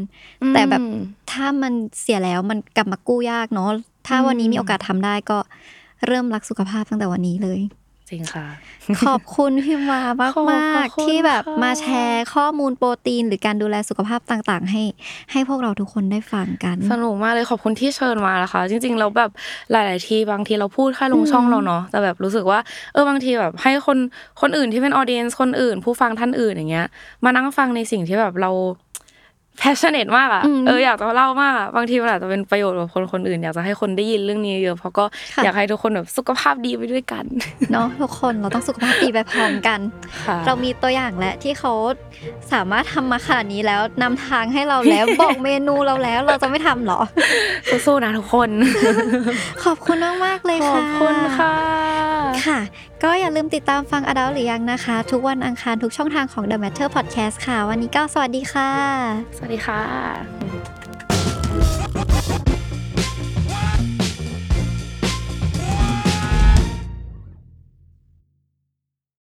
[0.53, 0.95] แต่แบบอืม
[1.31, 3.69] ถ้ามันเสียแล้วมันกลับมากู้ยากเนาะ
[4.07, 5.37] ถ้าวันนี้มีโอกาสทำได้ก็
[6.07, 7.59] เริ่มรักสุขภาพตั้งแต่วันนี้เลย
[8.09, 8.47] จริงค่ะ
[9.07, 14.83] ขอบคุณพิมวามากขอบมากคุณที่แบบค่ะมาแชร์ข้อมูลโปรตีน หรือการดูแลสุขภาพต่างๆ ให้
[15.31, 19.31] ให้พวกเราทุกคนได้ฟังกัน สนุกมากเลยขอบคุณที่เชิญมานะคะ จริงๆแล้วแบบ
[19.71, 22.59] หลาย ๆ ทีบางทีเราพูดแค่ลงช่องเราเนาะแต่แบบรู้สึกว่า
[22.93, 23.97] เออบางทีแบบให้คน
[24.41, 26.87] คนอื่นที่เป็นออเดียนคนอื่น ผู้ฟังท่านอื่นอย่างเงี้ย
[27.23, 28.51] มานั่งฟังในสิ่งที่แบบเรา
[29.61, 35.05] passionate มากอะอืมเอออยากจะเล่ามากอะบางทีมันอาจจะเป็นประโยชน์กับคนคนอื่น อยากจะให้คนได้ยินเรื่องนี้เยอะเพราะก็
[35.35, 37.23] ค่ะอยากให้ทุกคนแบบสุขภาพดีไปด้วยกัน
[37.71, 39.79] เนาะทุกคนเราต้องสุขภาพดีไปพร้อมกัน
[40.25, 41.73] ค่ะเรามีตัวอย่างและที่เขา
[42.53, 46.99] สามารถทำมาขนาดนี้แล้วนำทางให้เราแล้วบอกเมนูเราแล้วเราจะไม่ทำเหรอ
[47.85, 48.49] สู้ๆนะทุกคน
[49.63, 51.53] ขอบคุณมากๆเลยขอค่ะบคุณค่ะ
[52.45, 52.59] ค่ะ
[53.03, 58.71] ก็อย่าลืมติดตามฟังอดัลหรือยังนะคะ ทุกวันอังคารทุกช่องทางของ The Matter Podcast ค่ะ วันนี้ก็สวัสดีค่ะ
[59.37, 60.76] สวัสดีค่ะ